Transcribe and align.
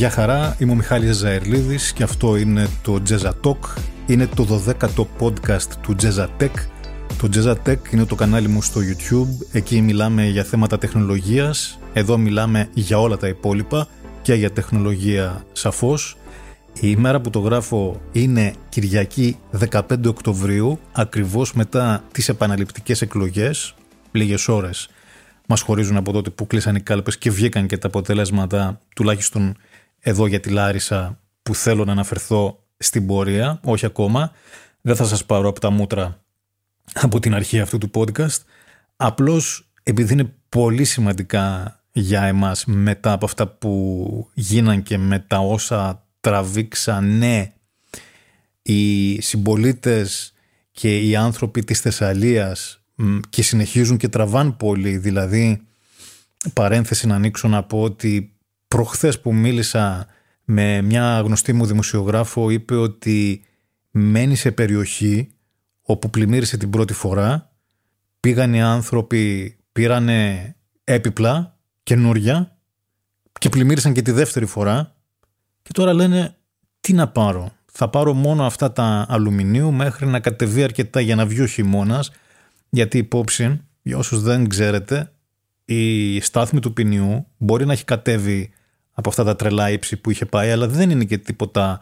Γεια 0.00 0.10
χαρά, 0.10 0.56
είμαι 0.58 0.72
ο 0.72 0.74
Μιχάλης 0.74 1.16
Ζαερλίδης 1.16 1.92
και 1.92 2.02
αυτό 2.02 2.36
είναι 2.36 2.68
το 2.82 3.02
Jazza 3.08 3.30
Talk. 3.44 3.78
Είναι 4.06 4.26
το 4.26 4.64
12ο 4.66 5.06
podcast 5.18 5.68
του 5.82 5.96
Jazza 6.02 6.26
Tech. 6.40 6.50
Το 7.18 7.28
Jazza 7.34 7.54
Tech 7.66 7.92
είναι 7.92 8.04
το 8.04 8.14
κανάλι 8.14 8.48
μου 8.48 8.62
στο 8.62 8.80
YouTube. 8.80 9.46
Εκεί 9.52 9.80
μιλάμε 9.80 10.26
για 10.26 10.44
θέματα 10.44 10.78
τεχνολογίας. 10.78 11.78
Εδώ 11.92 12.18
μιλάμε 12.18 12.68
για 12.74 13.00
όλα 13.00 13.16
τα 13.16 13.28
υπόλοιπα 13.28 13.88
και 14.22 14.34
για 14.34 14.50
τεχνολογία 14.50 15.44
σαφώς. 15.52 16.16
Η 16.74 16.78
ημέρα 16.96 17.20
που 17.20 17.30
το 17.30 17.38
γράφω 17.38 18.00
είναι 18.12 18.52
Κυριακή 18.68 19.36
15 19.70 20.06
Οκτωβρίου, 20.06 20.78
ακριβώς 20.92 21.52
μετά 21.52 22.04
τις 22.12 22.28
επαναληπτικές 22.28 23.02
εκλογές, 23.02 23.74
λίγες 24.12 24.48
ώρες 24.48 24.88
μας 25.50 25.60
χωρίζουν 25.60 25.96
από 25.96 26.12
τότε 26.12 26.30
που 26.30 26.46
κλείσαν 26.46 26.74
οι 26.74 26.80
κάλπες 26.80 27.18
και 27.18 27.30
βγήκαν 27.30 27.66
και 27.66 27.78
τα 27.78 27.86
αποτελέσματα 27.86 28.80
τουλάχιστον 28.94 29.56
εδώ 30.00 30.26
για 30.26 30.40
τη 30.40 30.50
Λάρισα 30.50 31.20
που 31.42 31.54
θέλω 31.54 31.84
να 31.84 31.92
αναφερθώ 31.92 32.64
στην 32.76 33.06
πορεία, 33.06 33.60
όχι 33.64 33.86
ακόμα. 33.86 34.32
Δεν 34.80 34.96
θα 34.96 35.04
σας 35.04 35.24
πάρω 35.24 35.48
από 35.48 35.60
τα 35.60 35.70
μούτρα 35.70 36.22
από 36.92 37.20
την 37.20 37.34
αρχή 37.34 37.60
αυτού 37.60 37.78
του 37.78 37.90
podcast. 37.94 38.38
Απλώς 38.96 39.70
επειδή 39.82 40.12
είναι 40.12 40.32
πολύ 40.48 40.84
σημαντικά 40.84 41.74
για 41.92 42.22
εμάς 42.22 42.64
μετά 42.64 43.12
από 43.12 43.24
αυτά 43.24 43.46
που 43.48 44.28
γίναν 44.34 44.82
και 44.82 44.98
με 44.98 45.18
τα 45.18 45.38
όσα 45.38 46.06
τραβήξαν 46.20 47.18
ναι 47.18 47.52
οι 48.62 49.20
συμπολίτες 49.20 50.32
και 50.72 50.98
οι 50.98 51.16
άνθρωποι 51.16 51.64
της 51.64 51.80
Θεσσαλίας 51.80 52.82
και 53.28 53.42
συνεχίζουν 53.42 53.96
και 53.96 54.08
τραβάν 54.08 54.56
πολύ 54.56 54.96
δηλαδή 54.96 55.62
παρένθεση 56.52 57.06
να 57.06 57.14
ανοίξω 57.14 57.48
να 57.48 57.62
πω 57.62 57.82
ότι 57.82 58.32
προχθές 58.74 59.20
που 59.20 59.34
μίλησα 59.34 60.06
με 60.44 60.82
μια 60.82 61.20
γνωστή 61.20 61.52
μου 61.52 61.66
δημοσιογράφο 61.66 62.50
είπε 62.50 62.74
ότι 62.74 63.44
μένει 63.90 64.36
σε 64.36 64.50
περιοχή 64.50 65.30
όπου 65.82 66.10
πλημμύρισε 66.10 66.56
την 66.56 66.70
πρώτη 66.70 66.92
φορά 66.92 67.52
πήγαν 68.20 68.54
οι 68.54 68.62
άνθρωποι 68.62 69.56
πήρανε 69.72 70.54
έπιπλα 70.84 71.58
καινούρια 71.82 72.56
και 73.38 73.48
πλημμύρισαν 73.48 73.92
και 73.92 74.02
τη 74.02 74.10
δεύτερη 74.10 74.46
φορά 74.46 74.94
και 75.62 75.70
τώρα 75.72 75.92
λένε 75.92 76.36
τι 76.80 76.92
να 76.92 77.08
πάρω 77.08 77.52
θα 77.72 77.88
πάρω 77.88 78.12
μόνο 78.12 78.44
αυτά 78.44 78.72
τα 78.72 79.06
αλουμινίου 79.08 79.72
μέχρι 79.72 80.06
να 80.06 80.20
κατεβεί 80.20 80.62
αρκετά 80.62 81.00
για 81.00 81.14
να 81.14 81.26
βγει 81.26 81.40
ο 81.40 81.46
χειμώνας, 81.46 82.10
γιατί 82.70 82.98
υπόψη, 82.98 83.60
για 83.82 83.96
όσους 83.96 84.22
δεν 84.22 84.48
ξέρετε, 84.48 85.12
η 85.64 86.20
στάθμη 86.20 86.60
του 86.60 86.72
ποινιού 86.72 87.26
μπορεί 87.36 87.66
να 87.66 87.72
έχει 87.72 87.84
κατέβει 87.84 88.50
από 88.92 89.08
αυτά 89.08 89.24
τα 89.24 89.36
τρελά 89.36 89.70
ύψη 89.70 89.96
που 89.96 90.10
είχε 90.10 90.26
πάει, 90.26 90.50
αλλά 90.50 90.68
δεν 90.68 90.90
είναι 90.90 91.04
και 91.04 91.18
τίποτα 91.18 91.80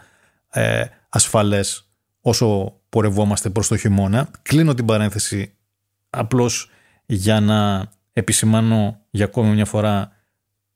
ε, 0.51 0.85
ασφαλές 1.09 1.89
όσο 2.21 2.79
πορευόμαστε 2.89 3.51
προς 3.51 3.69
το 3.69 3.77
χειμώνα. 3.77 4.31
Κλείνω 4.43 4.75
την 4.75 4.85
παρένθεση 4.85 5.53
απλώς 6.11 6.71
για 7.07 7.41
να 7.41 7.91
επισημάνω 8.13 9.01
για 9.11 9.25
ακόμη 9.25 9.55
μια 9.55 9.65
φορά 9.65 10.13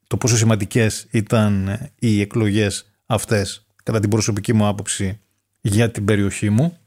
το 0.07 0.17
πόσο 0.17 0.37
σημαντικές 0.37 1.07
ήταν 1.11 1.79
οι 1.99 2.21
εκλογές 2.21 2.91
αυτές 3.05 3.65
κατά 3.83 3.99
την 3.99 4.09
προσωπική 4.09 4.53
μου 4.53 4.67
άποψη 4.67 5.19
για 5.61 5.91
την 5.91 6.05
περιοχή 6.05 6.49
μου. 6.49 6.77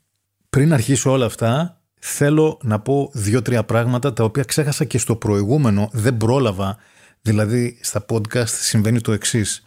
Πριν 0.50 0.72
αρχίσω 0.72 1.10
όλα 1.10 1.26
αυτά 1.26 1.80
θέλω 2.00 2.58
να 2.62 2.80
πω 2.80 3.10
δύο-τρία 3.12 3.64
πράγματα 3.64 4.12
τα 4.12 4.24
οποία 4.24 4.42
ξέχασα 4.42 4.84
και 4.84 4.98
στο 4.98 5.16
προηγούμενο, 5.16 5.88
δεν 5.92 6.16
πρόλαβα 6.16 6.76
Δηλαδή 7.26 7.78
στα 7.80 8.04
podcast 8.08 8.48
συμβαίνει 8.48 9.00
το 9.00 9.12
εξής. 9.12 9.66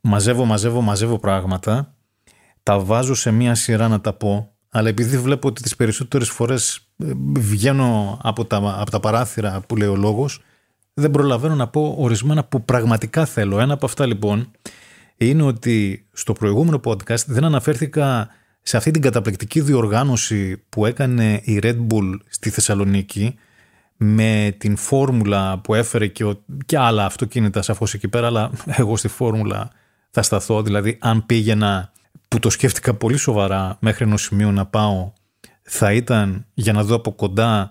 Μαζεύω, 0.00 0.44
μαζεύω, 0.44 0.80
μαζεύω 0.80 1.18
πράγματα, 1.18 1.94
τα 2.62 2.78
βάζω 2.78 3.14
σε 3.14 3.30
μία 3.30 3.54
σειρά 3.54 3.88
να 3.88 4.00
τα 4.00 4.12
πω, 4.12 4.52
αλλά 4.68 4.88
επειδή 4.88 5.18
βλέπω 5.18 5.48
ότι 5.48 5.62
τις 5.62 5.76
περισσότερες 5.76 6.28
φορές 6.28 6.88
ε, 6.98 7.12
βγαίνω 7.38 8.18
από 8.22 8.44
τα, 8.44 8.76
από 8.78 8.90
τα 8.90 9.00
παράθυρα 9.00 9.60
που 9.66 9.76
λέει 9.76 9.88
ο 9.88 9.96
λόγος, 9.96 10.42
δεν 10.94 11.10
προλαβαίνω 11.10 11.54
να 11.54 11.68
πω 11.68 11.94
ορισμένα 11.98 12.44
που 12.44 12.64
πραγματικά 12.64 13.24
θέλω. 13.24 13.60
Ένα 13.60 13.72
από 13.72 13.86
αυτά 13.86 14.06
λοιπόν 14.06 14.50
είναι 15.16 15.42
ότι 15.42 16.06
στο 16.12 16.32
προηγούμενο 16.32 16.80
podcast 16.84 17.24
δεν 17.26 17.44
αναφέρθηκα 17.44 18.28
σε 18.62 18.76
αυτή 18.76 18.90
την 18.90 19.02
καταπληκτική 19.02 19.60
διοργάνωση 19.60 20.62
που 20.68 20.86
έκανε 20.86 21.40
η 21.44 21.58
Red 21.62 21.86
Bull 21.90 22.16
στη 22.28 22.50
Θεσσαλονίκη 22.50 23.38
με 24.00 24.54
την 24.58 24.76
φόρμουλα 24.76 25.58
που 25.58 25.74
έφερε 25.74 26.06
και, 26.06 26.24
ο, 26.24 26.42
και 26.66 26.78
άλλα 26.78 27.04
αυτοκίνητα 27.04 27.62
σαφώς 27.62 27.94
εκεί 27.94 28.08
πέρα, 28.08 28.26
αλλά 28.26 28.50
εγώ 28.80 28.96
στη 28.96 29.08
φόρμουλα 29.08 29.70
θα 30.10 30.22
σταθώ, 30.22 30.62
δηλαδή 30.62 30.98
αν 31.00 31.26
πήγαινα 31.26 31.92
που 32.28 32.38
το 32.38 32.50
σκέφτηκα 32.50 32.94
πολύ 32.94 33.16
σοβαρά 33.16 33.76
μέχρι 33.80 34.04
ενός 34.04 34.22
σημείο 34.22 34.50
να 34.50 34.66
πάω, 34.66 35.12
θα 35.62 35.92
ήταν 35.92 36.46
για 36.54 36.72
να 36.72 36.84
δω 36.84 36.94
από 36.94 37.12
κοντά 37.12 37.70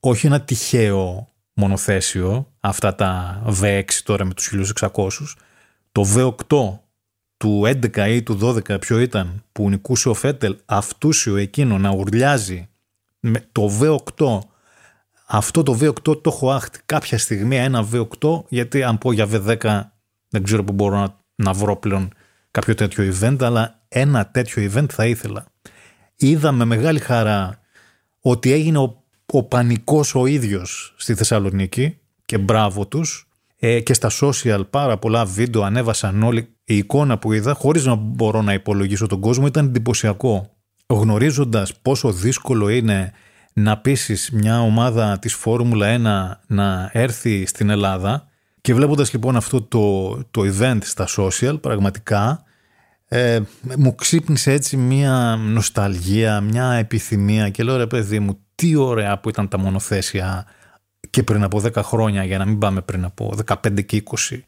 όχι 0.00 0.26
ένα 0.26 0.40
τυχαίο 0.40 1.28
μονοθέσιο, 1.52 2.52
αυτά 2.60 2.94
τα 2.94 3.42
V6 3.60 3.84
τώρα 4.04 4.24
με 4.24 4.34
τους 4.34 4.52
1600, 4.80 5.08
το 5.92 6.04
V8 6.14 6.78
του 7.36 7.62
11 7.64 8.06
ή 8.08 8.22
του 8.22 8.38
12 8.42 8.80
ποιο 8.80 8.98
ήταν 8.98 9.44
που 9.52 9.68
νικούσε 9.68 10.08
ο 10.08 10.14
Φέτελ 10.14 10.56
αυτούσιο 10.64 11.36
εκείνο 11.36 11.78
να 11.78 11.90
ουρλιάζει 11.90 12.68
με 13.20 13.46
το 13.52 13.70
V8 13.80 14.38
αυτό 15.30 15.62
το 15.62 15.78
V8 15.80 16.02
το 16.02 16.20
έχω 16.24 16.50
άχτη 16.50 16.78
κάποια 16.86 17.18
στιγμή 17.18 17.56
ένα 17.56 17.88
V8 17.92 18.42
γιατί 18.48 18.82
αν 18.82 18.98
πω 18.98 19.12
για 19.12 19.28
V10 19.32 19.80
δεν 20.28 20.42
ξέρω 20.42 20.64
που 20.64 20.72
μπορώ 20.72 20.96
να, 20.96 21.16
να 21.34 21.52
βρω 21.52 21.76
πλέον 21.76 22.12
κάποιο 22.50 22.74
τέτοιο 22.74 23.14
event 23.14 23.36
αλλά 23.40 23.80
ένα 23.88 24.26
τέτοιο 24.26 24.70
event 24.72 24.86
θα 24.90 25.06
ήθελα. 25.06 25.46
Είδα 26.16 26.52
με 26.52 26.64
μεγάλη 26.64 26.98
χαρά 26.98 27.60
ότι 28.20 28.52
έγινε 28.52 28.78
ο, 28.78 29.02
ο 29.26 29.42
πανικός 29.42 30.14
ο 30.14 30.26
ίδιος 30.26 30.94
στη 30.96 31.14
Θεσσαλονίκη 31.14 31.98
και 32.24 32.38
μπράβο 32.38 32.86
τους. 32.86 33.28
Ε, 33.60 33.80
και 33.80 33.94
στα 33.94 34.10
social 34.20 34.60
πάρα 34.70 34.98
πολλά 34.98 35.24
βίντεο 35.24 35.62
ανέβασαν 35.62 36.22
όλοι. 36.22 36.48
Η 36.64 36.76
εικόνα 36.76 37.18
που 37.18 37.32
είδα 37.32 37.54
χωρίς 37.54 37.84
να 37.84 37.94
μπορώ 37.94 38.42
να 38.42 38.52
υπολογίσω 38.52 39.06
τον 39.06 39.20
κόσμο 39.20 39.46
ήταν 39.46 39.66
εντυπωσιακό. 39.66 40.56
Γνωρίζοντας 40.86 41.74
πόσο 41.82 42.12
δύσκολο 42.12 42.68
είναι 42.68 43.12
να 43.52 43.78
πείσεις 43.78 44.30
μια 44.30 44.60
ομάδα 44.60 45.18
της 45.18 45.34
Φόρμουλα 45.34 46.38
1 46.38 46.40
να 46.46 46.90
έρθει 46.92 47.46
στην 47.46 47.70
Ελλάδα. 47.70 48.28
Και 48.60 48.74
βλέποντας 48.74 49.12
λοιπόν 49.12 49.36
αυτό 49.36 49.62
το, 49.62 50.14
το 50.30 50.42
event 50.44 50.78
στα 50.82 51.08
social 51.16 51.58
πραγματικά 51.60 52.42
ε, 53.08 53.40
μου 53.76 53.94
ξύπνησε 53.94 54.52
έτσι 54.52 54.76
μια 54.76 55.38
νοσταλγία, 55.40 56.40
μια 56.40 56.72
επιθυμία 56.72 57.50
και 57.50 57.62
λέω 57.62 57.76
ρε 57.76 57.86
παιδί 57.86 58.18
μου 58.18 58.38
τι 58.54 58.74
ωραία 58.76 59.18
που 59.18 59.28
ήταν 59.28 59.48
τα 59.48 59.58
μονοθέσια 59.58 60.46
και 61.10 61.22
πριν 61.22 61.42
από 61.42 61.62
10 61.64 61.74
χρόνια 61.74 62.24
για 62.24 62.38
να 62.38 62.44
μην 62.44 62.58
πάμε 62.58 62.80
πριν 62.80 63.04
από 63.04 63.34
15 63.46 63.84
και 63.84 64.02
20 64.30 64.38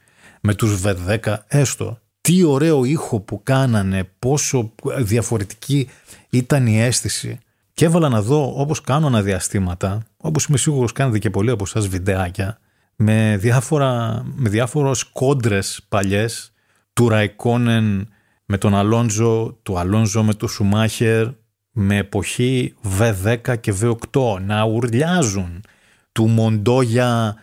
με 0.41 0.55
τους 0.55 0.83
V10 0.85 1.37
έστω. 1.49 1.99
Τι 2.21 2.45
ωραίο 2.45 2.85
ήχο 2.85 3.21
που 3.21 3.43
κάνανε 3.43 4.11
πόσο 4.19 4.73
διαφορετική 4.99 5.89
ήταν 6.31 6.67
η 6.67 6.83
αίσθηση 6.83 7.39
και 7.81 7.87
έβαλα 7.87 8.09
να 8.09 8.23
δω 8.23 8.53
όπως 8.57 8.81
κάνω 8.81 9.07
αναδιαστήματα, 9.07 10.03
όπως 10.17 10.45
είμαι 10.45 10.59
σίγουρος 10.59 10.93
κάνετε 10.93 11.19
και 11.19 11.31
πολλοί 11.31 11.51
από 11.51 11.65
εσάς 11.67 11.89
βιντεάκια, 11.89 12.59
με, 12.97 13.37
διάφορα, 13.41 14.23
με 14.35 14.49
διάφορες 14.49 15.03
κόντρες 15.05 15.81
παλιές 15.89 16.53
του 16.93 17.09
Ραϊκόνεν 17.09 18.09
με 18.45 18.59
τον 18.59 18.75
Αλόνζο, 18.75 19.59
του 19.63 19.79
Αλόνζο 19.79 20.23
με 20.23 20.35
τον 20.35 20.49
Σουμάχερ, 20.49 21.27
με 21.71 21.97
εποχή 21.97 22.75
V10 22.99 23.61
και 23.61 23.75
V8 23.81 24.41
να 24.41 24.63
ουρλιάζουν 24.65 25.65
του 26.13 26.27
Μοντόγια 26.29 27.35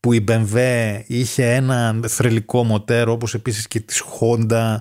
που 0.00 0.12
η 0.12 0.24
BMW 0.28 0.58
είχε 1.06 1.54
ένα 1.54 2.00
θρελικό 2.06 2.64
μοτέρ 2.64 3.08
όπως 3.08 3.34
επίσης 3.34 3.68
και 3.68 3.80
της 3.80 4.02
Honda 4.20 4.76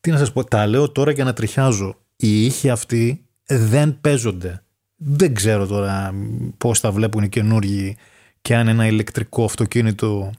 τι 0.00 0.10
να 0.10 0.18
σας 0.18 0.32
πω, 0.32 0.44
τα 0.44 0.66
λέω 0.66 0.90
τώρα 0.90 1.10
για 1.10 1.24
να 1.24 1.32
τριχιάζω. 1.32 1.96
Οι 2.16 2.44
ήχοι 2.44 2.70
αυτοί 2.70 3.21
δεν 3.46 4.00
παίζονται. 4.00 4.62
Δεν 4.96 5.34
ξέρω 5.34 5.66
τώρα 5.66 6.14
πώς 6.58 6.80
τα 6.80 6.92
βλέπουν 6.92 7.22
οι 7.22 7.28
καινούργοι 7.28 7.96
και 8.42 8.56
αν 8.56 8.68
ένα 8.68 8.86
ηλεκτρικό 8.86 9.44
αυτοκίνητο 9.44 10.32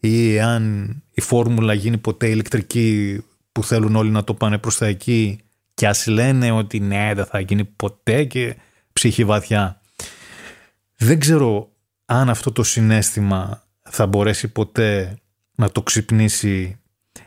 ή 0.00 0.40
αν 0.40 0.94
η 1.10 1.20
φόρμουλα 1.20 1.74
γίνει 1.74 1.98
ποτέ 1.98 2.28
ηλεκτρική 2.28 3.20
που 3.52 3.64
θέλουν 3.64 3.96
όλοι 3.96 4.10
να 4.10 4.24
το 4.24 4.34
πάνε 4.34 4.58
προς 4.58 4.78
τα 4.78 4.86
εκεί 4.86 5.40
και 5.74 5.86
ας 5.86 6.06
λένε 6.06 6.50
ότι 6.50 6.80
ναι 6.80 7.12
δεν 7.14 7.24
θα 7.24 7.40
γίνει 7.40 7.64
ποτέ 7.64 8.24
και 8.24 8.56
ψυχή 8.92 9.24
βαθιά. 9.24 9.80
Δεν 10.96 11.18
ξέρω 11.18 11.70
αν 12.04 12.30
αυτό 12.30 12.52
το 12.52 12.62
συνέστημα 12.62 13.62
θα 13.82 14.06
μπορέσει 14.06 14.48
ποτέ 14.48 15.18
να 15.54 15.70
το 15.70 15.82
ξυπνήσει 15.82 16.80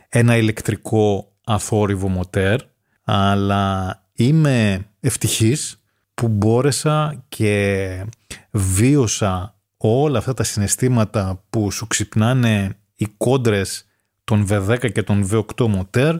ένα 0.08 0.36
ηλεκτρικό 0.36 1.32
αθόρυβο 1.44 2.08
μοτέρ 2.08 2.60
αλλά 3.04 4.02
είμαι 4.12 4.86
ευτυχής 5.06 5.82
που 6.14 6.28
μπόρεσα 6.28 7.24
και 7.28 8.06
βίωσα 8.50 9.58
όλα 9.76 10.18
αυτά 10.18 10.34
τα 10.34 10.42
συναισθήματα 10.42 11.44
που 11.50 11.70
σου 11.70 11.86
ξυπνάνε 11.86 12.76
οι 12.94 13.06
κόντρες 13.16 13.86
τον 14.24 14.46
V10 14.50 14.92
και 14.92 15.02
τον 15.02 15.28
V8 15.30 15.66
μοτέρ 15.68 16.16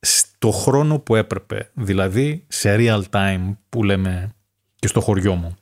στο 0.00 0.50
χρόνο 0.50 0.98
που 0.98 1.14
έπρεπε, 1.14 1.70
δηλαδή 1.74 2.44
σε 2.48 2.76
real 2.78 3.02
time 3.10 3.56
που 3.68 3.84
λέμε 3.84 4.34
και 4.76 4.88
στο 4.88 5.00
χωριό 5.00 5.34
μου. 5.34 5.56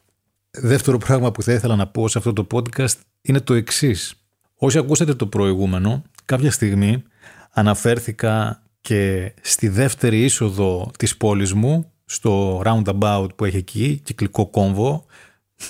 Δεύτερο 0.51 0.99
πράγμα 0.99 1.33
που 1.33 1.43
θα 1.43 1.53
ήθελα 1.53 1.77
να 1.77 1.87
πω 1.87 2.09
σε 2.09 2.19
αυτό 2.19 2.33
το 2.33 2.47
podcast 2.53 2.95
είναι 3.23 3.41
το 3.41 3.55
εξής. 3.55 4.15
Όσοι 4.57 4.79
ακούσατε 4.79 5.15
το 5.15 5.27
προηγούμενο, 5.27 6.03
κάποια 6.25 6.51
στιγμή 6.51 7.03
αναφέρθηκα 7.51 8.63
και 8.81 9.33
στη 9.41 9.69
δεύτερη 9.69 10.25
είσοδο 10.25 10.91
της 10.99 11.17
πόλης 11.17 11.53
μου, 11.53 11.91
στο 12.07 12.63
roundabout 12.65 13.29
που 13.37 13.45
έχει 13.45 13.57
εκεί, 13.57 14.01
κυκλικό 14.05 14.47
κόμβο. 14.47 15.05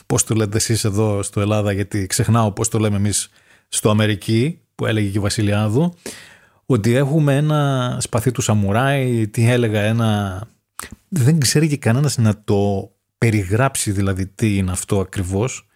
Πώς 0.06 0.24
το 0.24 0.34
λέτε 0.34 0.56
εσείς 0.56 0.84
εδώ 0.84 1.22
στο 1.22 1.40
Ελλάδα, 1.40 1.72
γιατί 1.72 2.06
ξεχνάω 2.06 2.52
πώς 2.52 2.68
το 2.68 2.78
λέμε 2.78 2.96
εμείς 2.96 3.28
στο 3.68 3.90
Αμερική, 3.90 4.60
που 4.74 4.86
έλεγε 4.86 5.08
και 5.08 5.18
η 5.18 5.20
Βασιλιάδου, 5.20 5.94
ότι 6.66 6.94
έχουμε 6.94 7.36
ένα 7.36 7.96
σπαθί 8.00 8.30
του 8.30 8.40
σαμουράι, 8.40 9.28
τι 9.28 9.50
έλεγα, 9.50 9.80
ένα... 9.80 10.40
Δεν 11.08 11.38
ξέρει 11.38 11.68
και 11.68 11.76
κανένας 11.76 12.16
να 12.18 12.42
το 12.44 12.90
περιγράψει 13.18 13.90
δηλαδή 13.90 14.26
τι 14.26 14.56
είναι 14.56 14.70
αυτό 14.70 15.00
ακριβώς 15.00 15.66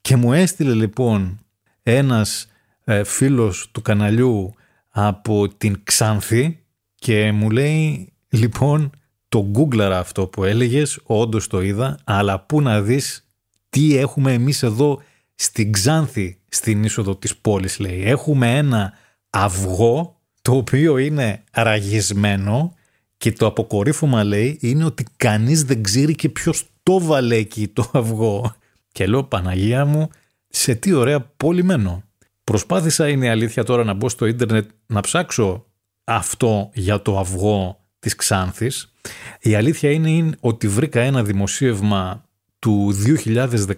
και 0.00 0.16
μου 0.16 0.32
έστειλε 0.32 0.72
λοιπόν 0.72 1.40
ένας 1.82 2.46
ε, 2.84 3.04
φίλος 3.04 3.70
του 3.72 3.82
καναλιού 3.82 4.54
από 4.88 5.48
την 5.48 5.80
Ξάνθη 5.84 6.58
και 6.94 7.32
μου 7.32 7.50
λέει 7.50 8.12
λοιπόν 8.28 8.90
το 9.32 9.46
γκούγκλαρα 9.50 9.98
αυτό 9.98 10.26
που 10.26 10.44
έλεγες, 10.44 11.00
όντως 11.02 11.46
το 11.46 11.60
είδα, 11.60 11.98
αλλά 12.04 12.40
πού 12.40 12.60
να 12.60 12.82
δεις 12.82 13.26
τι 13.68 13.96
έχουμε 13.96 14.32
εμείς 14.32 14.62
εδώ 14.62 15.02
στην 15.34 15.72
Ξάνθη 15.72 16.38
στην 16.48 16.84
είσοδο 16.84 17.16
της 17.16 17.36
πόλης 17.36 17.78
λέει. 17.78 18.02
Έχουμε 18.04 18.56
ένα 18.56 18.92
αυγό 19.30 20.20
το 20.42 20.56
οποίο 20.56 20.98
είναι 20.98 21.44
ραγισμένο 21.52 22.74
και 23.16 23.32
το 23.32 23.46
αποκορύφωμα 23.46 24.24
λέει 24.24 24.58
είναι 24.60 24.84
ότι 24.84 25.04
κανείς 25.16 25.64
δεν 25.64 25.82
ξέρει 25.82 26.14
και 26.14 26.28
ποιος 26.28 26.66
το 26.82 27.00
βάλε 27.00 27.36
εκεί 27.36 27.68
το 27.68 27.90
αυγό. 27.92 28.54
Και 28.92 29.06
λέω 29.06 29.24
Παναγία 29.24 29.84
μου 29.84 30.08
σε 30.48 30.74
τι 30.74 30.92
ωραία 30.92 31.20
πόλη 31.20 31.64
μένω. 31.64 32.02
Προσπάθησα 32.44 33.08
είναι 33.08 33.30
αλήθεια 33.30 33.64
τώρα 33.64 33.84
να 33.84 33.94
μπω 33.94 34.08
στο 34.08 34.26
ίντερνετ 34.26 34.70
να 34.86 35.00
ψάξω 35.00 35.66
αυτό 36.04 36.70
για 36.74 37.02
το 37.02 37.18
αυγό 37.18 37.80
της 37.98 38.14
Ξάνθης. 38.14 38.91
Η 39.40 39.54
αλήθεια 39.54 39.90
είναι 39.90 40.30
ότι 40.40 40.68
βρήκα 40.68 41.00
ένα 41.00 41.22
δημοσίευμα 41.22 42.24
του 42.58 42.94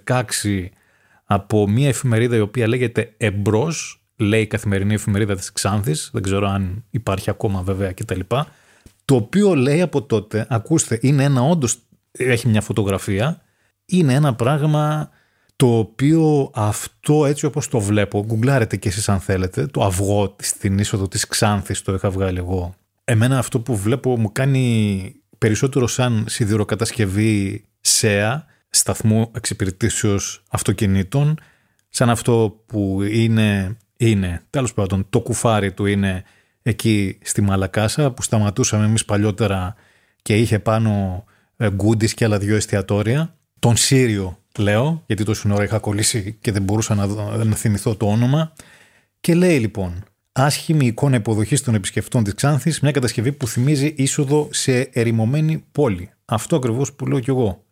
2016 0.04 0.68
από 1.24 1.68
μια 1.68 1.88
εφημερίδα 1.88 2.36
η 2.36 2.40
οποία 2.40 2.68
λέγεται 2.68 3.14
Εμπρός, 3.16 4.04
λέει 4.16 4.40
η 4.40 4.46
καθημερινή 4.46 4.94
εφημερίδα 4.94 5.34
της 5.34 5.52
Ξάνθης, 5.52 6.10
δεν 6.12 6.22
ξέρω 6.22 6.48
αν 6.48 6.84
υπάρχει 6.90 7.30
ακόμα 7.30 7.62
βέβαια 7.62 7.92
κτλ. 7.92 8.20
Το 9.04 9.14
οποίο 9.14 9.54
λέει 9.54 9.80
από 9.80 10.02
τότε, 10.02 10.46
ακούστε, 10.48 10.98
είναι 11.02 11.24
ένα 11.24 11.40
όντως 11.42 11.78
έχει 12.12 12.48
μια 12.48 12.60
φωτογραφία, 12.60 13.40
είναι 13.84 14.14
ένα 14.14 14.34
πράγμα 14.34 15.10
το 15.56 15.78
οποίο 15.78 16.50
αυτό 16.54 17.26
έτσι 17.26 17.46
όπως 17.46 17.68
το 17.68 17.80
βλέπω, 17.80 18.24
γκουγκλάρετε 18.24 18.76
κι 18.76 18.88
εσείς 18.88 19.08
αν 19.08 19.20
θέλετε, 19.20 19.66
το 19.66 19.84
αυγό 19.84 20.36
στην 20.40 20.78
είσοδο 20.78 21.08
της 21.08 21.26
Ξάνθης 21.26 21.82
το 21.82 21.94
είχα 21.94 22.10
βγάλει 22.10 22.38
εγώ. 22.38 22.74
Εμένα 23.04 23.38
αυτό 23.38 23.60
που 23.60 23.76
βλέπω 23.76 24.18
μου 24.18 24.32
κάνει 24.32 25.14
περισσότερο 25.38 25.86
σαν 25.86 26.24
σιδηροκατασκευή 26.28 27.64
ΣΕΑ, 27.80 28.46
σταθμού 28.70 29.30
εξυπηρετήσεως 29.34 30.42
αυτοκινήτων, 30.50 31.38
σαν 31.88 32.10
αυτό 32.10 32.62
που 32.66 33.02
είναι, 33.02 33.76
είναι, 33.96 34.42
τέλος 34.50 34.74
πάντων, 34.74 35.06
το 35.10 35.20
κουφάρι 35.20 35.72
του 35.72 35.86
είναι 35.86 36.24
εκεί 36.62 37.18
στη 37.22 37.40
Μαλακάσα 37.40 38.10
που 38.10 38.22
σταματούσαμε 38.22 38.84
εμείς 38.84 39.04
παλιότερα 39.04 39.74
και 40.22 40.36
είχε 40.36 40.58
πάνω 40.58 41.24
γκούντις 41.68 42.14
και 42.14 42.24
άλλα 42.24 42.38
δύο 42.38 42.56
εστιατόρια. 42.56 43.36
Τον 43.58 43.76
Σύριο 43.76 44.38
λέω, 44.58 45.02
γιατί 45.06 45.24
τόση 45.24 45.52
ώρα 45.52 45.64
είχα 45.64 45.78
κολλήσει 45.78 46.38
και 46.40 46.52
δεν 46.52 46.62
μπορούσα 46.62 46.94
να, 46.94 47.06
να 47.44 47.54
θυμηθώ 47.54 47.96
το 47.96 48.06
όνομα. 48.06 48.52
Και 49.20 49.34
λέει 49.34 49.58
λοιπόν, 49.58 50.04
άσχημη 50.36 50.86
εικόνα 50.86 51.16
υποδοχής 51.16 51.62
των 51.62 51.74
επισκεφτών 51.74 52.24
της 52.24 52.34
Ξάνθης, 52.34 52.80
μια 52.80 52.90
κατασκευή 52.90 53.32
που 53.32 53.46
θυμίζει 53.46 53.94
είσοδο 53.96 54.48
σε 54.52 54.80
ερημωμένη 54.80 55.64
πόλη. 55.72 56.10
Αυτό 56.24 56.56
ακριβώς 56.56 56.92
που 56.92 57.06
λέω 57.06 57.20
κι 57.20 57.30
εγώ. 57.30 57.64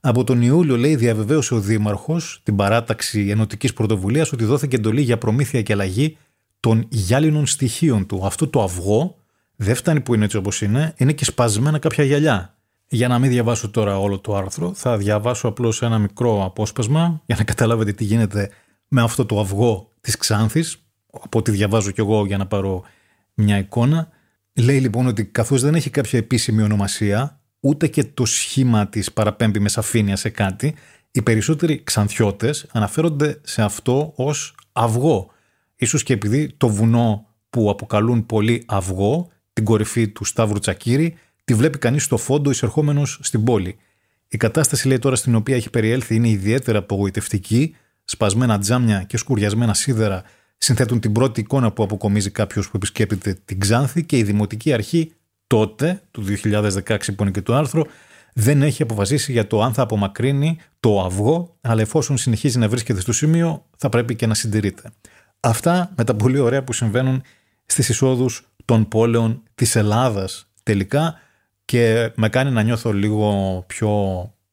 Από 0.00 0.24
τον 0.24 0.42
Ιούλιο, 0.42 0.76
λέει, 0.76 0.96
διαβεβαίωσε 0.96 1.54
ο 1.54 1.60
Δήμαρχος 1.60 2.40
την 2.42 2.56
παράταξη 2.56 3.28
ενωτικής 3.28 3.72
πρωτοβουλίας 3.72 4.32
ότι 4.32 4.44
δόθηκε 4.44 4.76
εντολή 4.76 5.00
για 5.00 5.18
προμήθεια 5.18 5.62
και 5.62 5.72
αλλαγή 5.72 6.16
των 6.60 6.86
γυάλινων 6.88 7.46
στοιχείων 7.46 8.06
του. 8.06 8.26
Αυτό 8.26 8.48
το 8.48 8.62
αυγό 8.62 9.16
δεν 9.56 9.74
φτάνει 9.74 10.00
που 10.00 10.14
είναι 10.14 10.24
έτσι 10.24 10.36
όπως 10.36 10.62
είναι, 10.62 10.94
είναι 10.96 11.12
και 11.12 11.24
σπασμένα 11.24 11.78
κάποια 11.78 12.04
γυαλιά. 12.04 12.54
Για 12.88 13.08
να 13.08 13.18
μην 13.18 13.30
διαβάσω 13.30 13.70
τώρα 13.70 13.98
όλο 13.98 14.18
το 14.18 14.36
άρθρο, 14.36 14.74
θα 14.74 14.96
διαβάσω 14.96 15.48
απλώς 15.48 15.82
ένα 15.82 15.98
μικρό 15.98 16.44
απόσπασμα 16.44 17.22
για 17.26 17.36
να 17.36 17.44
καταλάβετε 17.44 17.92
τι 17.92 18.04
γίνεται 18.04 18.50
με 18.88 19.02
αυτό 19.02 19.26
το 19.26 19.40
αυγό 19.40 19.88
της 20.00 20.16
Ξάνθης, 20.16 20.83
από 21.22 21.38
ό,τι 21.38 21.50
διαβάζω 21.50 21.90
κι 21.90 22.00
εγώ 22.00 22.26
για 22.26 22.36
να 22.36 22.46
πάρω 22.46 22.82
μια 23.34 23.58
εικόνα. 23.58 24.08
Λέει 24.54 24.80
λοιπόν 24.80 25.06
ότι 25.06 25.24
καθώς 25.24 25.62
δεν 25.62 25.74
έχει 25.74 25.90
κάποια 25.90 26.18
επίσημη 26.18 26.62
ονομασία, 26.62 27.40
ούτε 27.60 27.86
και 27.86 28.04
το 28.04 28.24
σχήμα 28.24 28.88
της 28.88 29.12
παραπέμπει 29.12 29.58
με 29.58 29.68
σαφήνεια 29.68 30.16
σε 30.16 30.28
κάτι, 30.28 30.74
οι 31.10 31.22
περισσότεροι 31.22 31.82
ξανθιώτες 31.84 32.66
αναφέρονται 32.72 33.40
σε 33.42 33.62
αυτό 33.62 34.12
ως 34.16 34.54
αυγό. 34.72 35.30
Ίσως 35.76 36.02
και 36.02 36.12
επειδή 36.12 36.54
το 36.56 36.68
βουνό 36.68 37.26
που 37.50 37.70
αποκαλούν 37.70 38.26
πολύ 38.26 38.62
αυγό, 38.66 39.28
την 39.52 39.64
κορυφή 39.64 40.08
του 40.08 40.24
Σταύρου 40.24 40.58
Τσακύρη, 40.58 41.16
τη 41.44 41.54
βλέπει 41.54 41.78
κανείς 41.78 42.04
στο 42.04 42.16
φόντο 42.16 42.50
εισερχόμενος 42.50 43.18
στην 43.22 43.44
πόλη. 43.44 43.76
Η 44.28 44.36
κατάσταση 44.36 44.88
λέει 44.88 44.98
τώρα 44.98 45.16
στην 45.16 45.34
οποία 45.34 45.56
έχει 45.56 45.70
περιέλθει 45.70 46.14
είναι 46.14 46.28
ιδιαίτερα 46.28 46.78
απογοητευτική. 46.78 47.76
Σπασμένα 48.04 48.58
τζάμια 48.58 49.02
και 49.02 49.16
σκουριασμένα 49.16 49.74
σίδερα 49.74 50.22
συνθέτουν 50.64 51.00
την 51.00 51.12
πρώτη 51.12 51.40
εικόνα 51.40 51.72
που 51.72 51.82
αποκομίζει 51.82 52.30
κάποιος 52.30 52.66
που 52.66 52.76
επισκέπτεται 52.76 53.38
την 53.44 53.60
Ξάνθη 53.60 54.04
και 54.04 54.16
η 54.16 54.22
Δημοτική 54.22 54.72
Αρχή 54.72 55.12
τότε, 55.46 56.02
του 56.10 56.24
2016 56.42 56.98
που 57.16 57.22
είναι 57.22 57.30
και 57.30 57.42
το 57.42 57.54
άρθρο, 57.54 57.86
δεν 58.34 58.62
έχει 58.62 58.82
αποφασίσει 58.82 59.32
για 59.32 59.46
το 59.46 59.62
αν 59.62 59.72
θα 59.72 59.82
απομακρύνει 59.82 60.58
το 60.80 61.00
αυγό, 61.00 61.56
αλλά 61.60 61.80
εφόσον 61.80 62.16
συνεχίζει 62.16 62.58
να 62.58 62.68
βρίσκεται 62.68 63.00
στο 63.00 63.12
σημείο, 63.12 63.66
θα 63.76 63.88
πρέπει 63.88 64.14
και 64.14 64.26
να 64.26 64.34
συντηρείται. 64.34 64.90
Αυτά 65.40 65.92
με 65.96 66.04
τα 66.04 66.14
πολύ 66.14 66.38
ωραία 66.38 66.64
που 66.64 66.72
συμβαίνουν 66.72 67.22
στις 67.66 67.88
εισόδους 67.88 68.48
των 68.64 68.88
πόλεων 68.88 69.42
της 69.54 69.76
Ελλάδας 69.76 70.46
τελικά 70.62 71.18
και 71.64 72.12
με 72.14 72.28
κάνει 72.28 72.50
να 72.50 72.62
νιώθω 72.62 72.92
λίγο 72.92 73.64
πιο 73.66 73.92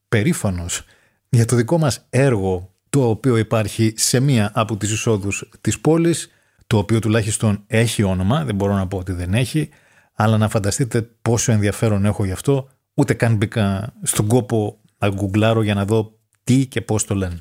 περήφανος 0.08 0.84
για 1.28 1.44
το 1.44 1.56
δικό 1.56 1.78
μας 1.78 2.06
έργο 2.10 2.71
το 2.92 3.08
οποίο 3.08 3.36
υπάρχει 3.36 3.94
σε 3.96 4.20
μία 4.20 4.50
από 4.54 4.76
τις 4.76 4.90
εισόδους 4.90 5.48
της 5.60 5.80
πόλης 5.80 6.30
το 6.66 6.78
οποίο 6.78 6.98
τουλάχιστον 6.98 7.64
έχει 7.66 8.02
όνομα, 8.02 8.44
δεν 8.44 8.54
μπορώ 8.54 8.74
να 8.74 8.86
πω 8.86 8.98
ότι 8.98 9.12
δεν 9.12 9.34
έχει 9.34 9.68
αλλά 10.14 10.38
να 10.38 10.48
φανταστείτε 10.48 11.02
πόσο 11.22 11.52
ενδιαφέρον 11.52 12.04
έχω 12.04 12.24
γι' 12.24 12.32
αυτό 12.32 12.68
ούτε 12.94 13.14
καν 13.14 13.36
μπήκα 13.36 13.92
στον 14.02 14.26
κόπο 14.26 14.80
να 14.98 15.08
γκουγκλάρω 15.08 15.62
για 15.62 15.74
να 15.74 15.84
δω 15.84 16.18
τι 16.44 16.66
και 16.66 16.80
πώς 16.80 17.04
το 17.04 17.14
λένε. 17.14 17.40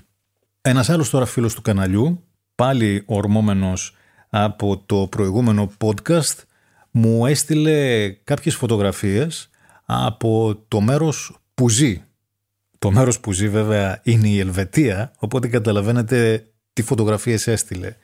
Ένας 0.62 0.89
άλλος 0.89 1.10
τώρα 1.10 1.25
φίλος 1.25 1.53
του 1.53 1.62
καναλιού, 1.62 2.24
πάλι 2.55 3.03
ορμόμενος 3.05 3.96
από 4.29 4.84
το 4.86 5.08
προηγούμενο 5.08 5.72
podcast, 5.77 6.43
μου 6.91 7.25
έστειλε 7.25 8.10
κάποιες 8.10 8.55
φωτογραφίες 8.55 9.50
από 9.86 10.63
το 10.67 10.81
μέρος 10.81 11.39
που 11.53 11.70
ζει. 11.70 12.03
Το 12.81 12.91
μέρος 12.91 13.19
που 13.19 13.31
ζει 13.31 13.50
βέβαια 13.50 14.00
είναι 14.03 14.27
η 14.27 14.39
Ελβετία, 14.39 15.11
οπότε 15.17 15.47
καταλαβαίνετε 15.47 16.47
τι 16.73 16.81
φωτογραφίες 16.81 17.47
έστειλε. 17.47 17.95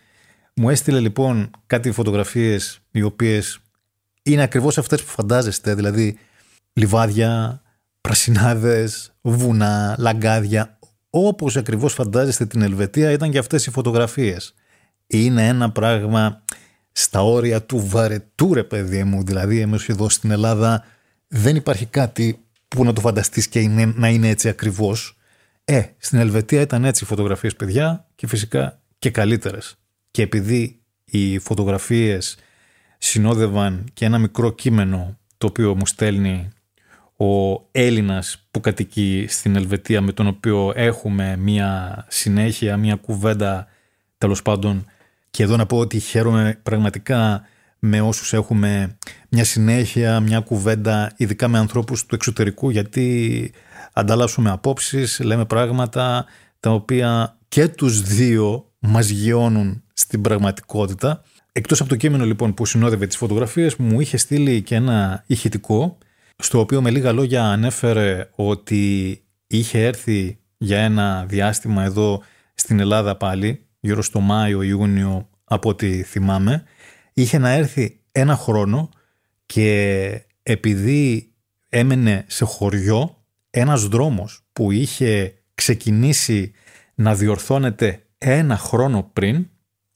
Μου 0.55 0.69
έστειλε 0.69 0.99
λοιπόν 0.99 1.51
κάτι 1.67 1.91
φωτογραφίες 1.91 2.79
οι 2.91 3.01
οποίες 3.01 3.59
είναι 4.23 4.41
ακριβώς 4.41 4.77
αυτές 4.77 5.03
που 5.03 5.09
φαντάζεστε, 5.09 5.75
δηλαδή 5.75 6.17
λιβάδια, 6.73 7.61
πρασινάδες, 8.01 9.15
βουνά, 9.21 9.95
λαγκάδια, 9.97 10.79
όπως 11.09 11.57
ακριβώς 11.57 11.93
φαντάζεστε 11.93 12.45
την 12.45 12.61
Ελβετία 12.61 13.11
ήταν 13.11 13.31
και 13.31 13.37
αυτές 13.37 13.65
οι 13.65 13.71
φωτογραφίες. 13.71 14.53
Είναι 15.07 15.47
ένα 15.47 15.71
πράγμα 15.71 16.43
στα 16.91 17.23
όρια 17.23 17.63
του 17.63 17.87
βαρετού 17.87 18.53
ρε 18.53 18.63
παιδί 18.63 19.03
μου, 19.03 19.23
δηλαδή 19.23 19.59
εμείς 19.59 19.89
εδώ 19.89 20.09
στην 20.09 20.31
Ελλάδα 20.31 20.83
δεν 21.27 21.55
υπάρχει 21.55 21.85
κάτι 21.85 22.46
που 22.67 22.83
να 22.83 22.93
το 22.93 23.01
φανταστείς 23.01 23.47
και 23.47 23.59
είναι, 23.59 23.85
να 23.85 24.09
είναι 24.09 24.29
έτσι 24.29 24.49
ακριβώς. 24.49 25.17
Ε, 25.65 25.83
στην 25.97 26.19
Ελβετία 26.19 26.61
ήταν 26.61 26.85
έτσι 26.85 27.03
οι 27.03 27.07
φωτογραφίες 27.07 27.55
παιδιά 27.55 28.07
και 28.15 28.27
φυσικά 28.27 28.81
και 28.99 29.09
καλύτερες. 29.09 29.75
Και 30.11 30.21
επειδή 30.21 30.81
οι 31.05 31.39
φωτογραφίες 31.39 32.37
συνόδευαν 32.97 33.85
και 33.93 34.05
ένα 34.05 34.17
μικρό 34.17 34.51
κείμενο 34.51 35.17
το 35.37 35.47
οποίο 35.47 35.75
μου 35.75 35.85
στέλνει 35.85 36.49
ο 37.17 37.61
Έλληνας 37.71 38.47
που 38.51 38.59
κατοικεί 38.59 39.25
στην 39.29 39.55
Ελβετία 39.55 40.01
με 40.01 40.11
τον 40.11 40.27
οποίο 40.27 40.71
έχουμε 40.75 41.37
μια 41.37 42.05
συνέχεια, 42.09 42.77
μια 42.77 42.95
κουβέντα 42.95 43.67
τέλος 44.17 44.41
πάντων 44.41 44.85
και 45.31 45.43
εδώ 45.43 45.55
να 45.55 45.65
πω 45.65 45.77
ότι 45.77 45.99
χαίρομαι 45.99 46.59
πραγματικά 46.63 47.47
με 47.79 48.01
όσους 48.01 48.33
έχουμε 48.33 48.97
μια 49.29 49.43
συνέχεια, 49.43 50.19
μια 50.19 50.39
κουβέντα, 50.39 51.13
ειδικά 51.17 51.47
με 51.47 51.57
ανθρώπους 51.57 52.05
του 52.05 52.15
εξωτερικού, 52.15 52.69
γιατί 52.69 53.51
ανταλλάσσουμε 53.93 54.49
απόψεις, 54.49 55.19
λέμε 55.19 55.45
πράγματα 55.45 56.25
τα 56.59 56.71
οποία 56.71 57.37
και 57.47 57.67
τους 57.67 58.01
δύο 58.01 58.71
μας 58.79 59.09
γιώνουν 59.09 59.83
στην 59.93 60.21
πραγματικότητα. 60.21 61.23
Εκτός 61.51 61.79
από 61.79 61.89
το 61.89 61.95
κείμενο 61.95 62.25
λοιπόν 62.25 62.53
που 62.53 62.65
συνόδευε 62.65 63.07
τις 63.07 63.17
φωτογραφίες, 63.17 63.75
μου 63.75 63.99
είχε 64.01 64.17
στείλει 64.17 64.61
και 64.61 64.75
ένα 64.75 65.23
ηχητικό, 65.27 65.97
στο 66.37 66.59
οποίο 66.59 66.81
με 66.81 66.89
λίγα 66.89 67.11
λόγια 67.11 67.43
ανέφερε 67.43 68.29
ότι 68.35 69.21
είχε 69.47 69.85
έρθει 69.85 70.39
για 70.57 70.79
ένα 70.79 71.25
διάστημα 71.27 71.83
εδώ 71.83 72.21
στην 72.53 72.79
Ελλάδα 72.79 73.15
πάλι, 73.15 73.65
γύρω 73.79 74.01
στο 74.01 74.19
Μάιο-Ιούνιο 74.19 75.29
από 75.43 75.69
ό,τι 75.69 76.03
θυμάμαι, 76.03 76.63
είχε 77.17 77.37
να 77.37 77.49
έρθει 77.49 77.99
ένα 78.11 78.35
χρόνο 78.35 78.89
και 79.45 80.21
επειδή 80.43 81.31
έμενε 81.69 82.25
σε 82.27 82.45
χωριό, 82.45 83.23
ένας 83.49 83.87
δρόμος 83.87 84.45
που 84.53 84.71
είχε 84.71 85.33
ξεκινήσει 85.55 86.51
να 86.95 87.15
διορθώνεται 87.15 88.05
ένα 88.17 88.57
χρόνο 88.57 89.09
πριν, 89.13 89.47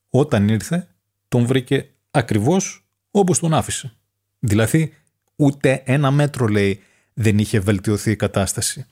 όταν 0.10 0.50
ήρθε, 0.50 0.88
τον 1.28 1.46
βρήκε 1.46 1.90
ακριβώς 2.12 2.86
όπως 3.12 3.40
τον 3.40 3.54
άφησε. 3.54 3.94
Δηλαδή, 4.40 4.94
ούτε 5.36 5.82
ένα 5.86 6.12
μέτρο, 6.12 6.48
λέει, 6.48 6.80
δεν 7.14 7.38
είχε 7.38 7.60
βελτιωθεί 7.60 8.12
η 8.12 8.16
κατάσταση. 8.16 8.86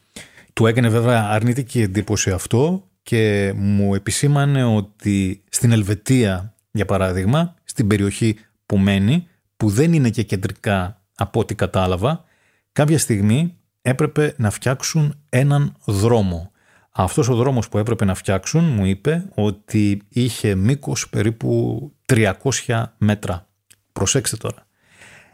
Του 0.53 0.65
έκανε 0.65 0.89
βέβαια 0.89 1.29
αρνητική 1.29 1.81
εντύπωση 1.81 2.31
αυτό 2.31 2.89
και 3.03 3.53
μου 3.55 3.95
επισήμανε 3.95 4.63
ότι 4.63 5.43
στην 5.49 5.71
Ελβετία, 5.71 6.55
για 6.71 6.85
παράδειγμα, 6.85 7.57
στην 7.79 7.91
περιοχή 7.91 8.35
που 8.65 8.77
μένει, 8.77 9.27
που 9.57 9.69
δεν 9.69 9.93
είναι 9.93 10.09
και 10.09 10.23
κεντρικά 10.23 11.01
από 11.15 11.39
ό,τι 11.39 11.55
κατάλαβα, 11.55 12.23
κάποια 12.71 12.99
στιγμή 12.99 13.57
έπρεπε 13.81 14.33
να 14.37 14.49
φτιάξουν 14.49 15.15
έναν 15.29 15.75
δρόμο. 15.85 16.51
Αυτός 16.91 17.29
ο 17.29 17.35
δρόμος 17.35 17.69
που 17.69 17.77
έπρεπε 17.77 18.05
να 18.05 18.13
φτιάξουν 18.13 18.63
μου 18.63 18.85
είπε 18.85 19.25
ότι 19.35 20.01
είχε 20.09 20.55
μήκος 20.55 21.09
περίπου 21.09 21.91
300 22.05 22.83
μέτρα. 22.97 23.47
Προσέξτε 23.91 24.37
τώρα. 24.37 24.67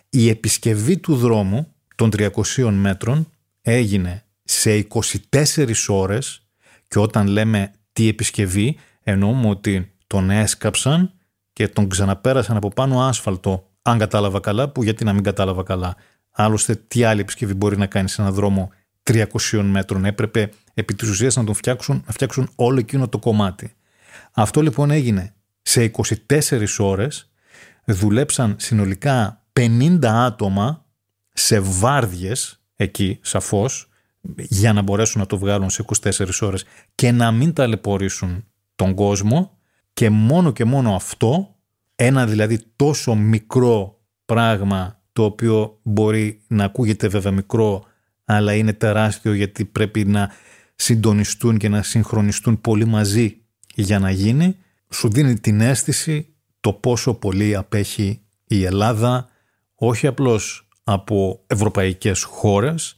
Η 0.09 0.29
επισκευή 0.29 0.97
του 0.97 1.15
δρόμου 1.15 1.73
των 1.95 2.09
300 2.17 2.29
μέτρων 2.71 3.29
έγινε 3.61 4.23
σε 4.43 4.87
24 5.31 5.73
ώρες 5.87 6.47
και 6.87 6.99
όταν 6.99 7.27
λέμε 7.27 7.71
τι 7.93 8.07
επισκευή 8.07 8.77
εννοούμε 9.03 9.49
ότι 9.49 9.91
τον 10.07 10.29
έσκαψαν 10.29 11.14
και 11.55 11.67
τον 11.67 11.89
ξαναπέρασαν 11.89 12.57
από 12.57 12.69
πάνω 12.69 13.07
άσφαλτο 13.07 13.69
αν 13.81 13.97
κατάλαβα 13.97 14.39
καλά 14.39 14.69
που 14.69 14.83
γιατί 14.83 15.03
να 15.03 15.13
μην 15.13 15.23
κατάλαβα 15.23 15.63
καλά. 15.63 15.95
Άλλωστε 16.31 16.75
τι 16.75 17.03
άλλη 17.03 17.21
επισκευή 17.21 17.53
μπορεί 17.53 17.77
να 17.77 17.85
κάνει 17.85 18.09
σε 18.09 18.21
έναν 18.21 18.33
δρόμο 18.33 18.71
300 19.03 19.25
μέτρων; 19.63 20.05
Έπρεπε 20.05 20.49
επί 20.73 20.93
της 20.95 21.09
ουσίας 21.09 21.35
να 21.35 21.43
τον 21.43 21.53
φτιάξουν, 21.53 22.03
να 22.05 22.11
φτιάξουν 22.11 22.49
όλο 22.55 22.79
εκείνο 22.79 23.07
το 23.07 23.19
κομμάτι. 23.19 23.73
Αυτό 24.31 24.61
λοιπόν 24.61 24.91
έγινε 24.91 25.33
σε 25.61 25.91
24 26.27 26.65
ώρες. 26.77 27.31
Δουλέψαν 27.85 28.55
συνολικά 28.59 29.43
50 29.53 29.99
άτομα 30.05 30.85
σε 31.33 31.59
βάρδιες 31.59 32.61
εκεί 32.75 33.19
σαφώς 33.21 33.89
για 34.35 34.73
να 34.73 34.81
μπορέσουν 34.81 35.21
να 35.21 35.27
το 35.27 35.37
βγάλουν 35.37 35.69
σε 35.69 35.85
24 36.01 36.27
ώρες 36.41 36.65
και 36.95 37.11
να 37.11 37.31
μην 37.31 37.53
ταλαιπωρήσουν 37.53 38.45
τον 38.75 38.93
κόσμο 38.93 39.54
και 39.95 40.09
μόνο 40.09 40.51
και 40.51 40.65
μόνο 40.65 40.95
αυτό, 40.95 41.55
ένα 41.95 42.25
δηλαδή 42.27 42.59
τόσο 42.75 43.15
μικρό 43.15 44.01
πράγμα 44.25 45.01
το 45.13 45.23
οποίο 45.23 45.79
μπορεί 45.83 46.41
να 46.47 46.63
ακούγεται 46.63 47.07
βέβαια 47.07 47.31
μικρό 47.31 47.85
αλλά 48.25 48.53
είναι 48.53 48.73
τεράστιο 48.73 49.33
γιατί 49.33 49.65
πρέπει 49.65 50.05
να 50.05 50.31
συντονιστούν 50.75 51.57
και 51.57 51.69
να 51.69 51.81
συγχρονιστούν 51.81 52.61
πολύ 52.61 52.85
μαζί 52.85 53.41
για 53.75 53.99
να 53.99 54.11
γίνει, 54.11 54.57
σου 54.89 55.09
δίνει 55.09 55.39
την 55.39 55.61
αίσθηση 55.61 56.35
το 56.59 56.73
πόσο 56.73 57.13
πολύ 57.13 57.55
απέχει 57.55 58.21
η 58.47 58.63
Ελλάδα 58.63 59.29
όχι 59.75 60.07
απλώς 60.07 60.67
από 60.83 61.43
ευρωπαϊκές 61.47 62.23
χώρες 62.23 62.97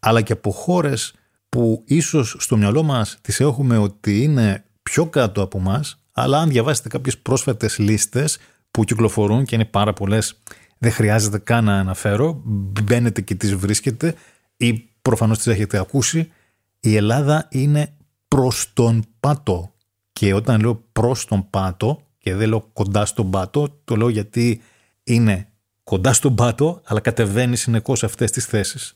αλλά 0.00 0.22
και 0.22 0.32
από 0.32 0.50
χώρες 0.50 1.14
που 1.48 1.84
ίσως 1.86 2.36
στο 2.38 2.56
μυαλό 2.56 2.82
μας 2.82 3.18
τις 3.20 3.40
έχουμε 3.40 3.76
ότι 3.76 4.22
είναι 4.22 4.64
πιο 4.82 5.06
κάτω 5.06 5.42
από 5.42 5.58
μας, 5.58 5.99
αλλά 6.12 6.38
αν 6.38 6.48
διαβάσετε 6.48 6.88
κάποιες 6.88 7.18
πρόσφατες 7.18 7.78
λίστες 7.78 8.38
που 8.70 8.84
κυκλοφορούν 8.84 9.44
και 9.44 9.54
είναι 9.54 9.64
πάρα 9.64 9.92
πολλές, 9.92 10.42
δεν 10.78 10.92
χρειάζεται 10.92 11.38
καν 11.38 11.64
να 11.64 11.78
αναφέρω, 11.78 12.42
μπαίνετε 12.44 13.20
και 13.20 13.34
τις 13.34 13.54
βρίσκετε 13.54 14.14
ή 14.56 14.88
προφανώς 15.02 15.36
τις 15.36 15.46
έχετε 15.46 15.78
ακούσει, 15.78 16.32
η 16.80 16.96
Ελλάδα 16.96 17.46
είναι 17.50 17.92
προς 18.28 18.70
τον 18.72 19.04
πάτο. 19.20 19.74
Και 20.12 20.34
όταν 20.34 20.60
λέω 20.60 20.84
προς 20.92 21.24
τον 21.24 21.50
πάτο 21.50 22.02
και 22.18 22.34
δεν 22.34 22.48
λέω 22.48 22.68
κοντά 22.72 23.04
στον 23.04 23.30
πάτο, 23.30 23.80
το 23.84 23.96
λέω 23.96 24.08
γιατί 24.08 24.62
είναι 25.02 25.48
κοντά 25.84 26.12
στον 26.12 26.34
πάτο, 26.34 26.80
αλλά 26.84 27.00
κατεβαίνει 27.00 27.56
συνεχώς 27.56 28.04
αυτές 28.04 28.30
τις 28.30 28.44
θέσεις. 28.44 28.94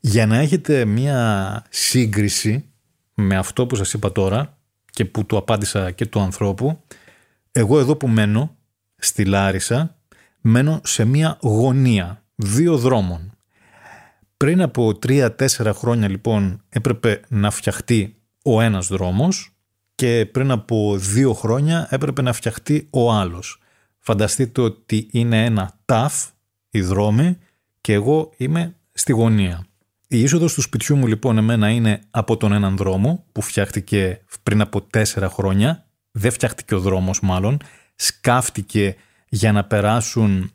Για 0.00 0.26
να 0.26 0.38
έχετε 0.38 0.84
μία 0.84 1.64
σύγκριση 1.68 2.64
με 3.14 3.36
αυτό 3.36 3.66
που 3.66 3.76
σας 3.76 3.92
είπα 3.92 4.12
τώρα 4.12 4.58
και 4.90 5.04
που 5.04 5.26
του 5.26 5.36
απάντησα 5.36 5.90
και 5.90 6.06
του 6.06 6.20
ανθρώπου, 6.20 6.80
εγώ 7.52 7.78
εδώ 7.78 7.96
που 7.96 8.08
μένω, 8.08 8.56
στη 8.96 9.24
Λάρισα, 9.24 9.96
μένω 10.40 10.80
σε 10.84 11.04
μία 11.04 11.38
γωνία 11.40 12.22
δύο 12.34 12.76
δρόμων. 12.76 13.34
Πριν 14.36 14.62
από 14.62 14.94
τρία-τέσσερα 14.94 15.72
χρόνια 15.72 16.08
λοιπόν 16.08 16.62
έπρεπε 16.68 17.20
να 17.28 17.50
φτιαχτεί 17.50 18.16
ο 18.44 18.60
ένας 18.60 18.86
δρόμος 18.86 19.54
και 19.94 20.26
πριν 20.32 20.50
από 20.50 20.96
δύο 20.96 21.32
χρόνια 21.34 21.86
έπρεπε 21.90 22.22
να 22.22 22.32
φτιαχτεί 22.32 22.88
ο 22.90 23.12
άλλος. 23.12 23.60
Φανταστείτε 23.98 24.60
ότι 24.60 25.08
είναι 25.10 25.44
ένα 25.44 25.78
ταφ 25.84 26.28
οι 26.70 26.80
δρόμοι 26.80 27.38
και 27.80 27.92
εγώ 27.92 28.30
είμαι 28.36 28.74
στη 28.92 29.12
γωνία. 29.12 29.66
Η 30.12 30.20
είσοδος 30.20 30.54
του 30.54 30.60
σπιτιού 30.60 30.96
μου 30.96 31.06
λοιπόν 31.06 31.38
εμένα 31.38 31.68
είναι 31.68 32.00
από 32.10 32.36
τον 32.36 32.52
έναν 32.52 32.76
δρόμο 32.76 33.24
που 33.32 33.42
φτιάχτηκε 33.42 34.20
πριν 34.42 34.60
από 34.60 34.82
τέσσερα 34.82 35.28
χρόνια. 35.28 35.86
Δεν 36.10 36.30
φτιάχτηκε 36.30 36.74
ο 36.74 36.80
δρόμος 36.80 37.20
μάλλον. 37.20 37.56
Σκάφτηκε 37.94 38.96
για 39.28 39.52
να 39.52 39.64
περάσουν 39.64 40.52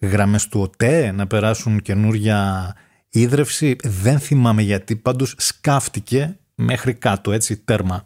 γραμμές 0.00 0.48
του 0.48 0.60
ΟΤΕ, 0.60 1.12
να 1.12 1.26
περάσουν 1.26 1.82
καινούρια 1.82 2.74
ίδρυυση. 3.08 3.76
Δεν 3.82 4.18
θυμάμαι 4.18 4.62
γιατί, 4.62 4.96
πάντως 4.96 5.34
σκάφτηκε 5.38 6.38
μέχρι 6.54 6.94
κάτω, 6.94 7.32
έτσι 7.32 7.56
τέρμα. 7.56 8.04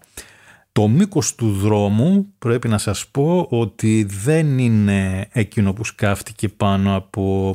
Το 0.72 0.88
μήκος 0.88 1.34
του 1.34 1.52
δρόμου 1.52 2.32
πρέπει 2.38 2.68
να 2.68 2.78
σας 2.78 3.06
πω 3.06 3.46
ότι 3.50 4.04
δεν 4.04 4.58
είναι 4.58 5.28
εκείνο 5.32 5.72
που 5.72 5.84
σκάφτηκε 5.84 6.48
πάνω 6.48 6.96
από 6.96 7.54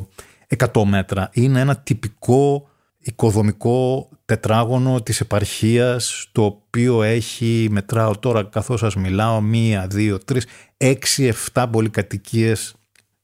100 0.72 0.84
μέτρα. 0.84 1.30
Είναι 1.32 1.60
ένα 1.60 1.76
τυπικό 1.76 2.68
οικοδομικό 3.04 4.08
τετράγωνο 4.24 5.02
της 5.02 5.20
επαρχίας 5.20 6.28
το 6.32 6.44
οποίο 6.44 7.02
έχει, 7.02 7.68
μετράω 7.70 8.18
τώρα 8.18 8.44
καθώς 8.44 8.80
σας 8.80 8.94
μιλάω, 8.94 9.40
μία, 9.40 9.86
δύο, 9.86 10.18
τρεις, 10.18 10.46
έξι, 10.76 11.24
εφτά 11.24 11.68
πολυκατοικίες 11.68 12.74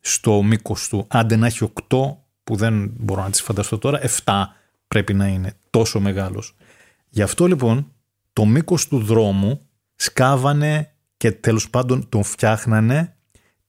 στο 0.01 0.43
μήκος 0.43 0.89
του. 0.89 1.07
Άντε 1.09 1.37
να 1.37 1.47
έχει 1.47 1.65
οκτώ 1.65 2.25
που 2.45 2.57
δεν 2.57 2.91
μπορώ 2.97 3.23
να 3.23 3.31
τις 3.31 3.43
φανταστώ 3.43 3.79
τώρα, 3.79 4.05
εφτά 4.05 4.55
πρέπει 4.89 5.15
να 5.15 5.27
είναι 5.27 5.55
τόσο 5.71 6.01
μεγάλος. 6.01 6.55
Γι' 7.09 7.23
αυτό 7.23 7.47
λοιπόν 7.47 7.93
το 8.33 8.45
μήκος 8.45 8.89
του 8.89 8.99
δρόμου 8.99 9.67
σκάβανε 9.95 10.93
και 11.17 11.33
τέλος 11.33 11.71
πάντων 11.71 12.09
τον 12.09 12.23
φτιάχνανε 12.23 13.17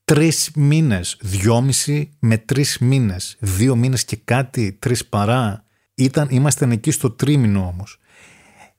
τρεις 0.04 0.52
μήνες, 0.56 1.18
δυόμιση 1.22 2.12
με 2.20 2.38
τρεις 2.38 2.78
μήνες, 2.78 3.36
δύο 3.40 3.76
μήνες 3.76 4.06
και 4.06 4.16
κάτι, 4.26 4.74
τρεις 4.74 5.06
παρά 5.06 5.64
ήταν, 6.04 6.28
ήμασταν 6.32 6.72
εκεί 6.72 6.92
στο 6.92 7.10
τρίμηνο 7.10 7.68
όμως. 7.68 8.00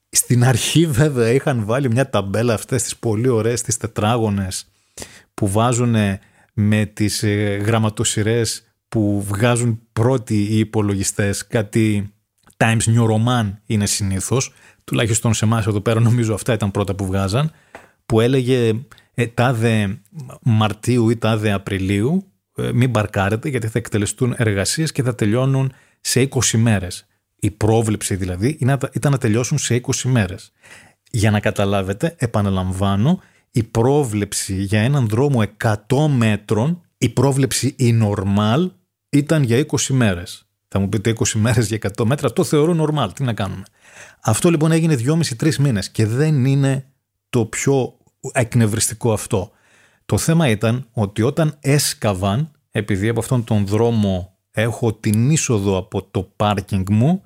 Στην 0.09 0.45
αρχή 0.45 0.87
βέβαια 0.87 1.29
είχαν 1.29 1.65
βάλει 1.65 1.91
μια 1.91 2.11
ταμπέλα 2.11 2.55
αυτές 2.55 2.83
τις 2.83 2.97
πολύ 2.97 3.29
ωραίες 3.29 3.63
τις 3.63 3.77
τετράγωνες 3.77 4.67
που 5.35 5.49
βάζουν 5.49 5.95
με 6.53 6.87
τις 6.87 7.23
ε, 7.23 7.57
γραμματοσυρές 7.65 8.63
που 8.89 9.23
βγάζουν 9.23 9.81
πρώτοι 9.93 10.35
οι 10.35 10.59
υπολογιστές 10.59 11.47
κάτι 11.47 12.15
Times 12.57 12.83
New 12.87 13.07
Roman 13.07 13.53
είναι 13.67 13.87
συνήθως 13.87 14.53
τουλάχιστον 14.85 15.35
σε 15.35 15.45
εμάς 15.45 15.67
εδώ 15.67 15.81
πέρα 15.81 16.01
νομίζω 16.01 16.35
αυτά 16.35 16.53
ήταν 16.53 16.71
πρώτα 16.71 16.95
που 16.95 17.07
βγάζαν 17.07 17.53
που 18.07 18.21
έλεγε 18.21 18.73
ε, 19.15 19.27
τάδε 19.27 20.01
Μαρτίου 20.43 21.11
ή 21.11 21.17
τάδε 21.17 21.53
Απριλίου 21.53 22.33
ε, 22.57 22.73
μην 22.73 22.91
μπαρκάρετε 22.91 23.49
γιατί 23.49 23.67
θα 23.67 23.79
εκτελεστούν 23.79 24.35
εργασίες 24.37 24.93
και 24.93 25.03
θα 25.03 25.15
τελειώνουν 25.15 25.73
σε 26.01 26.29
20 26.31 26.59
μέρες. 26.59 27.07
Η 27.45 27.51
πρόβλεψη 27.51 28.15
δηλαδή 28.15 28.59
ήταν 28.93 29.11
να 29.13 29.19
τελειώσουν 29.19 29.59
σε 29.59 29.81
20 29.83 29.93
μέρες. 30.05 30.53
Για 31.11 31.31
να 31.31 31.41
καταλάβετε, 31.41 32.15
επαναλαμβάνω, 32.19 33.21
η 33.51 33.63
πρόβλεψη 33.63 34.55
για 34.55 34.81
έναν 34.81 35.09
δρόμο 35.09 35.43
100 35.63 35.75
μέτρων 36.09 36.83
η 36.99 37.09
πρόβλεψη 37.09 37.75
η 37.79 38.01
normal 38.03 38.71
ήταν 39.09 39.43
για 39.43 39.67
20 39.67 39.79
μέρες. 39.89 40.47
Θα 40.69 40.79
μου 40.79 40.89
πείτε 40.89 41.15
20 41.19 41.29
μέρες 41.33 41.67
για 41.67 41.79
100 41.97 42.05
μέτρα, 42.05 42.33
το 42.33 42.45
θεωρώ 42.45 42.77
normal, 42.85 43.09
τι 43.15 43.23
να 43.23 43.33
κάνουμε; 43.33 43.63
Αυτό 44.21 44.51
λοιπόν 44.51 44.73
έγινε 44.73 44.97
2,5-3 45.39 45.55
μήνες 45.57 45.91
και 45.91 46.07
δεν 46.07 46.45
είναι 46.45 46.87
το 47.31 47.45
πιο 47.47 47.97
εκνευριστικό 48.33 49.13
αυτό. 49.13 49.51
Το 50.07 50.19
θέμα 50.19 50.49
ήταν 50.49 50.87
ότι 50.93 51.23
όταν 51.23 51.57
έσκαβαν, 51.61 52.51
επειδή 52.71 53.09
από 53.09 53.21
αυτόν 53.21 53.45
τον 53.45 53.67
δρόμο 53.67 54.37
έχω 54.51 54.93
την 54.95 55.31
είσοδο 55.31 55.77
από 55.77 56.03
το 56.03 56.23
πάρκινγκ 56.23 56.87
μου, 56.91 57.23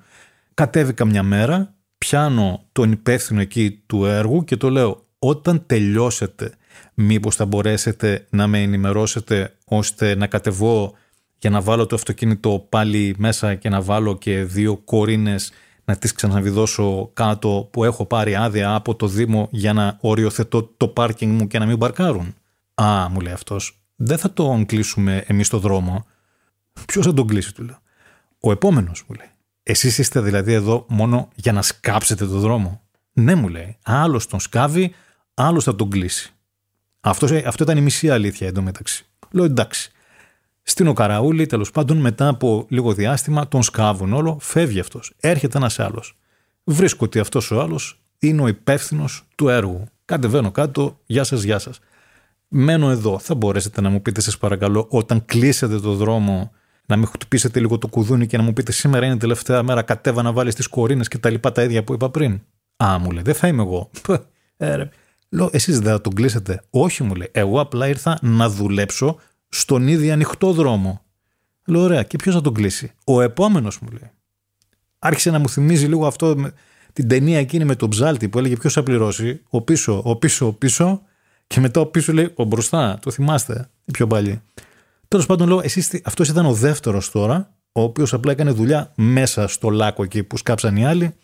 κατέβηκα 0.57 1.05
μια 1.05 1.23
μέρα, 1.23 1.73
πιάνω 1.97 2.63
τον 2.71 2.91
υπεύθυνο 2.91 3.41
εκεί 3.41 3.83
του 3.85 4.05
έργου 4.05 4.43
και 4.43 4.57
το 4.57 4.69
λέω 4.69 5.05
όταν 5.19 5.63
τελειώσετε 5.65 6.53
μήπως 6.93 7.35
θα 7.35 7.45
μπορέσετε 7.45 8.27
να 8.29 8.47
με 8.47 8.61
ενημερώσετε 8.61 9.55
ώστε 9.65 10.15
να 10.15 10.27
κατεβώ 10.27 10.93
για 11.37 11.49
να 11.49 11.61
βάλω 11.61 11.85
το 11.85 11.95
αυτοκίνητο 11.95 12.65
πάλι 12.69 13.15
μέσα 13.17 13.55
και 13.55 13.69
να 13.69 13.81
βάλω 13.81 14.17
και 14.17 14.43
δύο 14.43 14.77
κορίνες 14.77 15.51
να 15.85 15.97
τις 15.97 16.13
ξαναβιδώσω 16.13 17.09
κάτω 17.13 17.69
που 17.71 17.83
έχω 17.83 18.05
πάρει 18.05 18.35
άδεια 18.35 18.73
από 18.75 18.95
το 18.95 19.07
Δήμο 19.07 19.47
για 19.51 19.73
να 19.73 19.97
οριοθετώ 20.01 20.63
το 20.77 20.87
πάρκινγκ 20.87 21.39
μου 21.39 21.47
και 21.47 21.59
να 21.59 21.65
μην 21.65 21.77
παρκάρουν. 21.77 22.35
Α, 22.73 23.09
μου 23.09 23.19
λέει 23.19 23.33
αυτός, 23.33 23.81
δεν 23.95 24.17
θα 24.17 24.33
τον 24.33 24.65
κλείσουμε 24.65 25.23
εμείς 25.27 25.49
το 25.49 25.59
δρόμο. 25.59 26.05
Ποιος 26.85 27.05
θα 27.05 27.13
τον 27.13 27.27
κλείσει, 27.27 27.53
του 27.53 27.63
λέω. 27.63 27.79
Ο 28.39 28.51
επόμενος, 28.51 29.03
μου 29.07 29.15
λέει. 29.15 29.27
Εσείς 29.69 29.97
είστε 29.97 30.19
δηλαδή 30.21 30.53
εδώ 30.53 30.85
μόνο 30.87 31.29
για 31.35 31.51
να 31.51 31.61
σκάψετε 31.61 32.25
το 32.25 32.39
δρόμο. 32.39 32.81
Ναι, 33.13 33.35
μου 33.35 33.47
λέει. 33.47 33.77
Άλλος 33.83 34.27
τον 34.27 34.39
σκάβει, 34.39 34.93
άλλος 35.33 35.63
θα 35.63 35.75
τον 35.75 35.89
κλείσει. 35.89 36.33
Αυτός, 36.99 37.31
αυτό 37.31 37.63
ήταν 37.63 37.77
η 37.77 37.81
μισή 37.81 38.09
αλήθεια 38.09 38.47
εντωμεταξύ. 38.47 39.05
Λέω 39.31 39.45
εντάξει. 39.45 39.91
Στην 40.63 40.87
Οκαραούλη, 40.87 41.45
τέλος 41.45 41.71
πάντων, 41.71 41.97
μετά 41.97 42.27
από 42.27 42.65
λίγο 42.69 42.93
διάστημα, 42.93 43.47
τον 43.47 43.63
σκάβουν 43.63 44.13
όλο, 44.13 44.37
φεύγει 44.41 44.79
αυτός. 44.79 45.13
Έρχεται 45.19 45.57
ένας 45.57 45.79
άλλος. 45.79 46.17
Βρίσκω 46.63 47.05
ότι 47.05 47.19
αυτός 47.19 47.51
ο 47.51 47.61
άλλος 47.61 48.01
είναι 48.19 48.41
ο 48.41 48.47
υπεύθυνος 48.47 49.23
του 49.35 49.49
έργου. 49.49 49.83
Κατεβαίνω 50.05 50.51
κάτω, 50.51 50.99
γεια 51.05 51.23
σας, 51.23 51.43
γεια 51.43 51.59
σας. 51.59 51.79
Μένω 52.47 52.89
εδώ. 52.89 53.19
Θα 53.19 53.35
μπορέσετε 53.35 53.81
να 53.81 53.89
μου 53.89 54.01
πείτε, 54.01 54.21
σας 54.21 54.37
παρακαλώ, 54.37 54.85
όταν 54.89 55.25
κλείσετε 55.25 55.79
το 55.79 55.93
δρόμο, 55.93 56.51
να 56.87 56.97
με 56.97 57.05
χτυπήσετε 57.05 57.59
λίγο 57.59 57.77
το 57.77 57.87
κουδούνι 57.87 58.27
και 58.27 58.37
να 58.37 58.43
μου 58.43 58.53
πείτε 58.53 58.71
σήμερα 58.71 59.05
είναι 59.05 59.15
η 59.15 59.17
τελευταία 59.17 59.63
μέρα, 59.63 59.81
κατέβα 59.81 60.21
να 60.21 60.31
βάλεις 60.31 60.55
τις 60.55 60.67
κορίνες 60.67 61.07
και 61.07 61.17
τα 61.17 61.29
λοιπά 61.29 61.51
τα 61.51 61.63
ίδια 61.63 61.83
που 61.83 61.93
είπα 61.93 62.09
πριν. 62.09 62.41
Α, 62.83 62.99
μου 62.99 63.11
λέει, 63.11 63.23
δεν 63.23 63.33
θα 63.33 63.47
είμαι 63.47 63.61
εγώ. 63.61 63.89
Ε, 64.57 64.89
Λέω, 65.29 65.49
εσείς 65.51 65.79
δεν 65.79 65.91
θα 65.91 66.01
τον 66.01 66.13
κλείσετε. 66.13 66.61
Όχι, 66.69 67.03
μου 67.03 67.15
λέει. 67.15 67.29
Εγώ 67.31 67.59
απλά 67.59 67.87
ήρθα 67.87 68.17
να 68.21 68.49
δουλέψω 68.49 69.19
στον 69.49 69.87
ίδιο 69.87 70.13
ανοιχτό 70.13 70.53
δρόμο. 70.53 71.01
Λέω, 71.65 71.81
ωραία, 71.81 72.03
και 72.03 72.17
ποιος 72.17 72.35
θα 72.35 72.41
τον 72.41 72.53
κλείσει. 72.53 72.93
Ο 73.05 73.21
επόμενος 73.21 73.79
μου 73.79 73.89
λέει. 73.91 74.11
Άρχισε 74.99 75.31
να 75.31 75.39
μου 75.39 75.49
θυμίζει 75.49 75.85
λίγο 75.85 76.07
αυτό 76.07 76.35
την 76.93 77.07
ταινία 77.07 77.39
εκείνη 77.39 77.65
με 77.65 77.75
τον 77.75 77.89
ψάλτη 77.89 78.29
που 78.29 78.39
έλεγε 78.39 78.55
ποιος 78.55 78.73
θα 78.73 78.83
πληρώσει. 78.83 79.41
Ο 79.49 79.61
πίσω, 79.61 80.01
ο 80.05 80.15
πίσω, 80.15 80.47
ο 80.47 80.53
πίσω. 80.53 81.01
Και 81.47 81.59
μετά 81.59 81.79
ο 81.79 81.85
πίσω 81.85 82.13
λέει 82.13 82.31
ο 82.35 82.43
μπροστά. 82.43 82.99
Το 83.01 83.11
θυμάστε. 83.11 83.69
Η 83.85 83.91
πιο 83.91 84.07
παλιή. 84.07 84.41
Τέλος 85.07 85.25
πάντων, 85.25 85.47
λέω, 85.47 85.61
εσείς, 85.63 86.01
αυτός 86.03 86.29
ήταν 86.29 86.45
ο 86.45 86.53
δεύτερος 86.53 87.11
τώρα, 87.11 87.53
ο 87.71 87.81
οποίος 87.81 88.13
απλά 88.13 88.31
έκανε 88.31 88.51
δουλειά 88.51 88.93
μέσα 88.95 89.47
στο 89.47 89.69
λάκκο 89.69 90.03
εκεί 90.03 90.23
που 90.23 90.37
σκάψαν 90.37 90.75
οι 90.75 90.85
άλλοι. 90.85 91.15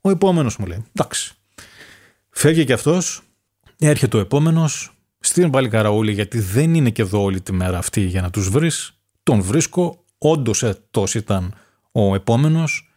Ο 0.00 0.10
επόμενος 0.10 0.56
μου 0.56 0.66
λέει. 0.66 0.84
Εντάξει. 0.92 1.34
Φεύγει 2.30 2.64
και 2.64 2.72
αυτός, 2.72 3.22
Έρχεται 3.82 4.16
ο 4.16 4.20
επόμενος, 4.20 4.90
στην 5.20 5.50
πάλι 5.50 5.68
καραούλη, 5.68 6.12
γιατί 6.12 6.40
δεν 6.40 6.74
είναι 6.74 6.90
και 6.90 7.02
εδώ 7.02 7.22
όλη 7.22 7.40
τη 7.40 7.52
μέρα 7.52 7.78
αυτή 7.78 8.00
για 8.00 8.20
να 8.20 8.30
τους 8.30 8.48
βρεις. 8.48 9.00
Τον 9.22 9.42
βρίσκω, 9.42 10.04
όντως 10.18 10.62
έτο 10.62 11.04
ήταν 11.14 11.54
ο 11.92 12.14
επόμενος. 12.14 12.89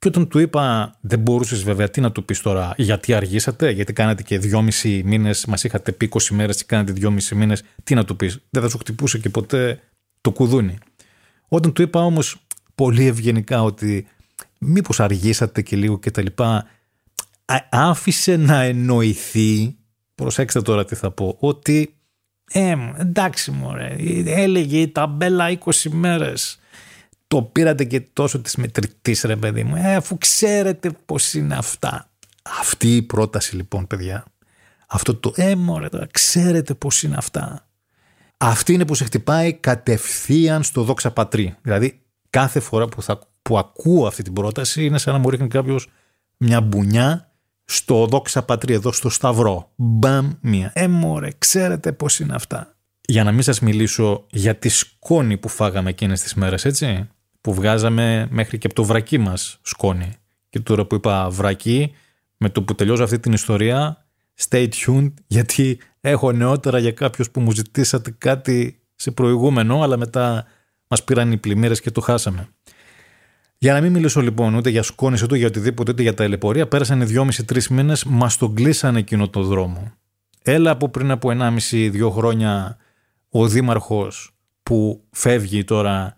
Και 0.00 0.08
όταν 0.08 0.28
του 0.28 0.38
είπα, 0.38 0.94
δεν 1.00 1.18
μπορούσες 1.18 1.62
βέβαια 1.62 1.88
τι 1.90 2.00
να 2.00 2.12
του 2.12 2.24
πεις 2.24 2.40
τώρα, 2.40 2.74
γιατί 2.76 3.14
αργήσατε, 3.14 3.70
γιατί 3.70 3.92
κάνατε 3.92 4.22
και 4.22 4.38
δυόμισι 4.38 5.02
μήνες, 5.04 5.46
μας 5.46 5.64
είχατε 5.64 5.92
πει 5.92 6.08
20 6.12 6.20
μέρες 6.30 6.56
και 6.56 6.64
κάνατε 6.66 6.92
δυόμισι 6.92 7.34
μήνες, 7.34 7.62
τι 7.84 7.94
να 7.94 8.04
του 8.04 8.16
πεις. 8.16 8.38
Δεν 8.50 8.62
θα 8.62 8.68
σου 8.68 8.78
χτυπούσε 8.78 9.18
και 9.18 9.28
ποτέ 9.28 9.80
το 10.20 10.32
κουδούνι. 10.32 10.78
Όταν 11.48 11.72
του 11.72 11.82
είπα 11.82 12.04
όμως 12.04 12.46
πολύ 12.74 13.06
ευγενικά 13.06 13.62
ότι 13.62 14.06
μήπως 14.58 15.00
αργήσατε 15.00 15.62
και 15.62 15.76
λίγο 15.76 15.98
και 15.98 16.10
τα 16.10 16.22
λοιπά, 16.22 16.66
άφησε 17.70 18.36
να 18.36 18.62
εννοηθεί 18.62 19.74
προσέξτε 20.14 20.62
τώρα 20.62 20.84
τι 20.84 20.94
θα 20.94 21.10
πω, 21.10 21.36
ότι 21.40 21.94
ε, 22.52 22.76
εντάξει 22.96 23.50
μωρέ, 23.50 23.96
έλεγε 24.24 24.80
η 24.80 24.88
ταμπέλα 24.88 25.58
20 25.64 25.72
μέρες, 25.90 26.59
το 27.30 27.42
πήρατε 27.42 27.84
και 27.84 28.00
τόσο 28.00 28.40
της 28.40 28.56
μετρητής 28.56 29.22
ρε 29.22 29.36
παιδί 29.36 29.64
μου, 29.64 29.76
ε, 29.76 29.94
αφού 29.94 30.18
ξέρετε 30.18 30.90
πως 31.06 31.34
είναι 31.34 31.54
αυτά. 31.54 32.10
Αυτή 32.60 32.96
η 32.96 33.02
πρόταση 33.02 33.56
λοιπόν 33.56 33.86
παιδιά, 33.86 34.24
αυτό 34.86 35.14
το 35.14 35.32
ε 35.36 35.54
μωρέ 35.54 35.88
τώρα, 35.88 36.06
ξέρετε 36.10 36.74
πως 36.74 37.02
είναι 37.02 37.14
αυτά. 37.18 37.66
Αυτή 38.36 38.72
είναι 38.72 38.84
που 38.84 38.94
σε 38.94 39.04
χτυπάει 39.04 39.52
κατευθείαν 39.52 40.62
στο 40.62 40.82
δόξα 40.82 41.10
πατρί. 41.10 41.56
Δηλαδή 41.62 42.00
κάθε 42.30 42.60
φορά 42.60 42.86
που, 42.86 43.02
θα, 43.02 43.18
που 43.42 43.58
ακούω 43.58 44.06
αυτή 44.06 44.22
την 44.22 44.32
πρόταση 44.32 44.84
είναι 44.84 44.98
σαν 44.98 45.12
να 45.12 45.18
μου 45.18 45.30
ρίχνει 45.30 45.48
κάποιος 45.48 45.88
μια 46.36 46.60
μπουνιά 46.60 47.32
στο 47.64 48.06
δόξα 48.06 48.42
πατρί 48.42 48.72
εδώ 48.74 48.92
στο 48.92 49.08
Σταυρό. 49.08 49.70
Μπαμ 49.76 50.32
μία. 50.40 50.70
Ε, 50.74 50.88
μωρέ, 50.88 51.28
ξέρετε 51.38 51.92
πώς 51.92 52.20
είναι 52.20 52.34
αυτά. 52.34 52.74
Για 53.00 53.24
να 53.24 53.32
μην 53.32 53.42
σας 53.42 53.60
μιλήσω 53.60 54.26
για 54.30 54.56
τη 54.56 54.68
σκόνη 54.68 55.36
που 55.36 55.48
φάγαμε 55.48 55.90
εκείνες 55.90 56.20
τις 56.20 56.34
μέρες, 56.34 56.64
έτσι. 56.64 57.08
Που 57.40 57.54
βγάζαμε 57.54 58.28
μέχρι 58.30 58.58
και 58.58 58.66
από 58.66 58.74
το 58.74 58.84
βρακί 58.84 59.18
μας 59.18 59.58
σκόνη. 59.62 60.12
Και 60.48 60.60
τώρα 60.60 60.84
που 60.86 60.94
είπα 60.94 61.30
βρακί, 61.30 61.92
με 62.36 62.48
το 62.48 62.62
που 62.62 62.74
τελειώσω 62.74 63.02
αυτή 63.02 63.18
την 63.18 63.32
ιστορία, 63.32 64.06
stay 64.48 64.68
tuned, 64.68 65.12
γιατί 65.26 65.78
έχω 66.00 66.32
νεότερα 66.32 66.78
για 66.78 66.92
κάποιους 66.92 67.30
που 67.30 67.40
μου 67.40 67.52
ζητήσατε 67.52 68.14
κάτι 68.18 68.80
σε 68.94 69.10
προηγούμενο, 69.10 69.82
αλλά 69.82 69.96
μετά 69.96 70.46
μας 70.86 71.04
πήραν 71.04 71.32
οι 71.32 71.36
πλημμύρες 71.36 71.80
και 71.80 71.90
το 71.90 72.00
χάσαμε. 72.00 72.48
Για 73.58 73.72
να 73.72 73.80
μην 73.80 73.92
μιλήσω 73.92 74.20
λοιπόν 74.20 74.54
ούτε 74.54 74.70
για 74.70 74.82
σκόνη 74.82 75.18
ούτε 75.22 75.36
για 75.36 75.46
οτιδήποτε, 75.46 75.90
ούτε 75.90 76.02
για 76.02 76.14
τα 76.14 76.24
ελεπορία, 76.24 76.68
πέρασαν 76.68 77.06
δυόμιση-τρεις 77.06 77.68
μήνες, 77.68 78.04
μας 78.04 78.36
τον 78.36 78.54
κλείσανε 78.54 78.98
εκείνο 78.98 79.28
το 79.28 79.42
δρόμο. 79.42 79.92
Έλα 80.42 80.70
από 80.70 80.88
πριν 80.88 81.10
από 81.10 81.30
1,5-2 81.70 82.10
χρόνια 82.10 82.76
ο 83.28 83.46
δήμαρχος 83.48 84.34
που 84.62 85.04
φεύγει 85.10 85.64
τώρα 85.64 86.14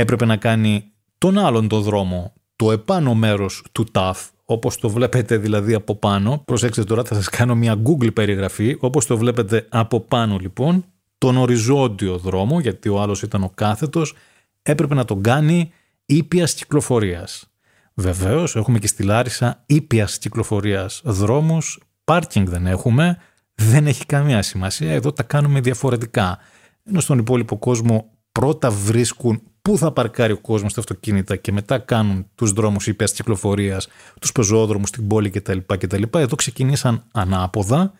έπρεπε 0.00 0.24
να 0.24 0.36
κάνει 0.36 0.92
τον 1.18 1.38
άλλον 1.38 1.68
το 1.68 1.80
δρόμο, 1.80 2.32
το 2.56 2.72
επάνω 2.72 3.14
μέρος 3.14 3.64
του 3.72 3.84
ΤΑΦ, 3.84 4.28
όπως 4.44 4.76
το 4.76 4.88
βλέπετε 4.88 5.36
δηλαδή 5.36 5.74
από 5.74 5.94
πάνω. 5.94 6.42
Προσέξτε 6.44 6.84
τώρα, 6.84 7.04
θα 7.04 7.14
σας 7.14 7.28
κάνω 7.28 7.54
μια 7.54 7.82
Google 7.84 8.14
περιγραφή. 8.14 8.76
Όπως 8.80 9.06
το 9.06 9.16
βλέπετε 9.16 9.66
από 9.68 10.00
πάνω 10.00 10.36
λοιπόν, 10.36 10.84
τον 11.18 11.36
οριζόντιο 11.36 12.18
δρόμο, 12.18 12.60
γιατί 12.60 12.88
ο 12.88 13.00
άλλος 13.00 13.22
ήταν 13.22 13.42
ο 13.42 13.50
κάθετος, 13.54 14.14
έπρεπε 14.62 14.94
να 14.94 15.04
τον 15.04 15.22
κάνει 15.22 15.72
ήπιας 16.06 16.54
κυκλοφορίας. 16.54 17.50
Βεβαίως, 17.94 18.56
έχουμε 18.56 18.78
και 18.78 18.86
στη 18.86 19.02
Λάρισα 19.02 19.62
ήπιας 19.66 20.18
κυκλοφορίας 20.18 21.00
δρόμους, 21.04 21.80
πάρκινγκ 22.04 22.48
δεν 22.48 22.66
έχουμε, 22.66 23.18
δεν 23.54 23.86
έχει 23.86 24.06
καμία 24.06 24.42
σημασία. 24.42 24.92
Εδώ 24.92 25.12
τα 25.12 25.22
κάνουμε 25.22 25.60
διαφορετικά. 25.60 26.38
Ενώ 26.84 27.00
στον 27.00 27.18
υπόλοιπο 27.18 27.58
κόσμο 27.58 28.10
πρώτα 28.32 28.70
βρίσκουν 28.70 29.42
πού 29.62 29.78
θα 29.78 29.92
παρκάρει 29.92 30.32
ο 30.32 30.38
κόσμος 30.38 30.70
στα 30.70 30.80
αυτοκίνητα 30.80 31.36
και 31.36 31.52
μετά 31.52 31.78
κάνουν 31.78 32.26
τους 32.34 32.52
δρόμους 32.52 32.86
ήπια 32.86 33.06
κυκλοφορίας, 33.06 33.88
τους 34.20 34.32
πεζόδρομους 34.32 34.88
στην 34.88 35.06
πόλη 35.06 35.30
κτλ. 35.30 35.58
κτλ. 35.66 36.02
Εδώ 36.12 36.34
ξεκινήσαν 36.34 37.04
ανάποδα. 37.12 37.92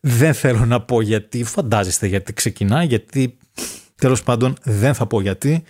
Δεν 0.00 0.34
θέλω 0.34 0.64
να 0.64 0.80
πω 0.80 1.00
γιατί, 1.00 1.44
φαντάζεστε 1.44 2.06
γιατί 2.06 2.32
ξεκινά, 2.32 2.82
γιατί 2.82 3.38
τέλος 3.94 4.22
πάντων 4.22 4.54
δεν 4.62 4.94
θα 4.94 5.06
πω 5.06 5.20
γιατί. 5.20 5.64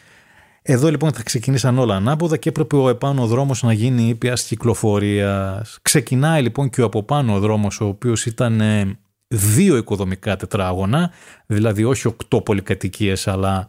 Εδώ 0.66 0.90
λοιπόν 0.90 1.12
θα 1.12 1.22
ξεκινήσαν 1.22 1.78
όλα 1.78 1.96
ανάποδα 1.96 2.36
και 2.36 2.48
έπρεπε 2.48 2.76
ο 2.76 2.88
επάνω 2.88 3.26
δρόμος 3.26 3.62
να 3.62 3.72
γίνει 3.72 4.08
ήπιας 4.08 4.42
κυκλοφορίας. 4.42 5.78
Ξεκινάει 5.82 6.42
λοιπόν 6.42 6.70
και 6.70 6.82
ο 6.82 6.84
από 6.84 7.02
πάνω 7.02 7.38
δρόμος 7.38 7.80
ο 7.80 7.86
οποίος 7.86 8.26
ήταν 8.26 8.60
ε, 8.60 8.98
δύο 9.28 9.76
οικοδομικά 9.76 10.36
τετράγωνα, 10.36 11.12
δηλαδή 11.46 11.84
όχι 11.84 12.06
οκτώ 12.06 12.40
πολυκατοικίες 12.40 13.28
αλλά 13.28 13.68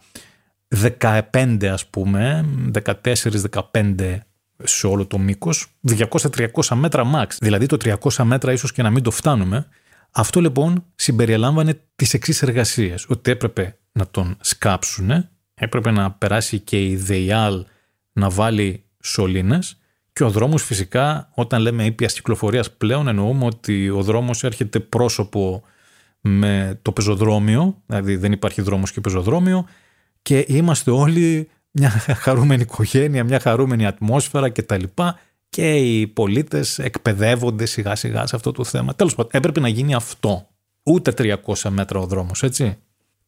15 0.67 1.65
ας 1.71 1.85
πούμε, 1.87 2.45
14-15 2.83 4.17
σε 4.63 4.87
όλο 4.87 5.05
το 5.05 5.17
μήκος, 5.17 5.67
200-300 5.87 6.75
μέτρα 6.75 7.03
max, 7.13 7.27
δηλαδή 7.39 7.65
το 7.65 7.77
300 7.77 8.23
μέτρα 8.23 8.51
ίσως 8.51 8.71
και 8.71 8.81
να 8.81 8.89
μην 8.89 9.03
το 9.03 9.11
φτάνουμε. 9.11 9.67
Αυτό 10.11 10.41
λοιπόν 10.41 10.85
συμπεριελάμβανε 10.95 11.81
τις 11.95 12.13
εξής 12.13 12.41
εργασίες, 12.41 13.05
ότι 13.09 13.31
έπρεπε 13.31 13.77
να 13.91 14.07
τον 14.07 14.37
σκάψουνε, 14.39 15.29
έπρεπε 15.53 15.91
να 15.91 16.11
περάσει 16.11 16.59
και 16.59 16.85
η 16.85 16.95
ΔΕΙΑΛ 16.95 17.65
να 18.13 18.29
βάλει 18.29 18.83
σωλήνες 19.03 19.79
και 20.13 20.23
ο 20.23 20.29
δρόμος 20.29 20.63
φυσικά 20.63 21.29
όταν 21.33 21.61
λέμε 21.61 21.85
ήπιας 21.85 22.13
κυκλοφορίας 22.13 22.71
πλέον 22.71 23.07
εννοούμε 23.07 23.45
ότι 23.45 23.89
ο 23.89 24.01
δρόμος 24.01 24.43
έρχεται 24.43 24.79
πρόσωπο 24.79 25.63
με 26.21 26.79
το 26.81 26.91
πεζοδρόμιο, 26.91 27.81
δηλαδή 27.85 28.15
δεν 28.15 28.31
υπάρχει 28.31 28.61
δρόμος 28.61 28.91
και 28.91 29.01
πεζοδρόμιο 29.01 29.67
και 30.25 30.45
είμαστε 30.47 30.91
όλοι 30.91 31.49
μια 31.71 31.89
χαρούμενη 32.23 32.61
οικογένεια, 32.61 33.23
μια 33.23 33.39
χαρούμενη 33.39 33.85
ατμόσφαιρα 33.85 34.49
κτλ. 34.49 34.83
Και 35.49 35.75
οι 35.75 36.07
πολίτες 36.07 36.79
εκπαιδεύονται 36.79 37.65
σιγά 37.65 37.95
σιγά 37.95 38.27
σε 38.27 38.35
αυτό 38.35 38.51
το 38.51 38.63
θέμα. 38.63 38.95
Τέλος 38.95 39.15
πάντων, 39.15 39.31
έπρεπε 39.33 39.59
να 39.59 39.67
γίνει 39.67 39.93
αυτό. 39.93 40.47
Ούτε 40.83 41.13
300 41.17 41.69
μέτρα 41.69 41.99
ο 41.99 42.05
δρόμος, 42.05 42.43
έτσι. 42.43 42.77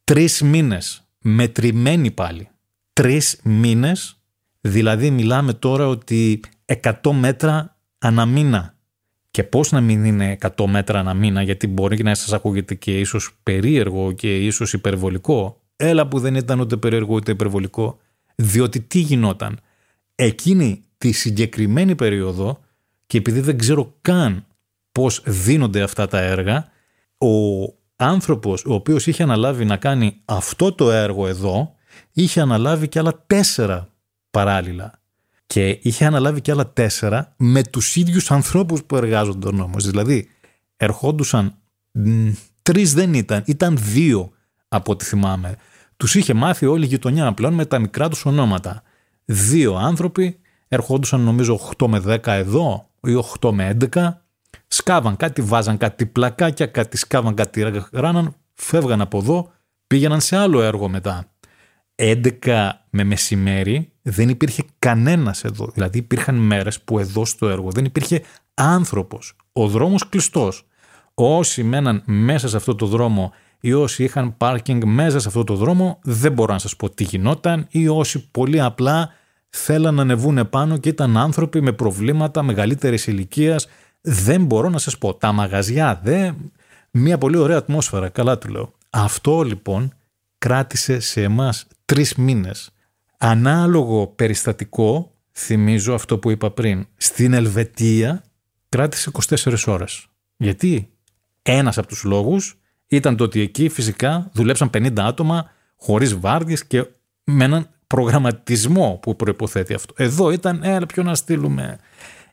Τρεις 0.03 0.41
μήνες, 0.41 1.07
μετρημένοι 1.19 2.12
πάλι. 2.12 2.49
Τρεις 2.93 3.39
μήνες, 3.43 4.21
δηλαδή 4.62 5.10
μιλάμε 5.10 5.53
τώρα 5.53 5.88
ότι 5.88 6.39
100 6.65 7.12
μέτρα 7.12 7.77
ανά 7.97 8.25
μήνα. 8.25 8.75
Και 9.31 9.43
πώς 9.43 9.71
να 9.71 9.81
μην 9.81 10.05
είναι 10.05 10.38
100 10.57 10.65
μέτρα 10.65 10.99
ανά 10.99 11.13
μήνα, 11.13 11.41
γιατί 11.41 11.67
μπορεί 11.67 12.03
να 12.03 12.15
σας 12.15 12.33
ακούγεται 12.33 12.75
και 12.75 12.99
ίσως 12.99 13.38
περίεργο 13.43 14.12
και 14.12 14.45
ίσως 14.45 14.73
υπερβολικό. 14.73 15.62
Έλα 15.78 16.08
που 16.08 16.20
δεν 16.20 16.36
ήταν 16.36 16.60
ούτε 16.60 16.78
περίεργο 16.78 17.13
ούτε 17.13 17.32
υπερβολικό. 17.32 17.98
Διότι 18.36 18.82
τι 18.82 19.00
γινόταν. 19.00 19.60
Εκείνη 20.16 20.84
τη 20.98 21.12
συγκεκριμένη 21.12 21.96
περίοδο 21.96 22.60
και 23.08 23.18
επειδή 23.18 23.40
δεν 23.40 23.58
ξέρω 23.58 23.96
καν 24.02 24.46
πώς 24.92 25.22
δίνονται 25.26 25.82
αυτά 25.82 26.08
τα 26.08 26.20
έργα, 26.20 26.70
ο 27.18 27.28
άνθρωπος 27.96 28.63
ο 28.66 28.74
οποίος 28.74 29.08
είχε 29.08 29.24
αναλάβει 29.24 29.66
να 29.66 29.78
κάνει 29.78 30.22
αυτό 30.26 30.74
το 30.74 30.92
έργο 30.92 31.28
εδώ, 31.28 31.76
είχε 32.12 32.42
αναλάβει 32.42 32.88
και 32.88 33.00
άλλα 33.00 33.24
τέσσερα 33.28 33.90
παράλληλα. 34.32 35.00
Και 35.48 35.80
είχε 35.82 36.06
αναλάβει 36.06 36.42
και 36.42 36.52
άλλα 36.52 36.68
τέσσερα 36.74 37.34
με 37.38 37.63
τους 37.63 37.96
ίδιους 37.96 38.32
ανθρώπους 38.32 38.84
που 38.84 38.96
εργάζονταν 38.96 39.60
όμως. 39.60 39.86
Δηλαδή, 39.86 40.30
ερχόντουσαν, 40.78 41.56
τρεις 42.62 42.94
δεν 42.94 43.13
ήταν, 43.13 43.44
ήταν 43.46 43.78
δύο 43.80 44.32
από 44.67 44.91
ό,τι 44.91 45.06
θυμάμαι. 45.06 45.56
Τους 45.97 46.15
είχε 46.15 46.34
μάθει 46.34 46.65
όλη 46.65 46.84
η 46.84 46.88
γειτονιά 46.88 47.34
πλέον 47.34 47.53
με 47.53 47.65
τα 47.65 47.80
μικρά 47.80 48.10
τους 48.10 48.25
ονόματα. 48.25 48.84
Δύο 49.25 49.75
άνθρωποι, 49.75 50.39
ερχόντουσαν 50.67 51.21
νομίζω 51.21 51.60
8 51.77 51.88
με 51.88 52.01
10 52.06 52.17
εδώ 52.25 52.89
ή 53.01 53.23
8 53.39 53.51
με 53.51 53.77
11, 53.93 54.10
σκάβαν 54.67 55.15
κάτι, 55.15 55.41
βάζαν 55.41 55.77
κάτι 55.77 56.06
πλακάκια, 56.06 56.65
κάτι 56.65 56.97
σκάβαν 56.97 57.34
κάτι 57.34 57.86
ράναν, 57.91 58.36
φεύγαν 58.53 59.01
από 59.01 59.17
εδώ, 59.17 59.51
πήγαιναν 59.88 60.21
σε 60.21 60.38
άλλο 60.38 60.62
έργο 60.62 60.89
μετά. 60.89 61.32
11 61.95 62.69
με 62.89 63.03
μεσημέρι 63.03 63.91
δεν 64.01 64.30
υπήρχε 64.30 64.63
κανένας 64.80 65.43
εδώ. 65.43 65.69
Δηλαδή 65.73 65.97
υπήρχαν 65.97 66.36
μέρες 66.36 66.82
που 66.82 66.99
εδώ 66.99 67.25
στο 67.25 67.49
έργο 67.49 67.71
δεν 67.71 67.86
υπήρχε 67.86 68.21
άνθρωπος. 68.53 69.36
Ο 69.53 69.67
δρόμος 69.67 70.10
κλειστός. 70.10 70.67
Όσοι 71.13 71.63
μέναν 71.63 72.03
μέσα 72.06 72.47
σε 72.47 72.58
αυτό 72.58 72.75
το 72.75 72.86
δρόμο 72.86 73.34
ή 73.60 73.74
όσοι 73.74 74.04
είχαν 74.04 74.38
πάρκινγκ 74.38 74.84
μέσα 74.86 75.20
σε 75.20 75.28
αυτό 75.28 75.43
το 75.43 75.56
δρόμο 75.56 76.00
δεν 76.04 76.32
μπορώ 76.32 76.54
να 76.54 76.60
σας 76.60 76.76
πω 76.76 76.89
τι 76.89 77.04
γινόταν 77.04 77.67
ή 77.70 77.88
όσοι 77.88 78.30
πολύ 78.32 78.62
απλά 78.62 79.13
θέλαν 79.50 79.96
να 79.96 80.02
ανεβούν 80.02 80.38
επάνω 80.38 80.78
και 80.78 80.89
ήταν 80.89 81.17
άνθρωποι 81.17 81.62
με 81.62 81.72
προβλήματα 81.72 82.43
μεγαλύτερης 82.43 83.08
ηλικίας. 83.08 83.67
Δεν 84.02 84.46
μπορώ 84.46 84.70
να 84.70 84.78
σας 84.78 84.98
πω. 84.98 85.13
Τα 85.13 85.32
μαγαζιά 85.32 86.00
δε, 86.04 86.32
μια 86.91 87.17
πολύ 87.17 87.38
ωραία 87.38 87.58
ατμόσφαιρα, 87.58 88.10
καλά 88.10 88.38
του 88.38 88.48
λέω. 88.50 88.74
Αυτό 88.89 89.41
λοιπόν 89.41 89.93
κράτησε 90.38 91.00
σε 91.00 91.22
εμάς 91.24 91.67
τρεις 91.86 92.15
μήνες. 92.15 92.70
Ανάλογο 93.17 94.08
περιστατικό, 94.08 95.12
θυμίζω 95.32 95.93
αυτό 95.93 96.17
που 96.17 96.30
είπα 96.32 96.52
πριν, 96.52 96.88
στην 96.98 97.34
Ελβετία 97.34 98.24
κράτησε 98.70 99.12
24 99.30 99.67
ώρες. 99.67 100.08
Γιατί; 100.38 100.91
Ένας 101.50 101.78
από 101.78 101.88
τους 101.88 102.04
λόγους 102.04 102.60
ήταν 102.88 103.15
το 103.15 103.23
ότι 103.23 103.41
εκεί 103.41 103.69
φυσικά 103.69 104.30
δουλέψαν 104.34 104.69
50 104.73 104.91
άτομα 104.97 105.50
χωρίς 105.78 106.19
βάρδιες 106.19 106.65
και 106.65 106.86
με 107.23 107.43
έναν 107.43 107.69
προγραμματισμό 107.88 109.00
που 109.02 109.15
προϋποθέτει 109.15 109.73
αυτό. 109.73 109.93
Εδώ 109.97 110.32
ήταν, 110.32 110.60
έλα 110.63 110.86
ποιο 110.86 111.04
να 111.04 111.15
στείλουμε. 111.15 111.78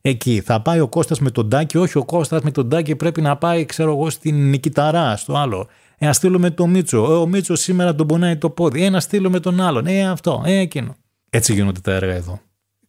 Εκεί 0.00 0.40
θα 0.40 0.60
πάει 0.60 0.80
ο 0.80 0.88
Κώστας 0.88 1.20
με 1.20 1.30
τον 1.30 1.48
Τάκη, 1.48 1.76
όχι 1.76 1.98
ο 1.98 2.04
Κώστας 2.04 2.42
με 2.42 2.50
τον 2.50 2.68
Τάκη 2.68 2.96
πρέπει 2.96 3.20
να 3.20 3.36
πάει 3.36 3.64
ξέρω 3.64 3.90
εγώ 3.90 4.10
στην 4.10 4.48
Νικηταρά, 4.48 5.16
στο 5.16 5.36
άλλο. 5.36 5.68
Ε, 5.98 6.06
να 6.06 6.12
στείλουμε 6.12 6.50
το 6.50 6.66
Μίτσο. 6.66 7.12
Ε, 7.12 7.16
ο 7.16 7.26
Μίτσος 7.26 7.60
σήμερα 7.60 7.94
τον 7.94 8.06
πονάει 8.06 8.36
το 8.36 8.50
πόδι. 8.50 8.84
Ε, 8.84 8.90
να 8.90 9.00
στείλουμε 9.00 9.40
τον 9.40 9.60
άλλον. 9.60 9.86
Ε, 9.86 10.08
αυτό. 10.08 10.42
Ε, 10.44 10.58
εκείνο. 10.58 10.96
Έτσι 11.30 11.54
γίνονται 11.54 11.80
τα 11.80 11.92
έργα 11.92 12.12
εδώ. 12.12 12.40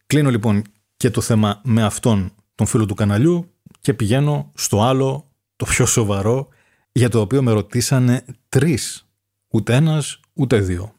Κλείνω 0.06 0.30
λοιπόν 0.30 0.62
και 0.96 1.10
το 1.10 1.20
θέμα 1.20 1.60
με 1.64 1.82
αυτόν 1.82 2.32
τον 2.54 2.66
φίλο 2.66 2.86
του 2.86 2.94
καναλιού 2.94 3.50
και 3.80 3.94
πηγαίνω 3.94 4.50
στο 4.54 4.82
άλλο, 4.82 5.30
το 5.56 5.64
πιο 5.64 5.86
σοβαρό, 5.86 6.48
για 6.96 7.08
το 7.08 7.20
οποίο 7.20 7.42
με 7.42 7.52
ρωτήσανε 7.52 8.24
τρεις. 8.48 9.08
Ούτε 9.48 9.74
ένας, 9.74 10.20
ούτε 10.32 10.58
δύο. 10.58 10.92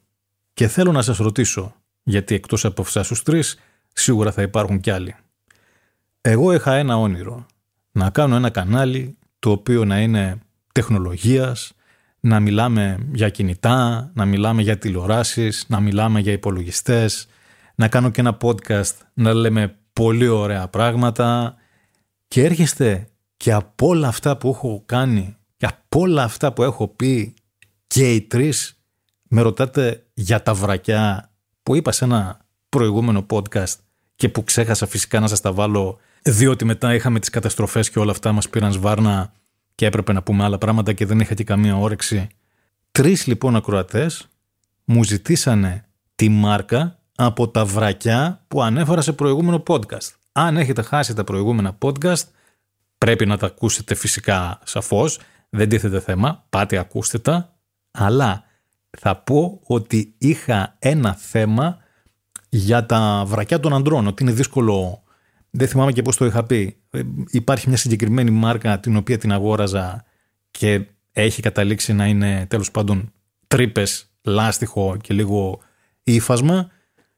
Και 0.54 0.68
θέλω 0.68 0.92
να 0.92 1.02
σας 1.02 1.18
ρωτήσω, 1.18 1.76
γιατί 2.04 2.36
εκτός 2.36 2.66
από 2.66 2.82
αυτούς 2.82 3.08
τους 3.08 3.24
τρεις, 3.24 3.60
σίγουρα 3.94 4.32
θα 4.32 4.42
υπάρχουν 4.42 4.80
κι 4.80 4.90
άλλοι. 4.90 5.16
Εγώ 6.22 6.54
είχα 6.54 6.76
ένα 6.76 6.98
όνειρο, 6.98 7.46
να 7.92 8.10
κάνω 8.10 8.36
ένα 8.36 8.50
κανάλι 8.50 9.18
το 9.40 9.52
οποίο 9.52 9.86
να 9.86 10.02
είναι 10.02 10.38
τεχνολογίας, 10.72 11.74
να 12.20 12.40
μιλάμε 12.40 13.08
για 13.14 13.30
κινητά, 13.30 14.12
να 14.14 14.26
μιλάμε 14.26 14.62
για 14.62 14.78
τηλεοράσεις, 14.78 15.66
να 15.68 15.80
μιλάμε 15.80 16.20
για 16.20 16.32
υπολογιστές, 16.32 17.28
να 17.76 17.88
κάνω 17.88 18.10
και 18.10 18.22
ένα 18.22 18.38
podcast 18.42 18.96
να 19.14 19.34
λέμε 19.34 19.78
πολύ 19.94 20.28
ωραία 20.28 20.68
πράγματα 20.68 21.56
και 22.28 22.44
έρχεστε 22.44 23.08
και 23.38 23.52
από 23.52 23.88
όλα 23.88 24.08
αυτά 24.08 24.38
που 24.38 24.50
έχω 24.50 24.84
κάνει 24.86 25.37
και 25.58 25.66
από 25.66 26.00
όλα 26.00 26.24
αυτά 26.24 26.54
που 26.54 26.64
έχω 26.64 26.88
πει 26.88 27.34
και 27.88 28.14
οι 28.14 28.22
τρεις 28.22 28.80
με 29.28 29.42
ρωτάτε 29.42 30.06
για 30.14 30.44
τα 30.44 30.54
βρακιά 30.54 31.32
που 31.64 31.76
είπα 31.76 31.92
σε 31.92 32.06
ένα 32.06 32.40
προηγούμενο 32.70 33.26
podcast 33.30 33.76
και 34.16 34.30
που 34.30 34.44
ξέχασα 34.44 34.86
φυσικά 34.86 35.20
να 35.20 35.28
σας 35.28 35.42
τα 35.42 35.52
βάλω 35.52 36.00
διότι 36.24 36.66
μετά 36.66 36.94
είχαμε 36.94 37.20
τις 37.20 37.30
καταστροφές 37.30 37.90
και 37.90 38.00
όλα 38.00 38.12
αυτά 38.12 38.32
μας 38.32 38.50
πήραν 38.50 38.72
σβάρνα 38.72 39.32
και 39.76 39.86
έπρεπε 39.86 40.14
να 40.14 40.24
πούμε 40.24 40.44
άλλα 40.44 40.58
πράγματα 40.58 40.94
και 40.94 41.06
δεν 41.06 41.20
είχα 41.20 41.34
και 41.34 41.44
καμία 41.44 41.78
όρεξη. 41.78 42.28
Τρεις 42.92 43.28
λοιπόν 43.28 43.56
ακροατές 43.56 44.28
μου 44.86 45.04
ζητήσανε 45.04 45.86
τη 46.16 46.30
μάρκα 46.30 47.00
από 47.16 47.50
τα 47.50 47.66
βρακιά 47.66 48.46
που 48.48 48.62
ανέφερα 48.62 49.02
σε 49.02 49.14
προηγούμενο 49.14 49.64
podcast. 49.68 50.10
Αν 50.32 50.58
έχετε 50.58 50.82
χάσει 50.82 51.14
τα 51.14 51.24
προηγούμενα 51.24 51.78
podcast, 51.82 52.24
πρέπει 52.98 53.26
να 53.26 53.38
τα 53.38 53.46
ακούσετε 53.46 53.96
φυσικά 53.96 54.60
σαφώς, 54.64 55.20
δεν 55.50 55.70
τίθεται 55.70 56.00
θέμα, 56.00 56.46
πάτε 56.50 56.78
ακούστε 56.78 57.18
τα, 57.20 57.58
αλλά 57.92 58.44
θα 59.00 59.16
πω 59.16 59.60
ότι 59.64 60.16
είχα 60.18 60.76
ένα 60.80 61.14
θέμα 61.14 61.78
για 62.50 62.86
τα 62.86 63.24
βρακιά 63.26 63.60
των 63.60 63.74
αντρών, 63.74 64.08
ότι 64.08 64.24
είναι 64.24 64.32
δύσκολο, 64.32 65.04
δεν 65.50 65.68
θυμάμαι 65.68 65.92
και 65.92 66.02
πώς 66.02 66.18
το 66.18 66.26
είχα 66.26 66.44
πει. 66.44 66.78
Ε, 66.90 67.02
υπάρχει 67.30 67.68
μια 67.68 67.78
συγκεκριμένη 67.78 68.32
μάρκα 68.32 68.80
την 68.80 68.96
οποία 68.96 69.18
την 69.18 69.32
αγόραζα 69.32 70.06
και 70.52 70.86
έχει 71.12 71.42
καταλήξει 71.42 71.94
να 71.94 72.06
είναι 72.06 72.46
τέλος 72.50 72.72
πάντων 72.72 73.12
τρύπες, 73.48 74.10
λάστιχο 74.22 74.98
και 75.02 75.14
λίγο 75.14 75.60
ύφασμα. 76.04 76.70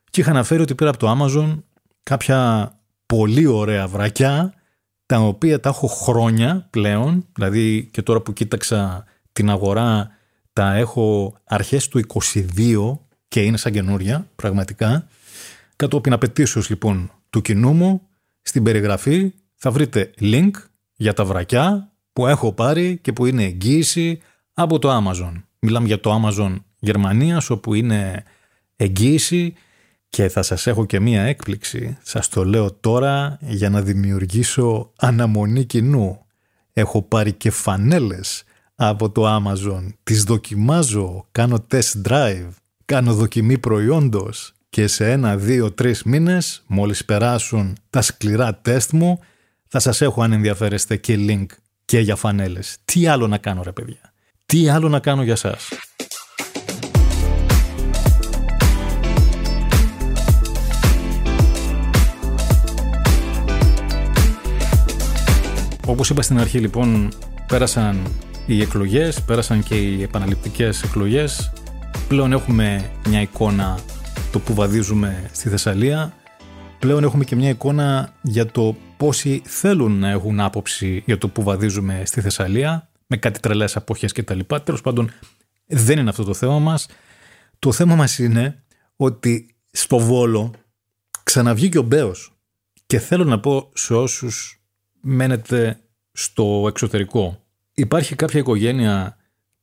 Και 0.09 0.21
είχα 0.21 0.29
αναφέρει 0.29 0.61
ότι 0.61 0.75
πήρα 0.75 0.89
από 0.89 0.99
το 0.99 1.17
Amazon 1.17 1.63
κάποια 2.03 2.71
πολύ 3.05 3.45
ωραία 3.45 3.87
βρακιά 3.87 4.53
τα 5.09 5.19
οποία 5.19 5.59
τα 5.59 5.69
έχω 5.69 5.87
χρόνια 5.87 6.67
πλέον, 6.69 7.25
δηλαδή 7.33 7.89
και 7.91 8.01
τώρα 8.01 8.21
που 8.21 8.33
κοίταξα 8.33 9.05
την 9.31 9.49
αγορά 9.49 10.09
τα 10.53 10.75
έχω 10.75 11.37
αρχές 11.43 11.87
του 11.87 12.01
22 12.07 12.97
και 13.27 13.41
είναι 13.41 13.57
σαν 13.57 13.71
καινούρια, 13.71 14.27
πραγματικά. 14.35 15.07
Κατόπιν 15.75 16.13
απαιτήσεως 16.13 16.69
λοιπόν 16.69 17.11
του 17.29 17.41
κοινού 17.41 17.73
μου, 17.73 18.01
στην 18.41 18.63
περιγραφή 18.63 19.33
θα 19.55 19.71
βρείτε 19.71 20.13
link 20.19 20.51
για 20.95 21.13
τα 21.13 21.25
βρακιά 21.25 21.91
που 22.13 22.27
έχω 22.27 22.53
πάρει 22.53 22.97
και 23.01 23.13
που 23.13 23.25
είναι 23.25 23.43
εγγύηση 23.43 24.21
από 24.53 24.79
το 24.79 24.97
Amazon. 24.97 25.33
Μιλάμε 25.59 25.87
για 25.87 25.99
το 25.99 26.21
Amazon 26.23 26.55
Γερμανίας 26.79 27.49
όπου 27.49 27.73
είναι 27.73 28.23
εγγύηση 28.75 29.53
και 30.09 30.29
θα 30.29 30.41
σας 30.41 30.67
έχω 30.67 30.85
και 30.85 30.99
μία 30.99 31.21
έκπληξη. 31.21 31.97
Σας 32.03 32.29
το 32.29 32.45
λέω 32.45 32.71
τώρα 32.71 33.37
για 33.41 33.69
να 33.69 33.81
δημιουργήσω 33.81 34.91
αναμονή 34.97 35.65
κοινού. 35.65 36.25
Έχω 36.73 37.01
πάρει 37.01 37.33
και 37.33 37.51
φανέλες 37.51 38.43
από 38.75 39.09
το 39.09 39.35
Amazon. 39.35 39.87
Τις 40.03 40.23
δοκιμάζω, 40.23 41.27
κάνω 41.31 41.65
test 41.71 42.07
drive, 42.07 42.49
κάνω 42.85 43.13
δοκιμή 43.13 43.57
προϊόντος 43.57 44.53
και 44.69 44.87
σε 44.87 45.11
ένα, 45.11 45.37
δύο, 45.37 45.71
τρεις 45.71 46.03
μήνες, 46.03 46.63
μόλις 46.67 47.05
περάσουν 47.05 47.77
τα 47.89 48.01
σκληρά 48.01 48.55
τεστ 48.55 48.91
μου, 48.91 49.19
θα 49.67 49.79
σας 49.79 50.01
έχω 50.01 50.21
αν 50.21 50.31
ενδιαφέρεστε 50.31 50.97
και 50.97 51.17
link 51.27 51.45
και 51.85 51.99
για 51.99 52.15
φανέλες. 52.15 52.77
Τι 52.85 53.07
άλλο 53.07 53.27
να 53.27 53.37
κάνω 53.37 53.63
ρε 53.63 53.71
παιδιά; 53.71 54.13
Τι 54.45 54.69
άλλο 54.69 54.89
να 54.89 54.99
κάνω 54.99 55.23
για 55.23 55.35
σας; 55.35 55.69
Όπως 65.89 66.09
είπα 66.09 66.21
στην 66.21 66.39
αρχή 66.39 66.59
λοιπόν 66.59 67.11
πέρασαν 67.47 68.07
οι 68.45 68.61
εκλογές, 68.61 69.21
πέρασαν 69.21 69.63
και 69.63 69.75
οι 69.75 70.01
επαναληπτικές 70.01 70.83
εκλογές 70.83 71.51
Πλέον 72.07 72.31
έχουμε 72.31 72.91
μια 73.07 73.21
εικόνα 73.21 73.79
το 74.31 74.39
που 74.39 74.53
βαδίζουμε 74.53 75.29
στη 75.31 75.49
Θεσσαλία. 75.49 76.13
Πλέον 76.79 77.03
έχουμε 77.03 77.23
και 77.23 77.35
μια 77.35 77.49
εικόνα 77.49 78.13
για 78.21 78.45
το 78.45 78.75
πόσοι 78.97 79.41
θέλουν 79.45 79.99
να 79.99 80.09
έχουν 80.09 80.39
άποψη 80.39 81.03
για 81.05 81.17
το 81.17 81.29
που 81.29 81.43
βαδίζουμε 81.43 82.01
στη 82.05 82.21
Θεσσαλία, 82.21 82.89
με 83.07 83.17
κάτι 83.17 83.39
τρελές 83.39 83.75
αποχές 83.75 84.11
κτλ. 84.11 84.39
Τέλος 84.63 84.81
πάντων, 84.81 85.11
δεν 85.65 85.99
είναι 85.99 86.09
αυτό 86.09 86.23
το 86.23 86.33
θέμα 86.33 86.59
μας. 86.59 86.87
Το 87.59 87.71
θέμα 87.71 87.95
μας 87.95 88.19
είναι 88.19 88.63
ότι 88.95 89.55
στο 89.71 89.99
Βόλο 89.99 90.53
ξαναβγήκε 91.23 91.77
ο 91.77 91.83
Μπέος 91.83 92.33
και 92.85 92.99
θέλω 92.99 93.23
να 93.23 93.39
πω 93.39 93.69
σε 93.73 93.93
όσους 93.93 94.58
μένετε 95.01 95.79
στο 96.11 96.65
εξωτερικό. 96.67 97.43
Υπάρχει 97.73 98.15
κάποια 98.15 98.39
οικογένεια 98.39 99.17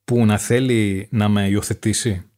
που 0.05 0.27
να 0.27 0.39
θέλει 0.39 1.09
να 1.11 1.29
με 1.29 1.49
υιοθετήσει; 1.49 2.31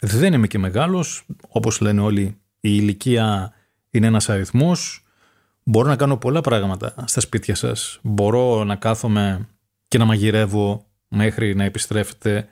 Δεν 0.00 0.32
είμαι 0.32 0.46
και 0.46 0.58
μεγάλος, 0.58 1.26
όπως 1.48 1.80
λένε 1.80 2.00
όλοι 2.00 2.22
η 2.22 2.36
ηλικία 2.60 3.52
είναι 3.90 4.06
ένας 4.06 4.28
αριθμός. 4.28 5.06
Μπορώ 5.62 5.88
να 5.88 5.96
κάνω 5.96 6.16
πολλά 6.16 6.40
πράγματα 6.40 6.94
στα 7.04 7.20
σπίτια 7.20 7.54
σας. 7.54 7.98
Μπορώ 8.02 8.64
να 8.64 8.76
κάθομαι 8.76 9.48
και 9.88 9.98
να 9.98 10.04
μαγειρεύω 10.04 10.86
μέχρι 11.08 11.54
να 11.54 11.64
επιστρέφετε. 11.64 12.48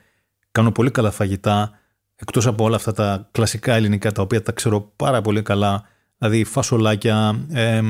Κάνω 0.51 0.71
πολύ 0.71 0.91
καλά 0.91 1.11
φαγητά, 1.11 1.79
εκτός 2.15 2.47
από 2.47 2.63
όλα 2.63 2.75
αυτά 2.75 2.93
τα 2.93 3.27
κλασικά 3.31 3.73
ελληνικά 3.73 4.11
τα 4.11 4.21
οποία 4.21 4.41
τα 4.41 4.51
ξέρω 4.51 4.81
πάρα 4.95 5.21
πολύ 5.21 5.41
καλά, 5.41 5.83
δηλαδή 6.17 6.43
φασολάκια, 6.43 7.45
ε, 7.51 7.81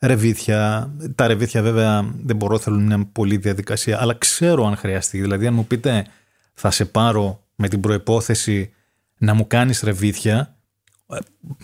ρεβίθια. 0.00 0.92
Τα 1.14 1.26
ρεβίθια 1.26 1.62
βέβαια 1.62 2.14
δεν 2.24 2.36
μπορώ, 2.36 2.58
θέλουν 2.58 2.82
μια 2.82 3.08
πολλή 3.12 3.36
διαδικασία, 3.36 4.00
αλλά 4.00 4.14
ξέρω 4.14 4.66
αν 4.66 4.76
χρειαστεί. 4.76 5.20
Δηλαδή 5.20 5.46
αν 5.46 5.54
μου 5.54 5.66
πείτε 5.66 6.06
θα 6.54 6.70
σε 6.70 6.84
πάρω 6.84 7.42
με 7.54 7.68
την 7.68 7.80
προϋπόθεση 7.80 8.72
να 9.18 9.34
μου 9.34 9.46
κάνεις 9.46 9.80
ρεβίθια, 9.80 10.56
ε, 11.06 11.16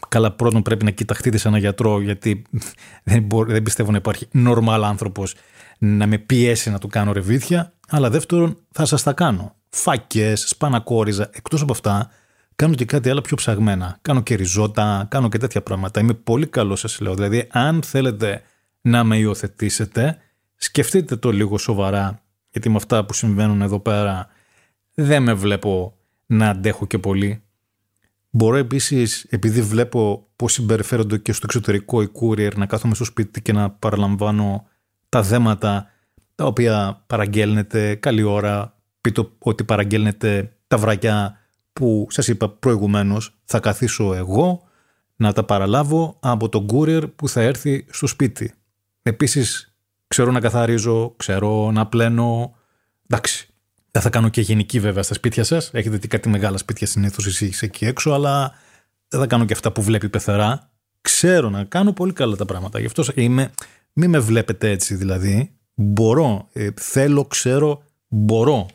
καλά 0.08 0.32
πρώτον 0.32 0.62
πρέπει 0.62 0.84
να 0.84 0.90
κοιταχτείτε 0.90 1.36
σε 1.36 1.48
έναν 1.48 1.60
γιατρό 1.60 2.00
γιατί 2.00 2.42
δεν, 3.04 3.28
δεν 3.46 3.62
πιστεύω 3.62 3.90
να 3.90 3.96
υπάρχει 3.96 4.28
normal 4.34 4.80
άνθρωπος 4.84 5.34
να 5.78 6.06
με 6.06 6.18
πιέσει 6.18 6.70
να 6.70 6.78
του 6.78 6.88
κάνω 6.88 7.12
ρεβίθια, 7.12 7.72
αλλά 7.88 8.10
δεύτερον 8.10 8.56
θα 8.72 8.84
σας 8.84 9.02
τα 9.02 9.12
κάνω. 9.12 9.54
Φάκες, 9.68 10.48
σπανακόριζα, 10.48 11.30
εκτός 11.32 11.62
από 11.62 11.72
αυτά 11.72 12.10
κάνω 12.56 12.74
και 12.74 12.84
κάτι 12.84 13.10
άλλο 13.10 13.20
πιο 13.20 13.36
ψαγμένα. 13.36 13.98
Κάνω 14.02 14.22
και 14.22 14.34
ριζότα, 14.34 15.06
κάνω 15.10 15.28
και 15.28 15.38
τέτοια 15.38 15.62
πράγματα. 15.62 16.00
Είμαι 16.00 16.14
πολύ 16.14 16.46
καλός 16.46 16.80
σας 16.80 17.00
λέω. 17.00 17.14
Δηλαδή 17.14 17.48
αν 17.50 17.82
θέλετε 17.82 18.42
να 18.80 19.04
με 19.04 19.16
υιοθετήσετε, 19.16 20.18
σκεφτείτε 20.56 21.16
το 21.16 21.30
λίγο 21.30 21.58
σοβαρά, 21.58 22.22
γιατί 22.50 22.68
με 22.68 22.76
αυτά 22.76 23.04
που 23.04 23.12
συμβαίνουν 23.12 23.62
εδώ 23.62 23.80
πέρα 23.80 24.28
δεν 24.94 25.22
με 25.22 25.34
βλέπω 25.34 25.96
να 26.26 26.48
αντέχω 26.48 26.86
και 26.86 26.98
πολύ. 26.98 27.42
Μπορώ 28.30 28.56
επίσης, 28.56 29.26
επειδή 29.30 29.62
βλέπω 29.62 30.28
πώς 30.36 30.52
συμπεριφέρονται 30.52 31.18
και 31.18 31.32
στο 31.32 31.42
εξωτερικό 31.44 32.02
οι 32.02 32.10
courier, 32.20 32.54
να 32.56 32.66
κάθομαι 32.66 32.94
στο 32.94 33.04
σπίτι 33.04 33.42
και 33.42 33.52
να 33.52 33.70
παραλαμβάνω 33.70 34.66
τα 35.08 35.22
δέματα 35.22 35.90
τα 36.34 36.44
οποία 36.44 37.02
παραγγέλνετε 37.06 37.94
καλή 37.94 38.22
ώρα, 38.22 38.76
πείτε 39.00 39.28
ότι 39.38 39.64
παραγγέλνετε 39.64 40.56
τα 40.66 40.78
βρακιά 40.78 41.38
που 41.74 42.06
σας 42.10 42.28
είπα 42.28 42.48
προηγουμένως 42.48 43.38
θα 43.44 43.60
καθίσω 43.60 44.14
εγώ 44.14 44.62
να 45.16 45.32
τα 45.32 45.44
παραλάβω 45.44 46.16
από 46.20 46.48
τον 46.48 46.66
courier 46.72 47.02
που 47.16 47.28
θα 47.28 47.40
έρθει 47.40 47.86
στο 47.90 48.06
σπίτι. 48.06 48.54
Επίσης 49.02 49.74
ξέρω 50.06 50.30
να 50.30 50.40
καθαρίζω, 50.40 51.14
ξέρω 51.16 51.70
να 51.70 51.86
πλένω, 51.86 52.54
εντάξει. 53.08 53.48
Δεν 53.90 54.02
θα 54.02 54.10
κάνω 54.10 54.28
και 54.28 54.40
γενική 54.40 54.80
βέβαια 54.80 55.02
στα 55.02 55.14
σπίτια 55.14 55.44
σας, 55.44 55.70
έχετε 55.72 55.96
δει 55.96 56.08
κάτι 56.08 56.28
μεγάλα 56.28 56.58
σπίτια 56.58 56.86
συνήθως 56.86 57.26
εσείς 57.26 57.62
εκεί 57.62 57.84
έξω, 57.84 58.10
αλλά 58.10 58.52
δεν 59.08 59.20
θα 59.20 59.26
κάνω 59.26 59.44
και 59.44 59.52
αυτά 59.52 59.72
που 59.72 59.82
βλέπει 59.82 60.06
η 60.06 60.08
πεθερά. 60.08 60.70
Ξέρω 61.00 61.50
να 61.50 61.64
κάνω 61.64 61.92
πολύ 61.92 62.12
καλά 62.12 62.36
τα 62.36 62.44
πράγματα, 62.44 62.80
γι' 62.80 62.86
αυτό 62.86 63.04
είμαι, 63.14 63.50
μην 63.92 64.10
με 64.10 64.18
βλέπετε 64.18 64.70
έτσι 64.70 64.94
δηλαδή, 64.94 65.54
μπορώ, 65.74 66.48
ε, 66.52 66.68
θέλω, 66.76 67.24
ξέρω, 67.24 67.82
μπορώ 68.08 68.66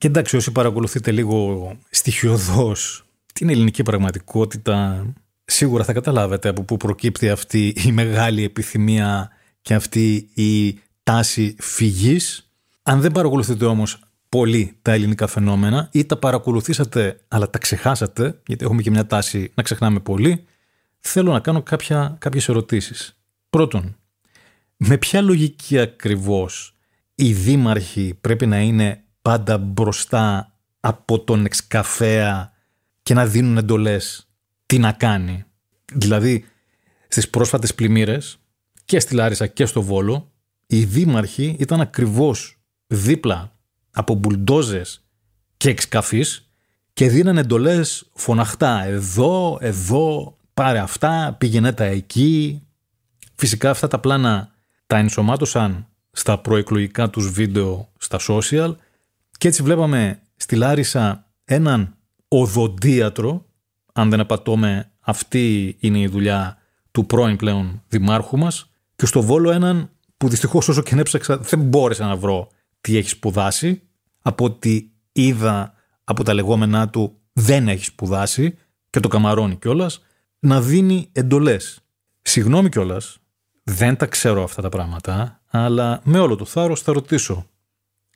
και 0.00 0.06
εντάξει, 0.06 0.36
όσοι 0.36 0.52
παρακολουθείτε 0.52 1.10
λίγο 1.10 1.72
στοιχειοδός 1.90 3.04
την 3.32 3.48
ελληνική 3.48 3.82
πραγματικότητα, 3.82 5.06
σίγουρα 5.44 5.84
θα 5.84 5.92
καταλάβετε 5.92 6.48
από 6.48 6.62
πού 6.62 6.76
προκύπτει 6.76 7.28
αυτή 7.28 7.74
η 7.86 7.92
μεγάλη 7.92 8.44
επιθυμία 8.44 9.30
και 9.62 9.74
αυτή 9.74 10.28
η 10.34 10.78
τάση 11.02 11.56
φυγής. 11.58 12.50
Αν 12.82 13.00
δεν 13.00 13.12
παρακολουθείτε 13.12 13.64
όμως 13.64 13.98
πολύ 14.28 14.76
τα 14.82 14.92
ελληνικά 14.92 15.26
φαινόμενα 15.26 15.88
ή 15.92 16.04
τα 16.04 16.16
παρακολουθήσατε 16.16 17.20
αλλά 17.28 17.50
τα 17.50 17.58
ξεχάσατε, 17.58 18.40
γιατί 18.46 18.64
έχουμε 18.64 18.82
και 18.82 18.90
μια 18.90 19.06
τάση 19.06 19.52
να 19.54 19.62
ξεχνάμε 19.62 20.00
πολύ, 20.00 20.44
θέλω 20.98 21.32
να 21.32 21.40
κάνω 21.40 21.62
κάποια, 21.62 22.16
κάποιες 22.18 22.48
ερωτήσεις. 22.48 23.16
Πρώτον, 23.50 23.96
με 24.76 24.98
ποια 24.98 25.20
λογική 25.20 25.78
ακριβώς 25.78 26.76
οι 27.14 27.32
δήμαρχοι 27.32 28.18
πρέπει 28.20 28.46
να 28.46 28.60
είναι 28.60 29.04
πάντα 29.22 29.58
μπροστά 29.58 30.52
από 30.80 31.20
τον 31.20 31.44
εξκαφέα 31.44 32.52
και 33.02 33.14
να 33.14 33.26
δίνουν 33.26 33.56
εντολές 33.56 34.28
τι 34.66 34.78
να 34.78 34.92
κάνει. 34.92 35.44
Δηλαδή, 35.92 36.44
στις 37.08 37.30
πρόσφατες 37.30 37.74
πλημμύρες 37.74 38.38
και 38.84 39.00
στη 39.00 39.14
Λάρισα 39.14 39.46
και 39.46 39.66
στο 39.66 39.82
Βόλο, 39.82 40.32
οι 40.66 40.84
δήμαρχοι 40.84 41.56
ήταν 41.58 41.80
ακριβώς 41.80 42.58
δίπλα 42.86 43.52
από 43.90 44.14
μπουλντόζες 44.14 45.04
και 45.56 45.68
εξκαφείς 45.68 46.50
και 46.92 47.08
δίνανε 47.08 47.40
εντολές 47.40 48.10
φωναχτά. 48.14 48.84
Εδώ, 48.84 49.58
εδώ, 49.60 50.36
πάρε 50.54 50.78
αυτά, 50.78 51.36
πήγαινε 51.38 51.72
τα 51.72 51.84
εκεί. 51.84 52.62
Φυσικά 53.34 53.70
αυτά 53.70 53.88
τα 53.88 53.98
πλάνα 53.98 54.50
τα 54.86 54.96
ενσωμάτωσαν 54.96 55.86
στα 56.10 56.38
προεκλογικά 56.38 57.10
τους 57.10 57.30
βίντεο 57.30 57.88
στα 57.98 58.18
social 58.28 58.74
και 59.40 59.48
έτσι 59.48 59.62
βλέπαμε 59.62 60.22
στη 60.36 60.56
Λάρισα 60.56 61.26
έναν 61.44 61.96
οδοντίατρο, 62.28 63.46
αν 63.92 64.10
δεν 64.10 64.20
απατώμε 64.20 64.90
αυτή 65.00 65.76
είναι 65.80 65.98
η 65.98 66.06
δουλειά 66.06 66.58
του 66.90 67.06
πρώην 67.06 67.36
πλέον 67.36 67.82
δημάρχου 67.88 68.38
μας, 68.38 68.70
και 68.96 69.06
στο 69.06 69.22
Βόλο 69.22 69.50
έναν 69.50 69.90
που 70.16 70.28
δυστυχώς 70.28 70.68
όσο 70.68 70.82
και 70.82 70.94
έψαξα 70.94 71.38
δεν 71.38 71.60
μπόρεσα 71.60 72.06
να 72.06 72.16
βρω 72.16 72.48
τι 72.80 72.96
έχει 72.96 73.08
σπουδάσει, 73.08 73.82
από 74.22 74.44
ότι 74.44 74.92
είδα 75.12 75.72
από 76.04 76.24
τα 76.24 76.34
λεγόμενά 76.34 76.88
του 76.88 77.16
δεν 77.32 77.68
έχει 77.68 77.84
σπουδάσει 77.84 78.54
και 78.90 79.00
το 79.00 79.08
καμαρώνει 79.08 79.56
κιόλας, 79.56 80.02
να 80.38 80.60
δίνει 80.60 81.08
εντολές. 81.12 81.80
Συγγνώμη 82.22 82.68
κιόλας, 82.68 83.18
δεν 83.62 83.96
τα 83.96 84.06
ξέρω 84.06 84.42
αυτά 84.42 84.62
τα 84.62 84.68
πράγματα, 84.68 85.40
αλλά 85.50 86.00
με 86.04 86.18
όλο 86.18 86.36
το 86.36 86.44
θάρρος 86.44 86.82
θα 86.82 86.92
ρωτήσω 86.92 87.49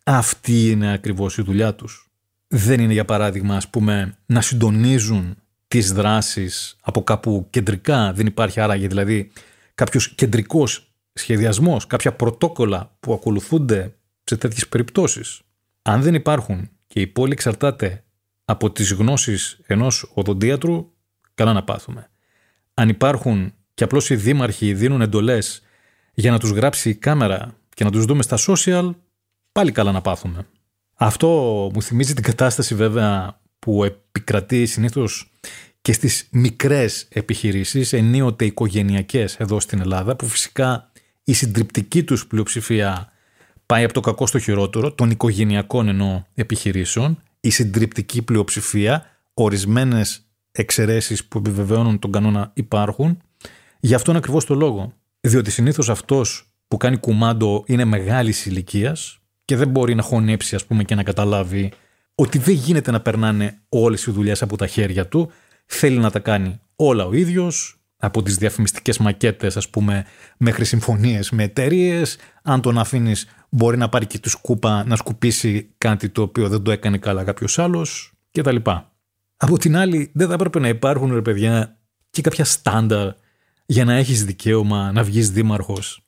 αυτή 0.04 0.70
είναι 0.70 0.92
ακριβώς 0.92 1.38
η 1.38 1.42
δουλειά 1.42 1.74
τους. 1.74 2.10
Δεν 2.48 2.80
είναι 2.80 2.92
για 2.92 3.04
παράδειγμα 3.04 3.56
ας 3.56 3.68
πούμε 3.68 4.16
να 4.26 4.40
συντονίζουν 4.40 5.36
τις 5.68 5.92
δράσεις 5.92 6.76
από 6.82 7.02
κάπου 7.02 7.46
κεντρικά, 7.50 8.12
δεν 8.12 8.26
υπάρχει 8.26 8.60
άραγε 8.60 8.86
δηλαδή 8.86 9.30
κάποιος 9.74 10.14
κεντρικός 10.14 10.94
σχεδιασμός, 11.12 11.86
κάποια 11.86 12.12
πρωτόκολλα 12.12 12.96
που 13.00 13.12
ακολουθούνται 13.12 13.94
σε 14.24 14.36
τέτοιες 14.36 14.68
περιπτώσεις. 14.68 15.40
Αν 15.82 16.02
δεν 16.02 16.14
υπάρχουν 16.14 16.70
και 16.86 17.00
η 17.00 17.06
πόλη 17.06 17.32
εξαρτάται 17.32 18.04
από 18.44 18.70
τις 18.70 18.92
γνώσεις 18.92 19.60
ενός 19.66 20.10
οδοντίατρου, 20.14 20.92
καλά 21.34 21.52
να 21.52 21.64
πάθουμε. 21.64 22.10
Αν 22.74 22.88
υπάρχουν 22.88 23.54
και 23.74 23.84
απλώς 23.84 24.10
οι 24.10 24.16
δήμαρχοι 24.16 24.74
δίνουν 24.74 25.00
εντολές 25.00 25.62
για 26.14 26.30
να 26.30 26.38
τους 26.38 26.50
γράψει 26.50 26.88
η 26.88 26.94
κάμερα 26.94 27.56
και 27.74 27.84
να 27.84 27.90
τους 27.90 28.04
δούμε 28.04 28.22
στα 28.22 28.38
social, 28.46 28.94
πάλι 29.54 29.72
καλά 29.72 29.92
να 29.92 30.00
πάθουμε. 30.00 30.46
Αυτό 30.94 31.28
μου 31.74 31.82
θυμίζει 31.82 32.14
την 32.14 32.22
κατάσταση 32.22 32.74
βέβαια 32.74 33.40
που 33.58 33.84
επικρατεί 33.84 34.66
συνήθως 34.66 35.32
και 35.80 35.92
στις 35.92 36.28
μικρές 36.30 37.06
επιχειρήσεις, 37.08 37.92
ενίοτε 37.92 38.44
οικογενειακές 38.44 39.36
εδώ 39.36 39.60
στην 39.60 39.80
Ελλάδα, 39.80 40.16
που 40.16 40.26
φυσικά 40.26 40.90
η 41.24 41.32
συντριπτική 41.32 42.04
τους 42.04 42.26
πλειοψηφία 42.26 43.12
πάει 43.66 43.84
από 43.84 43.92
το 43.92 44.00
κακό 44.00 44.26
στο 44.26 44.38
χειρότερο, 44.38 44.92
των 44.92 45.10
οικογενειακών 45.10 45.88
ενώ 45.88 46.26
επιχειρήσεων, 46.34 47.22
η 47.40 47.50
συντριπτική 47.50 48.22
πλειοψηφία, 48.22 49.06
ορισμένες 49.34 50.26
εξαιρέσεις 50.52 51.24
που 51.24 51.38
επιβεβαιώνουν 51.38 51.98
τον 51.98 52.12
κανόνα 52.12 52.50
υπάρχουν, 52.54 53.18
γι' 53.80 53.94
αυτόν 53.94 54.16
ακριβώς 54.16 54.44
το 54.44 54.54
λόγο. 54.54 54.92
Διότι 55.20 55.50
συνήθως 55.50 55.88
αυτός 55.88 56.48
που 56.68 56.76
κάνει 56.76 56.96
κουμάντο 56.96 57.64
είναι 57.66 57.84
μεγάλης 57.84 58.46
ηλικίας, 58.46 59.18
και 59.44 59.56
δεν 59.56 59.68
μπορεί 59.68 59.94
να 59.94 60.02
χωνέψει 60.02 60.54
ας 60.54 60.64
πούμε 60.64 60.84
και 60.84 60.94
να 60.94 61.02
καταλάβει 61.02 61.72
ότι 62.14 62.38
δεν 62.38 62.54
γίνεται 62.54 62.90
να 62.90 63.00
περνάνε 63.00 63.58
όλες 63.68 64.06
οι 64.06 64.10
δουλειές 64.10 64.42
από 64.42 64.56
τα 64.56 64.66
χέρια 64.66 65.08
του. 65.08 65.30
Θέλει 65.66 65.98
να 65.98 66.10
τα 66.10 66.18
κάνει 66.18 66.60
όλα 66.76 67.04
ο 67.06 67.12
ίδιος, 67.12 67.78
από 67.96 68.22
τις 68.22 68.36
διαφημιστικές 68.36 68.98
μακέτες 68.98 69.56
ας 69.56 69.68
πούμε 69.68 70.04
μέχρι 70.36 70.64
συμφωνίες 70.64 71.30
με 71.30 71.42
εταιρείες. 71.42 72.18
Αν 72.42 72.60
τον 72.60 72.78
αφήνεις 72.78 73.26
μπορεί 73.48 73.76
να 73.76 73.88
πάρει 73.88 74.06
και 74.06 74.18
τη 74.18 74.28
σκούπα 74.28 74.84
να 74.86 74.96
σκουπίσει 74.96 75.70
κάτι 75.78 76.08
το 76.08 76.22
οποίο 76.22 76.48
δεν 76.48 76.62
το 76.62 76.70
έκανε 76.70 76.98
καλά 76.98 77.24
κάποιος 77.24 77.58
άλλος 77.58 78.12
κτλ. 78.30 78.56
Από 79.36 79.58
την 79.58 79.76
άλλη, 79.76 80.10
δεν 80.14 80.28
θα 80.28 80.34
έπρεπε 80.34 80.58
να 80.58 80.68
υπάρχουν, 80.68 81.14
ρε 81.14 81.22
παιδιά, 81.22 81.78
και 82.10 82.22
κάποια 82.22 82.44
στάνταρ 82.44 83.12
για 83.66 83.84
να 83.84 83.94
έχεις 83.94 84.24
δικαίωμα 84.24 84.92
να 84.92 85.02
βγεις 85.02 85.30
δήμαρχος. 85.30 86.03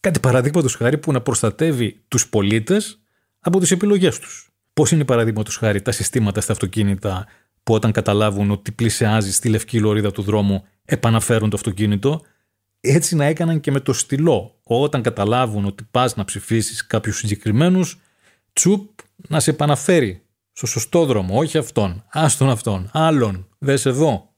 Κάτι 0.00 0.20
παραδείγματος 0.20 0.74
χάρη 0.74 0.98
που 0.98 1.12
να 1.12 1.20
προστατεύει 1.20 2.04
τους 2.08 2.28
πολίτες 2.28 3.00
από 3.40 3.58
τις 3.58 3.70
επιλογές 3.70 4.18
τους. 4.18 4.50
Πώς 4.72 4.90
είναι 4.90 5.04
παραδείγματος 5.04 5.56
χάρη 5.56 5.82
τα 5.82 5.92
συστήματα 5.92 6.40
στα 6.40 6.52
αυτοκίνητα 6.52 7.26
που 7.62 7.74
όταν 7.74 7.92
καταλάβουν 7.92 8.50
ότι 8.50 8.72
πλησιάζει 8.72 9.32
στη 9.32 9.48
λευκή 9.48 9.80
λωρίδα 9.80 10.10
του 10.10 10.22
δρόμου 10.22 10.64
επαναφέρουν 10.84 11.50
το 11.50 11.56
αυτοκίνητο, 11.56 12.20
έτσι 12.80 13.16
να 13.16 13.24
έκαναν 13.24 13.60
και 13.60 13.70
με 13.70 13.80
το 13.80 13.92
στυλό. 13.92 14.58
Όταν 14.62 15.02
καταλάβουν 15.02 15.64
ότι 15.64 15.86
πας 15.90 16.16
να 16.16 16.24
ψηφίσεις 16.24 16.86
κάποιους 16.86 17.16
συγκεκριμένους, 17.16 18.00
τσουπ 18.52 18.88
να 19.28 19.40
σε 19.40 19.50
επαναφέρει 19.50 20.22
στο 20.52 20.66
σωστό 20.66 21.04
δρόμο, 21.04 21.38
όχι 21.38 21.58
αυτόν, 21.58 22.04
άστον 22.08 22.50
αυτόν, 22.50 22.90
άλλον, 22.92 23.48
δες 23.58 23.86
εδώ. 23.86 24.32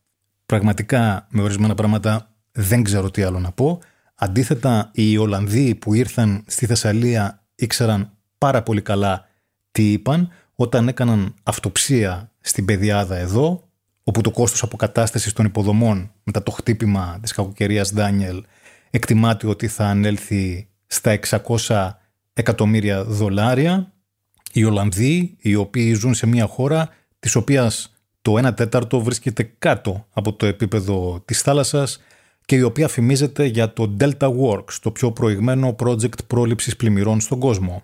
Πραγματικά 0.46 1.26
με 1.30 1.42
ορισμένα 1.42 1.74
πράγματα 1.74 2.34
δεν 2.52 2.82
ξέρω 2.82 3.10
τι 3.10 3.22
άλλο 3.22 3.38
να 3.38 3.52
πω. 3.52 3.78
Αντίθετα, 4.22 4.90
οι 4.92 5.16
Ολλανδοί 5.16 5.74
που 5.74 5.94
ήρθαν 5.94 6.42
στη 6.46 6.66
Θεσσαλία 6.66 7.42
ήξεραν 7.54 8.10
πάρα 8.38 8.62
πολύ 8.62 8.82
καλά 8.82 9.28
τι 9.70 9.92
είπαν 9.92 10.28
όταν 10.54 10.88
έκαναν 10.88 11.34
αυτοψία 11.42 12.30
στην 12.40 12.64
πεδιάδα 12.64 13.16
εδώ, 13.16 13.68
όπου 14.04 14.20
το 14.20 14.30
κόστος 14.30 14.62
αποκατάστασης 14.62 15.32
των 15.32 15.44
υποδομών 15.44 16.12
μετά 16.22 16.42
το 16.42 16.50
χτύπημα 16.50 17.18
της 17.22 17.32
κακοκαιρίας 17.32 17.92
Ντάνιελ 17.92 18.44
εκτιμάται 18.90 19.46
ότι 19.46 19.68
θα 19.68 19.86
ανέλθει 19.86 20.68
στα 20.86 21.18
600 21.66 21.90
εκατομμύρια 22.32 23.04
δολάρια. 23.04 23.92
Οι 24.52 24.64
Ολλανδοί, 24.64 25.36
οι 25.40 25.54
οποίοι 25.54 25.94
ζουν 25.94 26.14
σε 26.14 26.26
μια 26.26 26.46
χώρα 26.46 26.88
της 27.18 27.34
οποίας 27.34 27.94
το 28.22 28.46
1 28.46 28.56
τέταρτο 28.56 29.00
βρίσκεται 29.00 29.52
κάτω 29.58 30.06
από 30.12 30.32
το 30.32 30.46
επίπεδο 30.46 31.22
της 31.24 31.40
θάλασσας 31.40 32.00
και 32.50 32.56
η 32.56 32.62
οποία 32.62 32.88
φημίζεται 32.88 33.44
για 33.44 33.72
το 33.72 33.96
Delta 34.00 34.36
Works, 34.40 34.72
το 34.82 34.90
πιο 34.90 35.12
προηγμένο 35.12 35.76
project 35.78 36.26
πρόληψης 36.26 36.76
πλημμυρών 36.76 37.20
στον 37.20 37.38
κόσμο. 37.38 37.82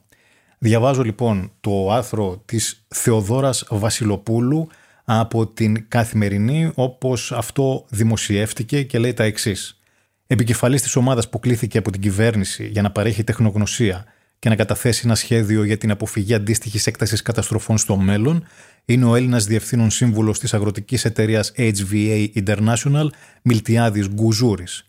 Διαβάζω 0.58 1.02
λοιπόν 1.02 1.52
το 1.60 1.92
άρθρο 1.92 2.42
της 2.44 2.84
Θεοδόρας 2.88 3.64
Βασιλοπούλου 3.70 4.68
από 5.04 5.46
την 5.46 5.88
Καθημερινή 5.88 6.70
όπως 6.74 7.32
αυτό 7.32 7.84
δημοσιεύτηκε 7.88 8.82
και 8.82 8.98
λέει 8.98 9.14
τα 9.14 9.24
εξής. 9.24 9.80
Επικεφαλής 10.26 10.82
της 10.82 10.96
ομάδας 10.96 11.28
που 11.28 11.38
κλήθηκε 11.38 11.78
από 11.78 11.90
την 11.90 12.00
κυβέρνηση 12.00 12.66
για 12.66 12.82
να 12.82 12.90
παρέχει 12.90 13.24
τεχνογνωσία 13.24 14.04
και 14.38 14.48
να 14.48 14.56
καταθέσει 14.56 15.02
ένα 15.04 15.14
σχέδιο 15.14 15.64
για 15.64 15.78
την 15.78 15.90
αποφυγή 15.90 16.34
αντίστοιχης 16.34 16.86
έκτασης 16.86 17.22
καταστροφών 17.22 17.78
στο 17.78 17.96
μέλλον, 17.96 18.44
είναι 18.86 19.04
ο 19.04 19.14
Έλληνας 19.14 19.44
Διευθύνων 19.44 19.90
Σύμβουλος 19.90 20.38
της 20.38 20.54
αγροτικής 20.54 21.04
εταιρείας 21.04 21.52
HVA 21.56 22.28
International, 22.34 23.06
Μιλτιάδης 23.42 24.08
Γκουζούρης. 24.08 24.88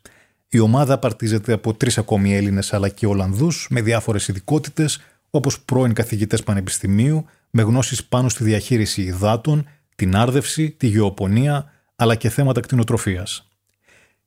Η 0.49 0.59
ομάδα 0.59 0.93
απαρτίζεται 0.93 1.53
από 1.53 1.73
τρεις 1.73 1.97
ακόμη 1.97 2.35
Έλληνες 2.35 2.73
αλλά 2.73 2.89
και 2.89 3.07
Ολλανδούς 3.07 3.67
με 3.69 3.81
διάφορες 3.81 4.27
ειδικότητες, 4.27 5.01
όπως 5.29 5.61
πρώην 5.61 5.93
καθηγητές 5.93 6.43
πανεπιστημίου, 6.43 7.25
με 7.49 7.61
γνώσεις 7.61 8.03
πάνω 8.05 8.29
στη 8.29 8.43
διαχείριση 8.43 9.01
υδάτων, 9.01 9.67
την 9.95 10.15
άρδευση, 10.15 10.69
τη 10.69 10.87
γεωπονία 10.87 11.71
αλλά 11.95 12.15
και 12.15 12.29
θέματα 12.29 12.59
κτηνοτροφίας. 12.61 13.47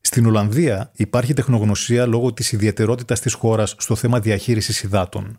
Στην 0.00 0.26
Ολλανδία 0.26 0.90
υπάρχει 0.94 1.32
τεχνογνωσία 1.32 2.06
λόγω 2.06 2.32
της 2.32 2.52
ιδιαιτερότητας 2.52 3.20
της 3.20 3.32
χώρας 3.32 3.74
στο 3.78 3.94
θέμα 3.96 4.20
διαχείρισης 4.20 4.82
υδάτων. 4.82 5.38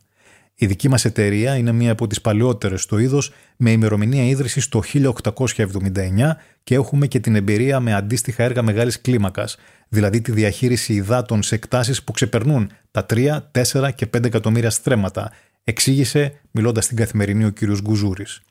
Η 0.64 0.66
δική 0.66 0.90
μας 0.90 1.06
εταιρεία 1.06 1.56
είναι 1.56 1.72
μία 1.72 1.92
από 1.92 2.08
τις 2.08 2.22
παλαιότερες 2.22 2.82
στο 2.82 2.98
είδος, 2.98 3.34
με 3.58 3.72
ημερομηνία 3.72 4.24
ίδρυσης 4.24 4.70
το 4.70 4.82
1879 4.82 6.38
και 6.64 6.76
έχουμε 6.76 7.08
και 7.08 7.20
την 7.20 7.36
εμπειρία 7.36 7.80
με 7.80 7.94
αντίστοιχα 7.94 8.44
έργα 8.44 8.62
μεγάλης 8.62 9.02
κλίμακας, 9.02 9.58
δηλαδή 9.90 10.22
τη 10.22 10.32
διαχείριση 10.32 10.94
υδάτων 10.94 11.44
σε 11.44 11.56
εκτάσεις 11.56 12.04
που 12.04 12.12
ξεπερνούν 12.12 12.72
τα 12.92 13.06
3, 13.06 13.52
4 13.52 13.92
και 13.96 14.06
5 14.06 14.26
εκατομμύρια 14.26 14.70
στρέμματα, 14.70 15.32
εξήγησε 15.64 16.40
μιλώντας 16.52 16.86
στην 16.86 16.98
καθημερινή 16.98 17.46
ο 17.46 17.52
κ. 17.54 17.64
Γκουζούρης. 17.82 18.42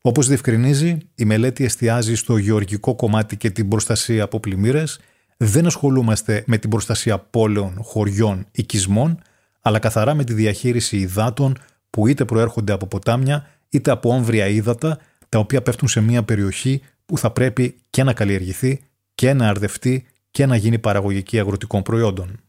Όπως 0.00 0.28
διευκρινίζει, 0.28 0.98
η 1.14 1.24
μελέτη 1.24 1.64
εστιάζει 1.64 2.14
στο 2.14 2.36
γεωργικό 2.36 2.94
κομμάτι 2.94 3.36
και 3.36 3.50
την 3.50 3.68
προστασία 3.68 4.22
από 4.22 4.40
πλημμύρες, 4.40 5.00
δεν 5.36 5.66
ασχολούμαστε 5.66 6.44
με 6.46 6.58
την 6.58 6.70
προστασία 6.70 7.18
πόλεων, 7.18 7.78
χωριών, 7.82 8.46
οικισμών, 8.50 9.18
αλλά 9.66 9.78
καθαρά 9.78 10.14
με 10.14 10.24
τη 10.24 10.32
διαχείριση 10.32 10.96
υδάτων 10.96 11.58
που 11.90 12.06
είτε 12.06 12.24
προέρχονται 12.24 12.72
από 12.72 12.86
ποτάμια 12.86 13.46
είτε 13.68 13.90
από 13.90 14.10
όμβρια 14.10 14.46
ύδατα, 14.46 14.98
τα 15.28 15.38
οποία 15.38 15.62
πέφτουν 15.62 15.88
σε 15.88 16.00
μια 16.00 16.22
περιοχή 16.22 16.82
που 17.06 17.18
θα 17.18 17.30
πρέπει 17.30 17.76
και 17.90 18.02
να 18.02 18.12
καλλιεργηθεί 18.12 18.80
και 19.14 19.32
να 19.32 19.48
αρδευτεί 19.48 20.06
και 20.30 20.46
να 20.46 20.56
γίνει 20.56 20.78
παραγωγική 20.78 21.38
αγροτικών 21.38 21.82
προϊόντων. 21.82 22.40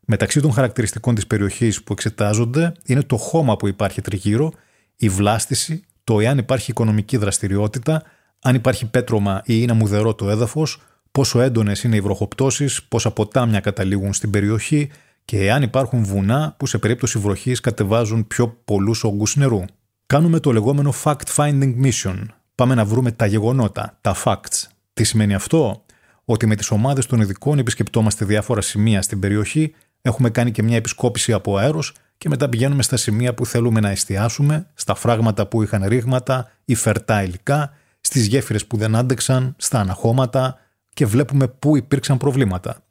Μεταξύ 0.00 0.40
των 0.40 0.52
χαρακτηριστικών 0.52 1.14
της 1.14 1.26
περιοχής 1.26 1.82
που 1.82 1.92
εξετάζονται 1.92 2.72
είναι 2.84 3.02
το 3.02 3.16
χώμα 3.16 3.56
που 3.56 3.68
υπάρχει 3.68 4.00
τριγύρω, 4.00 4.52
η 4.96 5.08
βλάστηση, 5.08 5.84
το 6.04 6.20
εάν 6.20 6.38
υπάρχει 6.38 6.70
οικονομική 6.70 7.16
δραστηριότητα, 7.16 8.02
αν 8.40 8.54
υπάρχει 8.54 8.86
πέτρωμα 8.86 9.42
ή 9.44 9.54
είναι 9.62 9.72
μουδερό 9.72 10.14
το 10.14 10.30
έδαφος, 10.30 10.82
πόσο 11.10 11.40
έντονες 11.40 11.82
είναι 11.82 11.96
οι 11.96 12.00
βροχοπτώσεις, 12.00 12.82
πόσα 12.82 13.10
ποτάμια 13.10 13.60
καταλήγουν 13.60 14.12
στην 14.12 14.30
περιοχή 14.30 14.90
και 15.30 15.44
εάν 15.44 15.62
υπάρχουν 15.62 16.04
βουνά 16.04 16.54
που 16.56 16.66
σε 16.66 16.78
περίπτωση 16.78 17.18
βροχής 17.18 17.60
κατεβάζουν 17.60 18.26
πιο 18.26 18.48
πολλούς 18.64 19.04
όγκου 19.04 19.26
νερού. 19.34 19.64
Κάνουμε 20.06 20.40
το 20.40 20.52
λεγόμενο 20.52 20.94
fact-finding 21.04 21.74
mission. 21.82 22.26
Πάμε 22.54 22.74
να 22.74 22.84
βρούμε 22.84 23.12
τα 23.12 23.26
γεγονότα, 23.26 23.98
τα 24.00 24.16
facts. 24.24 24.66
Τι 24.92 25.04
σημαίνει 25.04 25.34
αυτό; 25.34 25.84
Ότι 26.24 26.46
με 26.46 26.56
τις 26.56 26.70
ομάδες 26.70 27.06
των 27.06 27.20
ειδικών 27.20 27.58
επισκεπτόμαστε 27.58 28.24
διάφορα 28.24 28.60
σημεία 28.60 29.02
στην 29.02 29.18
περιοχή, 29.18 29.74
έχουμε 30.02 30.30
κάνει 30.30 30.50
και 30.50 30.62
μια 30.62 30.76
επισκόπηση 30.76 31.32
από 31.32 31.56
αέρος 31.56 31.94
και 32.18 32.28
μετά 32.28 32.48
πηγαίνουμε 32.48 32.82
στα 32.82 32.96
σημεία 32.96 33.34
που 33.34 33.46
θέλουμε 33.46 33.80
να 33.80 33.90
εστιάσουμε, 33.90 34.66
στα 34.74 34.94
φράγματα 34.94 35.46
που 35.46 35.62
είχαν 35.62 35.84
ρήγματα 35.86 36.50
ή 36.64 36.74
φερτά 36.74 37.22
υλικά, 37.22 37.72
στις 38.00 38.26
γέφυρες 38.26 38.66
που 38.66 38.76
δεν 38.76 38.96
άντεξαν, 38.96 39.54
στα 39.58 39.80
αναχώματα, 39.80 40.58
και 40.94 41.06
βλέπουμε 41.06 41.48
πού 41.48 41.76
υπήρξαν 41.76 42.16
προβλήματα. 42.16 42.82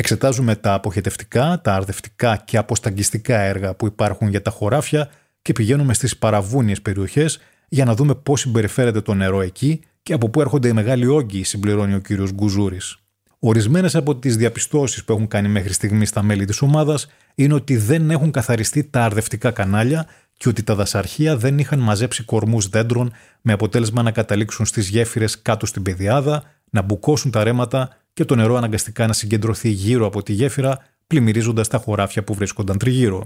Εξετάζουμε 0.00 0.56
τα 0.56 0.74
αποχετευτικά, 0.74 1.60
τα 1.62 1.74
αρδευτικά 1.74 2.36
και 2.36 2.56
αποσταγγιστικά 2.56 3.38
έργα 3.40 3.74
που 3.74 3.86
υπάρχουν 3.86 4.28
για 4.28 4.42
τα 4.42 4.50
χωράφια 4.50 5.10
και 5.42 5.52
πηγαίνουμε 5.52 5.94
στις 5.94 6.16
παραβούνιες 6.16 6.82
περιοχές 6.82 7.38
για 7.68 7.84
να 7.84 7.94
δούμε 7.94 8.14
πώς 8.14 8.40
συμπεριφέρεται 8.40 9.00
το 9.00 9.14
νερό 9.14 9.40
εκεί 9.40 9.80
και 10.02 10.12
από 10.12 10.28
πού 10.28 10.40
έρχονται 10.40 10.68
οι 10.68 10.72
μεγάλοι 10.72 11.06
όγκοι, 11.06 11.42
συμπληρώνει 11.42 11.94
ο 11.94 11.98
κύριος 11.98 12.32
Γκουζούρης. 12.32 12.96
Ορισμένες 13.38 13.94
από 13.94 14.16
τις 14.16 14.36
διαπιστώσεις 14.36 15.04
που 15.04 15.12
έχουν 15.12 15.28
κάνει 15.28 15.48
μέχρι 15.48 15.72
στιγμή 15.72 16.08
τα 16.08 16.22
μέλη 16.22 16.44
της 16.44 16.60
ομάδας 16.62 17.06
είναι 17.34 17.54
ότι 17.54 17.76
δεν 17.76 18.10
έχουν 18.10 18.30
καθαριστεί 18.30 18.84
τα 18.84 19.04
αρδευτικά 19.04 19.50
κανάλια 19.50 20.06
και 20.36 20.48
ότι 20.48 20.62
τα 20.62 20.74
δασαρχεία 20.74 21.36
δεν 21.36 21.58
είχαν 21.58 21.78
μαζέψει 21.78 22.22
κορμούς 22.22 22.68
δέντρων 22.68 23.12
με 23.40 23.52
αποτέλεσμα 23.52 24.02
να 24.02 24.10
καταλήξουν 24.10 24.66
στις 24.66 24.88
γέφυρες 24.88 25.42
κάτω 25.42 25.66
στην 25.66 25.82
πεδιάδα, 25.82 26.42
να 26.70 26.82
μπουκώσουν 26.82 27.30
τα 27.30 27.44
ρέματα 27.44 27.99
και 28.20 28.26
το 28.26 28.34
νερό 28.34 28.56
αναγκαστικά 28.56 29.06
να 29.06 29.12
συγκεντρωθεί 29.12 29.68
γύρω 29.68 30.06
από 30.06 30.22
τη 30.22 30.32
γέφυρα, 30.32 30.78
πλημμυρίζοντας 31.06 31.68
τα 31.68 31.78
χωράφια 31.78 32.24
που 32.24 32.34
βρίσκονταν 32.34 32.78
τριγύρω. 32.78 33.24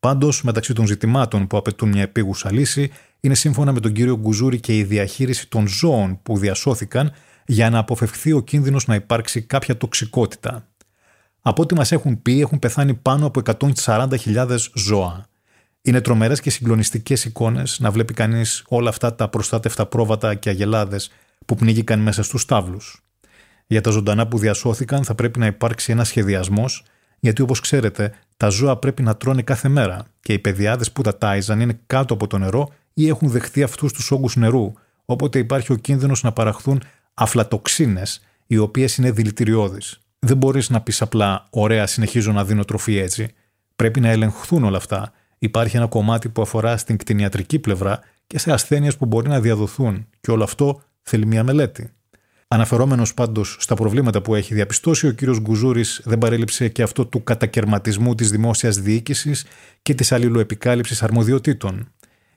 Πάντως, 0.00 0.42
μεταξύ 0.42 0.72
των 0.72 0.86
ζητημάτων 0.86 1.46
που 1.46 1.56
απαιτούν 1.56 1.88
μια 1.88 2.02
επίγουσα 2.02 2.52
λύση, 2.52 2.90
είναι 3.20 3.34
σύμφωνα 3.34 3.72
με 3.72 3.80
τον 3.80 3.92
κύριο 3.92 4.16
Γκουζούρη 4.16 4.60
και 4.60 4.76
η 4.76 4.84
διαχείριση 4.84 5.48
των 5.48 5.68
ζώων 5.68 6.18
που 6.22 6.38
διασώθηκαν 6.38 7.12
για 7.46 7.70
να 7.70 7.78
αποφευχθεί 7.78 8.32
ο 8.32 8.40
κίνδυνος 8.40 8.86
να 8.86 8.94
υπάρξει 8.94 9.42
κάποια 9.42 9.76
τοξικότητα. 9.76 10.66
Από 11.40 11.62
ό,τι 11.62 11.74
μας 11.74 11.92
έχουν 11.92 12.22
πει, 12.22 12.40
έχουν 12.40 12.58
πεθάνει 12.58 12.94
πάνω 12.94 13.26
από 13.26 13.42
140.000 13.84 14.56
ζώα. 14.74 15.26
Είναι 15.82 16.00
τρομερές 16.00 16.40
και 16.40 16.50
συγκλονιστικές 16.50 17.24
εικόνες 17.24 17.78
να 17.80 17.90
βλέπει 17.90 18.14
κανείς 18.14 18.64
όλα 18.68 18.88
αυτά 18.88 19.14
τα 19.14 19.28
προστάτευτα 19.28 19.86
πρόβατα 19.86 20.34
και 20.34 20.48
αγελάδες 20.48 21.10
που 21.46 21.54
πνίγηκαν 21.54 22.00
μέσα 22.00 22.22
στους 22.22 22.44
τάβλους. 22.44 23.04
Για 23.70 23.80
τα 23.80 23.90
ζωντανά 23.90 24.26
που 24.26 24.38
διασώθηκαν 24.38 25.04
θα 25.04 25.14
πρέπει 25.14 25.38
να 25.38 25.46
υπάρξει 25.46 25.92
ένας 25.92 26.08
σχεδιασμός, 26.08 26.84
γιατί 27.20 27.42
όπως 27.42 27.60
ξέρετε, 27.60 28.12
τα 28.36 28.48
ζώα 28.48 28.76
πρέπει 28.76 29.02
να 29.02 29.16
τρώνε 29.16 29.42
κάθε 29.42 29.68
μέρα 29.68 30.06
και 30.20 30.32
οι 30.32 30.38
παιδιάδες 30.38 30.92
που 30.92 31.02
τα 31.02 31.18
τάιζαν 31.18 31.60
είναι 31.60 31.80
κάτω 31.86 32.14
από 32.14 32.26
το 32.26 32.38
νερό 32.38 32.68
ή 32.94 33.08
έχουν 33.08 33.28
δεχτεί 33.28 33.62
αυτούς 33.62 33.92
τους 33.92 34.10
όγκους 34.10 34.36
νερού, 34.36 34.72
οπότε 35.04 35.38
υπάρχει 35.38 35.72
ο 35.72 35.76
κίνδυνος 35.76 36.22
να 36.22 36.32
παραχθούν 36.32 36.82
αφλατοξίνες, 37.14 38.22
οι 38.46 38.56
οποίες 38.56 38.96
είναι 38.96 39.10
δηλητηριώδεις. 39.10 40.00
Δεν 40.18 40.36
μπορείς 40.36 40.70
να 40.70 40.80
πεις 40.80 41.02
απλά: 41.02 41.46
Ωραία, 41.50 41.86
συνεχίζω 41.86 42.32
να 42.32 42.44
δίνω 42.44 42.64
τροφή 42.64 42.96
έτσι. 42.96 43.34
Πρέπει 43.76 44.00
να 44.00 44.08
ελεγχθούν 44.08 44.64
όλα 44.64 44.76
αυτά. 44.76 45.12
Υπάρχει 45.38 45.76
ένα 45.76 45.86
κομμάτι 45.86 46.28
που 46.28 46.42
αφορά 46.42 46.76
στην 46.76 46.96
κτηνιατρική 46.96 47.58
πλευρά 47.58 48.00
και 48.26 48.38
σε 48.38 48.52
ασθένειες 48.52 48.96
που 48.96 49.06
μπορεί 49.06 49.28
να 49.28 49.40
διαδοθούν, 49.40 50.06
και 50.20 50.30
όλο 50.30 50.44
αυτό 50.44 50.82
θέλει 51.02 51.26
μια 51.26 51.44
μελέτη. 51.44 51.90
Αναφερόμενος 52.52 53.14
πάντως 53.14 53.56
στα 53.60 53.74
προβλήματα 53.74 54.22
που 54.22 54.34
έχει 54.34 54.54
διαπιστώσει, 54.54 55.06
ο 55.06 55.10
κύριος 55.10 55.40
Γκουζούρης 55.40 56.00
δεν 56.04 56.18
παρέλειψε 56.18 56.68
και 56.68 56.82
αυτό 56.82 57.06
του 57.06 57.24
κατακαιρματισμού 57.24 58.14
της 58.14 58.30
δημόσιας 58.30 58.80
διοίκησης 58.80 59.46
και 59.82 59.94
της 59.94 60.12
αλληλοεπικάλυψης 60.12 61.02
αρμοδιοτήτων. 61.02 61.92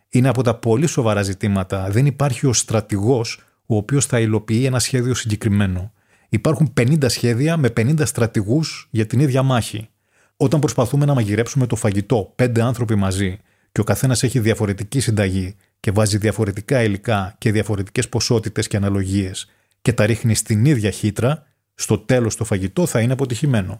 Είναι 0.09 0.29
από 0.29 0.43
τα 0.43 0.55
πολύ 0.55 0.87
σοβαρά 0.87 1.21
ζητήματα. 1.21 1.89
Δεν 1.89 2.05
υπάρχει 2.05 2.47
ο 2.47 2.53
στρατηγός 2.53 3.39
ο 3.65 3.75
οποίος 3.75 4.05
θα 4.05 4.19
υλοποιεί 4.19 4.63
ένα 4.65 4.79
σχέδιο 4.79 5.13
συγκεκριμένο. 5.13 5.91
Υπάρχουν 6.29 6.73
50 6.79 7.09
σχέδια 7.09 7.57
με 7.57 7.69
50 7.77 8.05
στρατηγούς 8.05 8.87
για 8.91 9.05
την 9.05 9.19
ίδια 9.19 9.43
μάχη. 9.43 9.89
Όταν 10.37 10.59
προσπαθούμε 10.59 11.05
να 11.05 11.13
μαγειρέψουμε 11.13 11.65
το 11.65 11.75
φαγητό 11.75 12.31
πέντε 12.35 12.61
άνθρωποι 12.61 12.95
μαζί 12.95 13.39
και 13.71 13.81
ο 13.81 13.83
καθένας 13.83 14.23
έχει 14.23 14.39
διαφορετική 14.39 14.99
συνταγή 14.99 15.55
και 15.79 15.91
βάζει 15.91 16.17
διαφορετικά 16.17 16.83
υλικά 16.83 17.35
και 17.37 17.51
διαφορετικές 17.51 18.09
ποσότητες 18.09 18.67
και 18.67 18.77
αναλογίες 18.77 19.47
και 19.83 19.93
τα 19.93 20.05
ρίχνει 20.05 20.35
στην 20.35 20.65
ίδια 20.65 20.89
χύτρα, 20.89 21.43
στο 21.75 21.97
τέλος 21.97 22.35
το 22.35 22.43
φαγητό 22.43 22.85
θα 22.85 22.99
είναι 22.99 23.13
αποτυχημένο. 23.13 23.77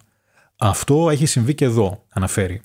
Αυτό 0.58 1.10
έχει 1.10 1.26
συμβεί 1.26 1.56
και 1.56 1.66
εδώ, 1.66 2.06
αναφέρει. 2.10 2.62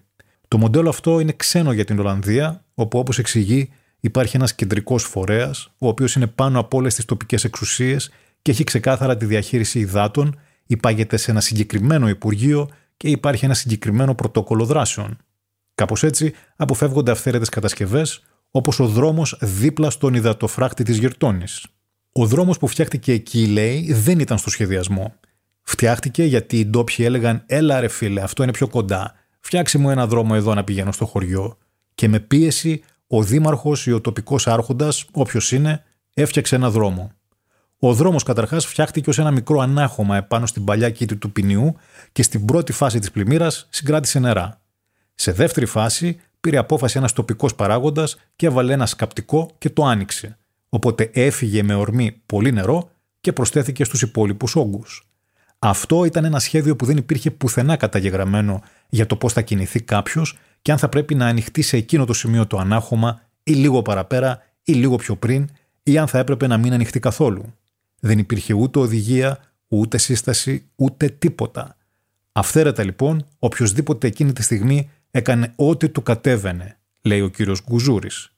Το 0.48 0.58
μοντέλο 0.58 0.88
αυτό 0.88 1.20
είναι 1.20 1.32
ξένο 1.32 1.72
για 1.72 1.84
την 1.84 1.98
Ολλανδία, 1.98 2.64
όπου 2.74 2.98
όπως 2.98 3.18
εξηγεί 3.18 3.72
υπάρχει 4.00 4.36
ένας 4.36 4.54
κεντρικός 4.54 5.04
φορέας, 5.04 5.70
ο 5.78 5.88
οποίος 5.88 6.14
είναι 6.14 6.26
πάνω 6.26 6.58
από 6.58 6.76
όλες 6.76 6.94
τις 6.94 7.04
τοπικές 7.04 7.44
εξουσίες 7.44 8.10
και 8.42 8.50
έχει 8.50 8.64
ξεκάθαρα 8.64 9.16
τη 9.16 9.24
διαχείριση 9.24 9.78
υδάτων, 9.78 10.40
υπάγεται 10.66 11.16
σε 11.16 11.30
ένα 11.30 11.40
συγκεκριμένο 11.40 12.08
Υπουργείο 12.08 12.68
και 12.96 13.08
υπάρχει 13.08 13.44
ένα 13.44 13.54
συγκεκριμένο 13.54 14.14
πρωτόκολλο 14.14 14.64
δράσεων. 14.64 15.16
Κάπως 15.74 16.02
έτσι 16.02 16.32
αποφεύγονται 16.56 17.10
αυθαίρετες 17.10 17.48
κατασκευές, 17.48 18.22
όπως 18.50 18.80
ο 18.80 18.86
δρόμος 18.86 19.38
δίπλα 19.40 19.90
στον 19.90 20.14
υδατοφράκτη 20.14 20.82
της 20.82 20.96
Γερτόνης. 20.96 21.66
Ο 22.20 22.26
δρόμος 22.26 22.58
που 22.58 22.66
φτιάχτηκε 22.66 23.12
εκεί, 23.12 23.46
λέει, 23.46 23.92
δεν 23.92 24.18
ήταν 24.18 24.38
στο 24.38 24.50
σχεδιασμό. 24.50 25.14
Φτιάχτηκε 25.62 26.24
γιατί 26.24 26.58
οι 26.58 26.66
ντόπιοι 26.66 27.04
έλεγαν: 27.08 27.42
Έλα 27.46 27.80
ρε 27.80 27.88
φίλε, 27.88 28.20
αυτό 28.20 28.42
είναι 28.42 28.52
πιο 28.52 28.68
κοντά. 28.68 29.14
Φτιάξε 29.40 29.78
μου 29.78 29.90
ένα 29.90 30.06
δρόμο 30.06 30.32
εδώ 30.34 30.54
να 30.54 30.64
πηγαίνω 30.64 30.92
στο 30.92 31.06
χωριό. 31.06 31.58
Και 31.94 32.08
με 32.08 32.20
πίεση, 32.20 32.82
ο 33.06 33.22
δήμαρχος 33.22 33.86
ή 33.86 33.92
ο 33.92 34.00
τοπικός 34.00 34.46
άρχοντας, 34.46 35.04
όποιος 35.12 35.52
είναι, 35.52 35.84
έφτιαξε 36.14 36.54
ένα 36.54 36.70
δρόμο. 36.70 37.12
Ο 37.78 37.94
δρόμος 37.94 38.22
καταρχάς 38.22 38.66
φτιάχτηκε 38.66 39.10
ως 39.10 39.18
ένα 39.18 39.30
μικρό 39.30 39.60
ανάχωμα 39.60 40.16
επάνω 40.16 40.46
στην 40.46 40.64
παλιά 40.64 40.90
κήτη 40.90 41.16
του 41.16 41.32
ποινιού 41.32 41.76
και 42.12 42.22
στην 42.22 42.44
πρώτη 42.44 42.72
φάση 42.72 42.98
της 42.98 43.10
πλημμύρας 43.10 43.66
συγκράτησε 43.70 44.18
νερά. 44.18 44.60
Σε 45.14 45.32
δεύτερη 45.32 45.66
φάση 45.66 46.20
πήρε 46.40 46.56
απόφαση 46.56 46.98
ένας 46.98 47.12
τοπικός 47.12 47.54
παράγοντας 47.54 48.16
και 48.36 48.46
έβαλε 48.46 48.72
ένα 48.72 48.86
σκαπτικό 48.86 49.50
και 49.58 49.70
το 49.70 49.84
άνοιξε. 49.84 50.37
Οπότε 50.68 51.10
έφυγε 51.12 51.62
με 51.62 51.74
ορμή 51.74 52.22
πολύ 52.26 52.52
νερό 52.52 52.90
και 53.20 53.32
προσθέθηκε 53.32 53.84
στους 53.84 54.02
υπόλοιπους 54.02 54.56
όγκους. 54.56 55.08
Αυτό 55.58 56.04
ήταν 56.04 56.24
ένα 56.24 56.38
σχέδιο 56.38 56.76
που 56.76 56.84
δεν 56.84 56.96
υπήρχε 56.96 57.30
πουθενά 57.30 57.76
καταγεγραμμένο 57.76 58.62
για 58.88 59.06
το 59.06 59.16
πώς 59.16 59.32
θα 59.32 59.42
κινηθεί 59.42 59.80
κάποιος 59.80 60.38
και 60.62 60.72
αν 60.72 60.78
θα 60.78 60.88
πρέπει 60.88 61.14
να 61.14 61.26
ανοιχτεί 61.26 61.62
σε 61.62 61.76
εκείνο 61.76 62.04
το 62.04 62.12
σημείο 62.12 62.46
το 62.46 62.58
ανάχωμα 62.58 63.20
ή 63.42 63.52
λίγο 63.52 63.82
παραπέρα 63.82 64.42
ή 64.62 64.72
λίγο 64.72 64.96
πιο 64.96 65.16
πριν 65.16 65.48
ή 65.82 65.98
αν 65.98 66.06
θα 66.06 66.18
έπρεπε 66.18 66.46
να 66.46 66.56
μην 66.56 66.72
ανοιχτεί 66.72 67.00
καθόλου. 67.00 67.54
Δεν 68.00 68.18
υπήρχε 68.18 68.52
ούτε 68.52 68.78
οδηγία, 68.78 69.38
ούτε 69.68 69.98
σύσταση, 69.98 70.64
ούτε 70.76 71.08
τίποτα. 71.08 71.76
Αυθαίρετα 72.32 72.84
λοιπόν, 72.84 73.26
οποιοδήποτε 73.38 74.06
εκείνη 74.06 74.32
τη 74.32 74.42
στιγμή 74.42 74.90
έκανε 75.10 75.52
ό,τι 75.56 75.88
του 75.88 76.02
κατέβαινε, 76.02 76.78
λέει 77.02 77.20
ο 77.20 77.28
κύριος 77.28 77.62
Γκουζούρης. 77.64 78.32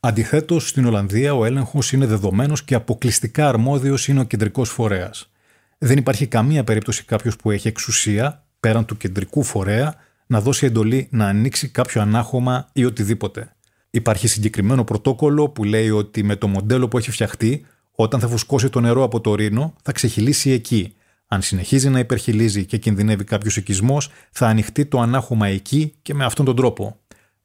Αντιθέτως, 0.00 0.68
στην 0.68 0.86
Ολλανδία 0.86 1.34
ο 1.34 1.44
έλεγχος 1.44 1.92
είναι 1.92 2.06
δεδομένος 2.06 2.64
και 2.64 2.74
αποκλειστικά 2.74 3.48
αρμόδιος 3.48 4.08
είναι 4.08 4.20
ο 4.20 4.24
κεντρικός 4.24 4.70
φορέας. 4.70 5.30
Δεν 5.78 5.98
υπάρχει 5.98 6.26
καμία 6.26 6.64
περίπτωση 6.64 7.04
κάποιος 7.04 7.36
που 7.36 7.50
έχει 7.50 7.68
εξουσία, 7.68 8.44
πέραν 8.60 8.84
του 8.84 8.96
κεντρικού 8.96 9.42
φορέα, 9.42 9.94
να 10.26 10.40
δώσει 10.40 10.66
εντολή 10.66 11.08
να 11.10 11.26
ανοίξει 11.26 11.68
κάποιο 11.68 12.00
ανάχωμα 12.00 12.68
ή 12.72 12.84
οτιδήποτε. 12.84 13.56
Υπάρχει 13.90 14.28
συγκεκριμένο 14.28 14.84
πρωτόκολλο 14.84 15.48
που 15.48 15.64
λέει 15.64 15.90
ότι 15.90 16.22
με 16.22 16.36
το 16.36 16.48
μοντέλο 16.48 16.88
που 16.88 16.98
έχει 16.98 17.10
φτιαχτεί, 17.10 17.66
όταν 17.92 18.20
θα 18.20 18.28
φουσκώσει 18.28 18.68
το 18.68 18.80
νερό 18.80 19.02
από 19.02 19.20
το 19.20 19.34
ρήνο, 19.34 19.74
θα 19.82 19.92
ξεχυλήσει 19.92 20.50
εκεί. 20.50 20.94
Αν 21.26 21.42
συνεχίζει 21.42 21.88
να 21.88 21.98
υπερχιλίζει 21.98 22.64
και 22.64 22.76
κινδυνεύει 22.76 23.24
κάποιος 23.24 23.56
οικισμός, 23.56 24.10
θα 24.30 24.46
ανοιχτεί 24.46 24.86
το 24.86 25.00
ανάχωμα 25.00 25.46
εκεί 25.46 25.94
και 26.02 26.14
με 26.14 26.24
αυτόν 26.24 26.44
τον 26.44 26.56
τρόπο. 26.56 26.96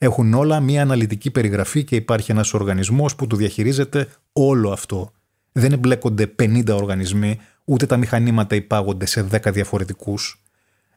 Έχουν 0.03 0.33
όλα 0.33 0.59
μία 0.59 0.81
αναλυτική 0.81 1.31
περιγραφή 1.31 1.83
και 1.83 1.95
υπάρχει 1.95 2.31
ένας 2.31 2.53
οργανισμός 2.53 3.15
που 3.15 3.27
του 3.27 3.35
διαχειρίζεται 3.35 4.07
όλο 4.33 4.71
αυτό. 4.71 5.11
Δεν 5.51 5.71
εμπλέκονται 5.71 6.31
50 6.39 6.67
οργανισμοί, 6.67 7.39
ούτε 7.63 7.85
τα 7.85 7.97
μηχανήματα 7.97 8.55
υπάγονται 8.55 9.05
σε 9.05 9.27
10 9.31 9.51
διαφορετικούς. 9.51 10.43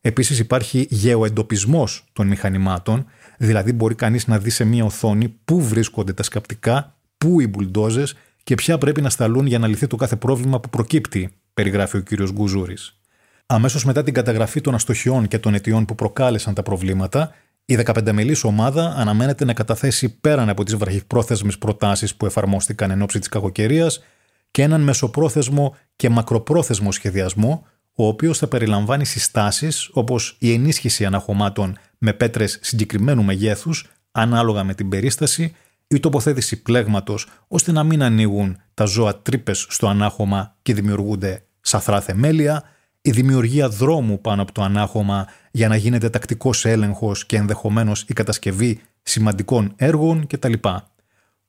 Επίσης 0.01 0.39
υπάρχει 0.39 0.87
γεωεντοπισμός 0.91 2.05
των 2.13 2.27
μηχανημάτων, 2.27 3.07
δηλαδή 3.39 3.73
μπορεί 3.73 3.95
κανείς 3.95 4.27
να 4.27 4.39
δει 4.39 4.51
σε 4.51 4.65
μία 4.65 4.85
οθόνη 4.85 5.29
πού 5.45 5.63
βρίσκονται 5.63 6.13
τα 6.13 6.23
σκαπτικά, 6.23 6.97
πού 7.19 7.41
οι 7.41 7.47
μπουλντόζες 7.47 8.17
και 8.43 8.55
ποια 8.55 8.79
πρέπει 8.79 9.01
να 9.01 9.11
σταλούν 9.11 9.47
για 9.47 9.59
να 9.59 9.67
λυθεί 9.67 9.87
το 9.87 9.97
κάθε 9.97 10.17
πρόβλημα 10.17 10.61
που 10.61 10.69
προκύπτει, 10.71 11.31
περιγράφει 11.55 11.97
ο 11.97 12.03
κ. 12.03 12.31
Γκουζούρης. 12.33 12.97
Αμέσως 13.47 13.85
μετά 13.85 14.03
την 14.03 14.15
καταγραφή 14.15 14.61
των 14.61 14.75
αστοχιών 14.75 15.29
και 15.29 15.39
των 15.39 15.55
αιτιών 15.55 15.85
που 15.85 15.95
προκάλεσαν 15.95 16.55
τα 16.55 16.63
προβλήματα, 16.63 17.35
η 17.69 17.79
15μελή 17.85 18.35
ομάδα 18.43 18.95
αναμένεται 18.97 19.45
να 19.45 19.53
καταθέσει 19.53 20.19
πέραν 20.21 20.49
από 20.49 20.65
τις 20.65 20.77
βραχυπρόθεσμες 20.77 21.59
προτάσεις 21.59 22.17
που 22.17 22.27
εφαρμόστηκαν 22.27 22.91
εν 22.91 23.03
ώψη 23.03 23.19
της 23.19 23.29
κακοκαιρίας 23.29 24.03
και 24.51 24.63
έναν 24.63 24.81
μεσοπρόθεσμο 24.81 25.77
και 25.97 26.09
μακροπρόθεσμο 26.09 26.93
σχεδιασμό, 26.93 27.67
ο 27.95 28.07
οποίος 28.07 28.39
θα 28.39 28.47
περιλαμβάνει 28.47 29.05
συστάσεις 29.05 29.91
όπως 29.93 30.37
η 30.39 30.53
ενίσχυση 30.53 31.05
αναχωμάτων 31.05 31.79
με 31.99 32.13
πέτρες 32.13 32.59
συγκεκριμένου 32.63 33.23
μεγέθους, 33.23 33.91
ανάλογα 34.13 34.65
με 34.65 34.75
την 34.75 34.89
περίσταση, 34.89 35.55
η 35.89 36.01
τοποθέτηση 36.01 36.63
πλέγματος 36.63 37.29
ώστε 37.49 37.73
να 37.73 37.83
μην 37.83 38.03
ανοίγουν 38.03 38.57
τα 38.75 38.85
ζώα 38.85 39.17
τρύπες 39.17 39.67
στο 39.69 39.89
ανάχωμα 39.89 40.57
και 40.63 40.75
δημιουργούνται 40.75 41.43
σαθρά 41.61 42.01
θεμέλια, 42.01 42.63
η 43.07 43.11
δημιουργία 43.11 43.69
δρόμου 43.69 44.21
πάνω 44.21 44.43
από 44.43 44.53
το 44.53 44.63
ανάχωμα 44.63 45.27
για 45.51 45.69
να 45.69 45.77
γίνεται 45.77 46.11
τακτικός 46.11 46.65
έλεγχος 46.65 47.27
και 47.27 47.37
ενδεχομένως 47.37 48.03
η 48.03 48.13
κατασκευή 48.13 48.81
σημαντικών 49.03 49.73
έργων 49.77 50.27
κτλ. 50.27 50.53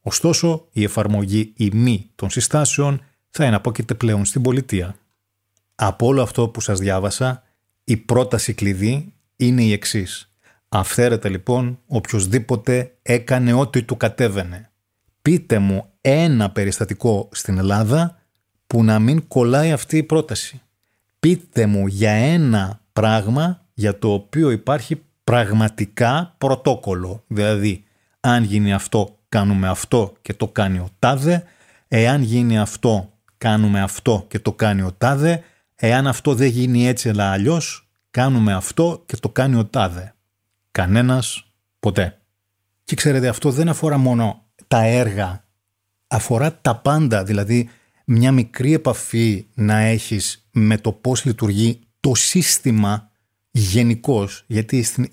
Ωστόσο, 0.02 0.68
η 0.72 0.84
εφαρμογή 0.84 1.54
ή 1.56 1.70
μη 1.74 2.10
των 2.16 2.30
συστάσεων 2.30 3.02
θα 3.30 3.44
εναπόκειται 3.44 3.94
πλέον 3.94 4.26
στην 4.26 4.42
πολιτεία. 4.42 4.96
Από 5.76 6.06
όλο 6.06 6.22
αυτό 6.22 6.48
που 6.48 6.62
σας 6.62 6.80
διάβασα, 6.80 7.44
η 7.84 7.98
πρόταση 7.98 8.54
κλειδί 8.54 9.14
είναι 9.36 9.64
η 9.64 9.72
εξής. 9.72 10.32
Αυθαίρετα 10.70 11.30
λοιπόν 11.30 11.80
οποιοδήποτε 11.88 12.96
έκανε 13.02 13.54
ό,τι 13.54 13.84
του 13.84 13.98
κατέβαινε. 13.98 14.70
Πείτε 15.22 15.60
μου 15.60 15.86
ένα 16.02 16.50
περιστατικό 16.50 17.30
στην 17.32 17.58
Ελλάδα 17.58 18.22
που 18.68 18.84
να 18.84 19.00
μην 19.00 19.28
κολλάει 19.28 19.72
αυτή 19.72 19.98
η 19.98 20.04
πρόταση. 20.04 20.62
Πείτε 21.28 21.66
μου 21.66 21.88
για 21.88 22.12
ένα 22.12 22.82
πράγμα 22.94 23.66
για 23.74 24.00
το 24.00 24.14
οποίο 24.14 24.52
υπάρχει 24.52 25.02
πραγματικά 25.24 26.36
πρωτόκολλο. 26.38 27.24
Δηλαδή, 27.28 27.84
αν 28.20 28.44
γίνει 28.44 28.74
αυτό, 28.74 29.18
κάνουμε 29.30 29.68
αυτό 29.68 30.14
και 30.22 30.34
το 30.34 30.48
κάνει 30.48 30.78
ο 30.78 30.90
τάδε. 31.00 31.44
Εάν 31.88 32.22
γίνει 32.22 32.60
αυτό, 32.60 33.14
κάνουμε 33.38 33.82
αυτό 33.82 34.26
και 34.28 34.40
το 34.40 34.54
κάνει 34.54 34.82
ο 34.82 34.94
τάδε. 34.98 35.44
Εάν 35.76 36.08
αυτό 36.08 36.36
δεν 36.36 36.48
γίνει 36.48 36.88
έτσι 36.88 37.10
αλλά 37.10 37.32
αλλιώς, 37.32 37.90
κάνουμε 38.12 38.54
αυτό 38.54 39.04
και 39.06 39.18
το 39.18 39.30
κάνει 39.30 39.56
ο 39.56 39.66
τάδε. 39.66 40.14
Κανένας 40.72 41.52
ποτέ. 41.80 42.18
Και 42.84 42.96
ξέρετε 42.96 43.28
αυτό 43.28 43.52
δεν 43.52 43.70
αφορά 43.70 43.98
μόνο 43.98 44.44
τα 44.68 44.84
έργα, 44.84 45.44
αφορά 46.08 46.60
τα 46.62 46.76
πάντα, 46.76 47.24
δηλαδή 47.24 47.70
μια 48.06 48.32
μικρή 48.32 48.74
επαφή 48.74 49.48
να 49.54 49.78
έχεις 49.78 50.47
με 50.60 50.78
το 50.78 50.92
πώς 50.92 51.26
λειτουργεί 51.26 51.80
το 52.00 52.16
σύστημα 52.16 53.12
γενικώς, 53.52 54.44
γιατί 54.48 54.84
στην, 54.84 55.10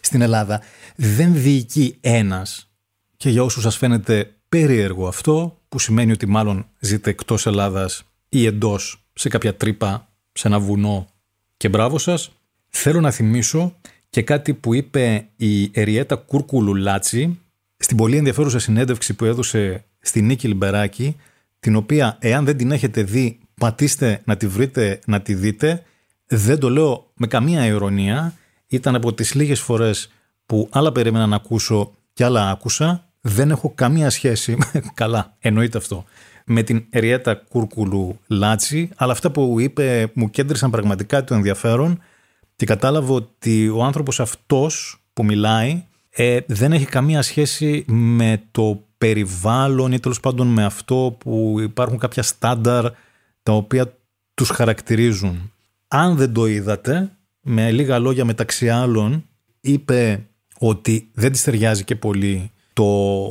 στην 0.00 0.20
Ελλάδα 0.20 0.62
δεν 0.96 1.34
διοικεί 1.34 1.96
ένας. 2.00 2.70
Και 3.16 3.30
για 3.30 3.42
όσους 3.42 3.62
σας 3.62 3.76
φαίνεται 3.76 4.34
περίεργο 4.48 5.08
αυτό, 5.08 5.60
που 5.68 5.78
σημαίνει 5.78 6.12
ότι 6.12 6.26
μάλλον 6.26 6.66
ζείτε 6.78 7.10
εκτός 7.10 7.46
Ελλάδας 7.46 8.02
ή 8.28 8.46
εντός 8.46 9.06
σε 9.12 9.28
κάποια 9.28 9.56
τρύπα, 9.56 10.08
σε 10.32 10.48
ένα 10.48 10.58
βουνό 10.60 11.06
και 11.56 11.68
μπράβο 11.68 11.98
σας, 11.98 12.30
θέλω 12.68 13.00
να 13.00 13.10
θυμίσω 13.10 13.76
και 14.10 14.22
κάτι 14.22 14.54
που 14.54 14.74
είπε 14.74 15.28
η 15.36 15.70
Εριέτα 15.72 16.16
Κούρκουλου 16.16 16.74
Λάτσι 16.74 17.38
στην 17.76 17.96
πολύ 17.96 18.16
ενδιαφέρουσα 18.16 18.58
συνέντευξη 18.58 19.14
που 19.14 19.24
έδωσε 19.24 19.84
στη 20.00 20.22
Νίκη 20.22 20.48
Λιμπεράκη, 20.48 21.16
την 21.60 21.76
οποία 21.76 22.16
εάν 22.20 22.44
δεν 22.44 22.56
την 22.56 22.70
έχετε 22.70 23.02
δει, 23.02 23.38
πατήστε 23.60 24.20
να 24.24 24.36
τη 24.36 24.46
βρείτε, 24.46 24.98
να 25.06 25.20
τη 25.20 25.34
δείτε. 25.34 25.82
Δεν 26.26 26.58
το 26.58 26.70
λέω 26.70 27.10
με 27.14 27.26
καμία 27.26 27.66
ηρωνία. 27.66 28.34
Ήταν 28.66 28.94
από 28.94 29.12
τις 29.12 29.34
λίγες 29.34 29.60
φορές 29.60 30.10
που 30.46 30.68
άλλα 30.72 30.92
περίμενα 30.92 31.26
να 31.26 31.36
ακούσω 31.36 31.92
και 32.12 32.24
άλλα 32.24 32.50
άκουσα. 32.50 33.08
Δεν 33.20 33.50
έχω 33.50 33.72
καμία 33.74 34.10
σχέση, 34.10 34.56
καλά 34.94 35.36
εννοείται 35.38 35.78
αυτό, 35.78 36.04
με 36.44 36.62
την 36.62 36.84
Εριέτα 36.90 37.34
Κούρκουλου 37.34 38.18
Λάτσι, 38.26 38.90
αλλά 38.96 39.12
αυτά 39.12 39.30
που 39.30 39.60
είπε 39.60 40.10
μου 40.14 40.30
κέντρισαν 40.30 40.70
πραγματικά 40.70 41.24
το 41.24 41.34
ενδιαφέρον 41.34 42.02
και 42.56 42.66
κατάλαβα 42.66 43.14
ότι 43.14 43.68
ο 43.68 43.82
άνθρωπος 43.82 44.20
αυτός 44.20 45.00
που 45.12 45.24
μιλάει 45.24 45.84
ε, 46.10 46.38
δεν 46.46 46.72
έχει 46.72 46.84
καμία 46.84 47.22
σχέση 47.22 47.84
με 47.88 48.42
το 48.50 48.82
περιβάλλον 48.98 49.92
ή 49.92 50.00
τέλος 50.00 50.20
πάντων 50.20 50.46
με 50.46 50.64
αυτό 50.64 51.16
που 51.18 51.56
υπάρχουν 51.60 51.98
κάποια 51.98 52.22
στάνταρ 52.22 52.90
τα 53.46 53.52
οποία 53.52 53.98
τους 54.34 54.48
χαρακτηρίζουν. 54.48 55.52
Αν 55.88 56.16
δεν 56.16 56.32
το 56.32 56.46
είδατε, 56.46 57.16
με 57.40 57.70
λίγα 57.70 57.98
λόγια 57.98 58.24
μεταξύ 58.24 58.68
άλλων, 58.68 59.28
είπε 59.60 60.26
ότι 60.58 61.10
δεν 61.12 61.32
της 61.32 61.42
ταιριάζει 61.42 61.84
και 61.84 61.96
πολύ 61.96 62.50
το 62.72 62.84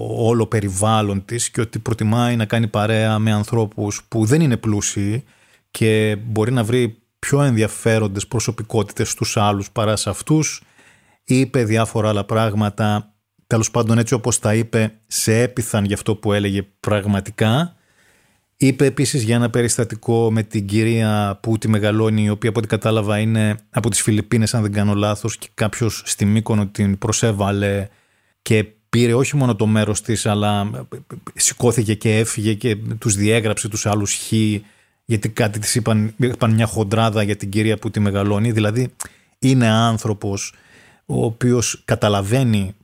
όλο 0.09 0.47
περιβάλλον 0.47 1.26
της 1.26 1.49
και 1.49 1.61
ότι 1.61 1.80
προτιμάει 1.80 2.36
να 2.36 2.45
κάνει 2.45 2.68
παρέα 2.68 3.20
με 3.20 3.32
ανθρώπους 3.32 4.03
που 4.07 4.26
δεν 4.26 4.41
είναι 4.41 4.57
πλούσιοι 4.57 5.24
και 5.72 6.18
μπορεί 6.26 6.51
να 6.51 6.63
βρει 6.63 6.97
πιο 7.20 7.41
ενδιαφέροντες 7.41 8.28
προσωπικότητες 8.28 9.09
στους 9.09 9.38
άλλους 9.38 9.72
παρά 9.72 9.95
σε 9.95 10.09
αυτούς. 10.09 10.63
Είπε 11.24 11.63
διάφορα 11.63 12.09
άλλα 12.09 12.26
πράγματα, 12.26 13.13
τέλος 13.47 13.72
πάντων 13.72 13.97
έτσι 13.97 14.13
όπως 14.13 14.39
τα 14.39 14.55
είπε, 14.55 14.93
σε 15.07 15.41
έπιθαν 15.41 15.86
για 15.86 15.95
αυτό 15.95 16.16
που 16.16 16.34
έλεγε 16.34 16.63
πραγματικά. 16.80 17.74
Είπε 18.57 18.85
επίσης 18.85 19.23
για 19.23 19.35
ένα 19.35 19.49
περιστατικό 19.49 20.31
με 20.31 20.43
την 20.43 20.65
κυρία 20.65 21.39
που 21.41 21.57
τη 21.57 21.67
μεγαλώνει, 21.67 22.23
η 22.23 22.29
οποία 22.29 22.49
από 22.49 22.59
ό,τι 22.59 22.67
κατάλαβα 22.67 23.19
είναι 23.19 23.55
από 23.69 23.89
τις 23.89 24.01
Φιλιππίνες 24.01 24.53
αν 24.53 24.61
δεν 24.61 24.71
κάνω 24.71 24.93
λάθος 24.93 25.37
και 25.37 25.47
κάποιος 25.53 26.01
στη 26.05 26.25
Μύκονο 26.25 26.67
την 26.67 26.97
προσέβαλε 26.97 27.87
και 28.41 28.63
πήρε 28.89 29.13
όχι 29.13 29.35
μόνο 29.35 29.55
το 29.55 29.65
μέρος 29.65 30.01
της 30.01 30.25
αλλά 30.25 30.71
σηκώθηκε 31.33 31.93
και 31.93 32.17
έφυγε 32.17 32.53
και 32.53 32.75
τους 32.75 33.15
διέγραψε 33.15 33.67
τους 33.67 33.85
άλλους 33.85 34.13
χ 34.13 34.31
γιατί 35.05 35.29
κάτι 35.29 35.59
της 35.59 35.75
είπαν, 35.75 36.13
είπαν 36.17 36.53
μια 36.53 36.65
χοντράδα 36.65 37.23
για 37.23 37.35
την 37.35 37.49
κυρία 37.49 37.77
που 37.77 37.91
τη 37.91 37.99
μεγαλώνει. 37.99 38.51
Δηλαδή 38.51 38.93
είναι 39.39 39.67
άνθρωπος 39.67 40.53
ο 41.05 41.25
οποίος 41.25 41.81
καταλαβαίνει 41.85 42.75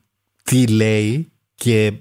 τι 0.44 0.68
λέει 0.68 1.32
και 1.56 1.94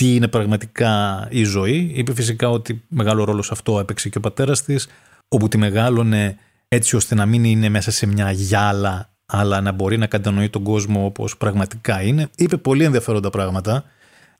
τι 0.00 0.14
είναι 0.14 0.28
πραγματικά 0.28 1.26
η 1.30 1.44
ζωή. 1.44 1.92
Είπε 1.94 2.14
φυσικά 2.14 2.50
ότι 2.50 2.82
μεγάλο 2.88 3.24
ρόλο 3.24 3.42
σε 3.42 3.48
αυτό 3.52 3.78
έπαιξε 3.78 4.08
και 4.08 4.18
ο 4.18 4.20
πατέρας 4.20 4.62
της, 4.62 4.88
όπου 5.28 5.48
τη 5.48 5.58
μεγάλωνε 5.58 6.36
έτσι 6.68 6.96
ώστε 6.96 7.14
να 7.14 7.26
μην 7.26 7.44
είναι 7.44 7.68
μέσα 7.68 7.90
σε 7.90 8.06
μια 8.06 8.30
γυάλα, 8.30 9.10
αλλά 9.26 9.60
να 9.60 9.72
μπορεί 9.72 9.98
να 9.98 10.06
κατανοεί 10.06 10.48
τον 10.48 10.62
κόσμο 10.62 11.04
όπως 11.04 11.36
πραγματικά 11.36 12.02
είναι. 12.02 12.28
Είπε 12.36 12.56
πολύ 12.56 12.84
ενδιαφέροντα 12.84 13.30
πράγματα. 13.30 13.84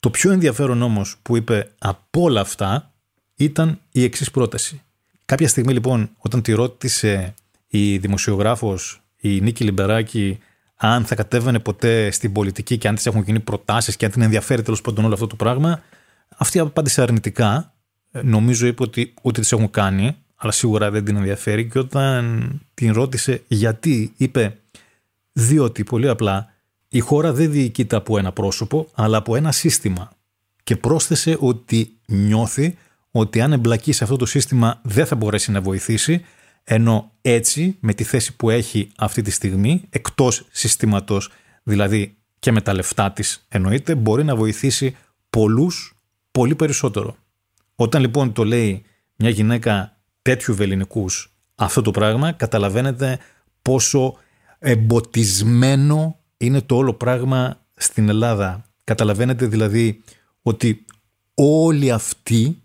Το 0.01 0.11
πιο 0.11 0.33
ενδιαφέρον 0.33 0.83
όμως 0.83 1.17
που 1.23 1.37
είπε 1.37 1.71
από 1.79 2.23
όλα 2.23 2.41
αυτά 2.41 2.93
ήταν 3.35 3.79
η 3.93 4.05
εξής 4.05 4.31
πρόταση. 4.31 4.83
Κάποια 5.25 5.49
στιγμή 5.49 5.73
λοιπόν 5.73 6.11
όταν 6.19 6.43
τη 6.43 6.53
ρώτησε 6.53 7.35
η 7.69 7.99
δημοσιογράφος 7.99 9.01
η 9.17 9.41
Νίκη 9.41 9.65
Λιμπεράκη 9.65 10.39
αν 10.83 11.05
θα 11.05 11.15
κατέβαινε 11.15 11.59
ποτέ 11.59 12.11
στην 12.11 12.33
πολιτική 12.33 12.79
και 12.79 12.89
αν 12.89 12.95
της 12.95 13.07
έχουν 13.07 13.23
γίνει 13.23 13.41
προτάσεις 13.41 13.97
και 13.97 14.05
αν 14.05 14.11
την 14.11 14.23
ενδιαφέρει 14.23 14.63
τέλος 14.63 14.81
πάντων 14.81 15.05
όλο 15.05 15.15
αυτό 15.15 15.27
το 15.27 15.37
πράγμα, 15.37 15.83
αυτή 16.37 16.59
απάντησε 16.59 17.03
αρνητικά. 17.03 17.75
Νομίζω 18.23 18.67
είπε 18.67 18.83
ότι 18.83 19.15
ούτε 19.23 19.41
τι 19.41 19.49
έχουν 19.51 19.71
κάνει, 19.71 20.17
αλλά 20.37 20.53
σίγουρα 20.53 20.91
δεν 20.91 21.05
την 21.05 21.17
ενδιαφέρει. 21.17 21.69
Και 21.69 21.79
όταν 21.79 22.51
την 22.75 22.93
ρώτησε 22.93 23.43
γιατί, 23.47 24.13
είπε 24.17 24.57
διότι 25.33 25.85
πολύ 25.85 26.09
απλά 26.09 26.53
η 26.89 27.01
χώρα 27.01 27.33
δεν 27.33 27.51
διοικείται 27.51 27.97
από 27.97 28.19
ένα 28.19 28.33
πρόσωπο, 28.33 28.89
αλλά 28.95 29.17
από 29.17 29.37
ένα 29.37 29.53
σύστημα. 29.53 30.11
Και 30.63 30.77
πρόσθεσε 30.77 31.37
ότι 31.41 31.99
νιώθει 32.07 32.77
ότι 33.11 33.41
αν 33.41 33.53
εμπλακεί 33.53 33.93
σε 33.93 34.05
αυτό 34.05 34.17
το 34.17 34.27
σύστημα 34.27 34.81
δεν 34.83 35.07
θα 35.07 35.17
μπορέσει 35.17 35.51
να 35.51 35.61
βοηθήσει, 35.61 36.25
ενώ 36.65 37.13
έτσι 37.21 37.77
με 37.81 37.95
τη 37.95 38.05
θέση 38.05 38.37
που 38.37 38.51
έχει 38.51 38.91
αυτή 38.97 39.23
τη 39.23 39.31
στιγμή, 39.31 39.83
εκτός 39.91 40.47
συστήματος, 40.51 41.31
δηλαδή 41.63 42.17
και 42.39 42.53
με 42.53 42.61
τα 42.61 42.75
λεφτά 42.75 43.13
της 43.13 43.47
εννοείται, 43.49 43.95
μπορεί 43.95 44.25
να 44.25 44.37
βοηθήσει 44.37 44.97
πολλούς 45.31 45.97
πολύ 46.31 46.55
περισσότερο. 46.55 47.17
Όταν 47.75 48.01
λοιπόν 48.01 48.33
το 48.33 48.45
λέει 48.45 48.83
μια 49.17 49.31
γυναίκα 49.31 49.97
τέτοιου 50.23 50.55
βεληνικούς 50.55 51.35
αυτό 51.55 51.83
το 51.83 51.91
πράγμα, 51.91 52.33
καταλαβαίνετε 52.33 53.19
πόσο 53.63 54.17
εμποτισμένο 54.59 56.19
είναι 56.37 56.61
το 56.61 56.77
όλο 56.77 56.95
πράγμα 56.95 57.61
στην 57.77 58.09
Ελλάδα. 58.09 58.65
Καταλαβαίνετε 58.85 59.47
δηλαδή 59.47 60.03
ότι 60.43 60.85
όλοι 61.35 61.91
αυτοί 61.91 62.63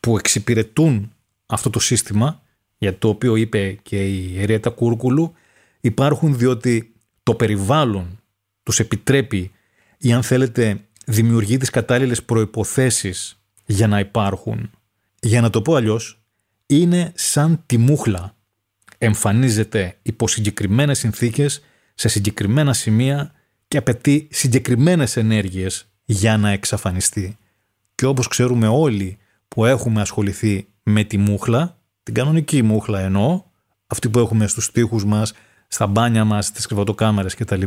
που 0.00 0.18
εξυπηρετούν 0.18 1.12
αυτό 1.46 1.70
το 1.70 1.78
σύστημα, 1.78 2.42
για 2.82 2.98
το 2.98 3.08
οποίο 3.08 3.36
είπε 3.36 3.78
και 3.82 4.06
η 4.06 4.40
Εριέτα 4.40 4.70
Κούρκουλου, 4.70 5.32
υπάρχουν 5.80 6.36
διότι 6.36 6.92
το 7.22 7.34
περιβάλλον 7.34 8.20
τους 8.62 8.78
επιτρέπει 8.78 9.50
ή 9.98 10.12
αν 10.12 10.22
θέλετε 10.22 10.80
δημιουργεί 11.06 11.56
τις 11.56 11.70
κατάλληλες 11.70 12.22
προϋποθέσεις 12.22 13.42
για 13.66 13.86
να 13.86 13.98
υπάρχουν. 13.98 14.70
Για 15.20 15.40
να 15.40 15.50
το 15.50 15.62
πω 15.62 15.74
αλλιώς, 15.74 16.22
είναι 16.66 17.12
σαν 17.14 17.62
τη 17.66 17.78
μούχλα. 17.78 18.36
Εμφανίζεται 18.98 19.98
υπό 20.02 20.28
συγκεκριμένες 20.28 20.98
συνθήκες, 20.98 21.62
σε 21.94 22.08
συγκεκριμένα 22.08 22.72
σημεία 22.72 23.32
και 23.68 23.78
απαιτεί 23.78 24.28
συγκεκριμένες 24.30 25.16
ενέργειες 25.16 25.86
για 26.04 26.36
να 26.36 26.50
εξαφανιστεί. 26.50 27.36
Και 27.94 28.06
όπως 28.06 28.28
ξέρουμε 28.28 28.66
όλοι 28.68 29.18
που 29.48 29.64
έχουμε 29.64 30.00
ασχοληθεί 30.00 30.66
με 30.82 31.04
τη 31.04 31.18
μούχλα, 31.18 31.76
την 32.02 32.14
κανονική 32.14 32.62
μούχλα 32.62 33.00
εννοώ, 33.00 33.42
αυτή 33.86 34.08
που 34.08 34.18
έχουμε 34.18 34.46
στους 34.46 34.70
τοίχους 34.70 35.04
μας, 35.04 35.32
στα 35.68 35.86
μπάνια 35.86 36.24
μας, 36.24 36.46
στις 36.46 36.66
κρεβατοκάμερες 36.66 37.34
κτλ. 37.34 37.62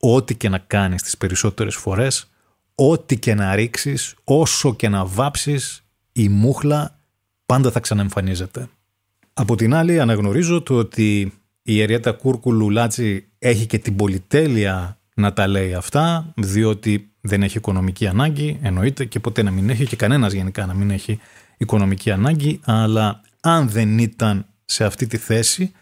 Ό,τι 0.00 0.34
και 0.34 0.48
να 0.48 0.58
κάνεις 0.58 1.02
τις 1.02 1.16
περισσότερες 1.16 1.74
φορές, 1.74 2.30
ό,τι 2.74 3.18
και 3.18 3.34
να 3.34 3.54
ρίξεις, 3.54 4.14
όσο 4.24 4.74
και 4.74 4.88
να 4.88 5.04
βάψεις, 5.04 5.82
η 6.12 6.28
μούχλα 6.28 6.98
πάντα 7.46 7.70
θα 7.70 7.80
ξαναεμφανίζεται. 7.80 8.68
Από 9.32 9.56
την 9.56 9.74
άλλη 9.74 10.00
αναγνωρίζω 10.00 10.62
το 10.62 10.74
ότι 10.74 11.20
η 11.20 11.32
ιερέτα 11.62 12.12
Κούρκουλου 12.12 12.70
Λάτσι 12.70 13.28
έχει 13.38 13.66
και 13.66 13.78
την 13.78 13.96
πολυτέλεια 13.96 14.98
να 15.14 15.32
τα 15.32 15.46
λέει 15.46 15.74
αυτά, 15.74 16.32
διότι 16.36 17.10
δεν 17.20 17.42
έχει 17.42 17.56
οικονομική 17.56 18.06
ανάγκη, 18.06 18.58
εννοείται 18.62 19.04
και 19.04 19.20
ποτέ 19.20 19.42
να 19.42 19.50
μην 19.50 19.70
έχει 19.70 19.86
και 19.86 19.96
κανένας 19.96 20.32
γενικά 20.32 20.66
να 20.66 20.74
μην 20.74 20.90
έχει 20.90 21.18
οικονομική 21.56 22.10
ανάγκη, 22.10 22.60
αλλά 22.64 23.20
αν 23.46 23.68
δεν 23.68 23.98
ήταν 23.98 24.46
σε 24.64 24.84
αυτή 24.84 25.06
τη 25.06 25.16
θέση, 25.16 25.72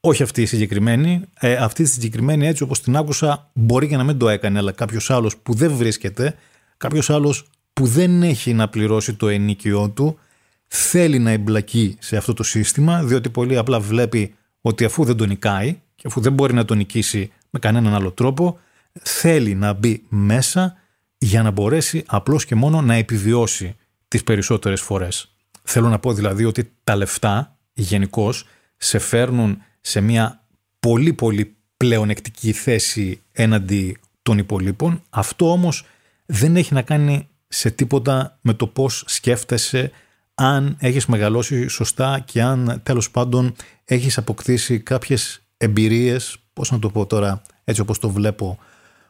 όχι 0.00 0.22
αυτή 0.22 0.42
η 0.42 0.46
συγκεκριμένη, 0.46 1.22
ε, 1.40 1.54
αυτή 1.54 1.82
η 1.82 1.84
συγκεκριμένη 1.84 2.46
έτσι 2.46 2.62
όπως 2.62 2.80
την 2.80 2.96
άκουσα 2.96 3.50
μπορεί 3.54 3.88
και 3.88 3.96
να 3.96 4.04
μην 4.04 4.18
το 4.18 4.28
έκανε, 4.28 4.58
αλλά 4.58 4.72
κάποιος 4.72 5.10
άλλος 5.10 5.36
που 5.36 5.54
δεν 5.54 5.72
βρίσκεται, 5.72 6.34
κάποιος 6.76 7.10
άλλος 7.10 7.50
που 7.72 7.86
δεν 7.86 8.22
έχει 8.22 8.54
να 8.54 8.68
πληρώσει 8.68 9.14
το 9.14 9.28
ενίκιο 9.28 9.90
του, 9.90 10.18
θέλει 10.66 11.18
να 11.18 11.30
εμπλακεί 11.30 11.96
σε 11.98 12.16
αυτό 12.16 12.34
το 12.34 12.42
σύστημα, 12.42 13.02
διότι 13.02 13.30
πολύ 13.30 13.56
απλά 13.56 13.80
βλέπει 13.80 14.34
ότι 14.60 14.84
αφού 14.84 15.04
δεν 15.04 15.16
τον 15.16 15.28
νικάει 15.28 15.80
και 15.94 16.06
αφού 16.06 16.20
δεν 16.20 16.32
μπορεί 16.32 16.54
να 16.54 16.64
τον 16.64 16.76
νικήσει 16.76 17.32
με 17.50 17.58
κανέναν 17.58 17.94
άλλο 17.94 18.10
τρόπο, 18.10 18.58
θέλει 19.02 19.54
να 19.54 19.72
μπει 19.72 20.04
μέσα 20.08 20.76
για 21.18 21.42
να 21.42 21.50
μπορέσει 21.50 22.04
απλώς 22.06 22.44
και 22.44 22.54
μόνο 22.54 22.80
να 22.80 22.94
επιβιώσει 22.94 23.76
τις 24.08 24.22
περισσότερες 24.22 24.80
φορές. 24.80 25.31
Θέλω 25.62 25.88
να 25.88 25.98
πω 25.98 26.12
δηλαδή 26.12 26.44
ότι 26.44 26.72
τα 26.84 26.96
λεφτά 26.96 27.56
γενικώ 27.72 28.32
σε 28.76 28.98
φέρνουν 28.98 29.62
σε 29.80 30.00
μια 30.00 30.44
πολύ 30.80 31.12
πολύ 31.12 31.56
πλεονεκτική 31.76 32.52
θέση 32.52 33.22
έναντι 33.32 33.96
των 34.22 34.38
υπολοίπων. 34.38 35.02
Αυτό 35.10 35.50
όμως 35.50 35.84
δεν 36.26 36.56
έχει 36.56 36.74
να 36.74 36.82
κάνει 36.82 37.28
σε 37.48 37.70
τίποτα 37.70 38.38
με 38.40 38.54
το 38.54 38.66
πώς 38.66 39.04
σκέφτεσαι 39.06 39.90
αν 40.34 40.76
έχεις 40.78 41.06
μεγαλώσει 41.06 41.68
σωστά 41.68 42.22
και 42.24 42.42
αν 42.42 42.80
τέλος 42.82 43.10
πάντων 43.10 43.54
έχεις 43.84 44.18
αποκτήσει 44.18 44.80
κάποιες 44.80 45.42
εμπειρίες, 45.56 46.36
πώς 46.52 46.70
να 46.70 46.78
το 46.78 46.90
πω 46.90 47.06
τώρα 47.06 47.42
έτσι 47.64 47.80
όπως 47.80 47.98
το 47.98 48.10
βλέπω, 48.10 48.58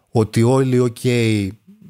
ότι 0.08 0.42
όλοι, 0.42 0.78
οκ, 0.78 0.96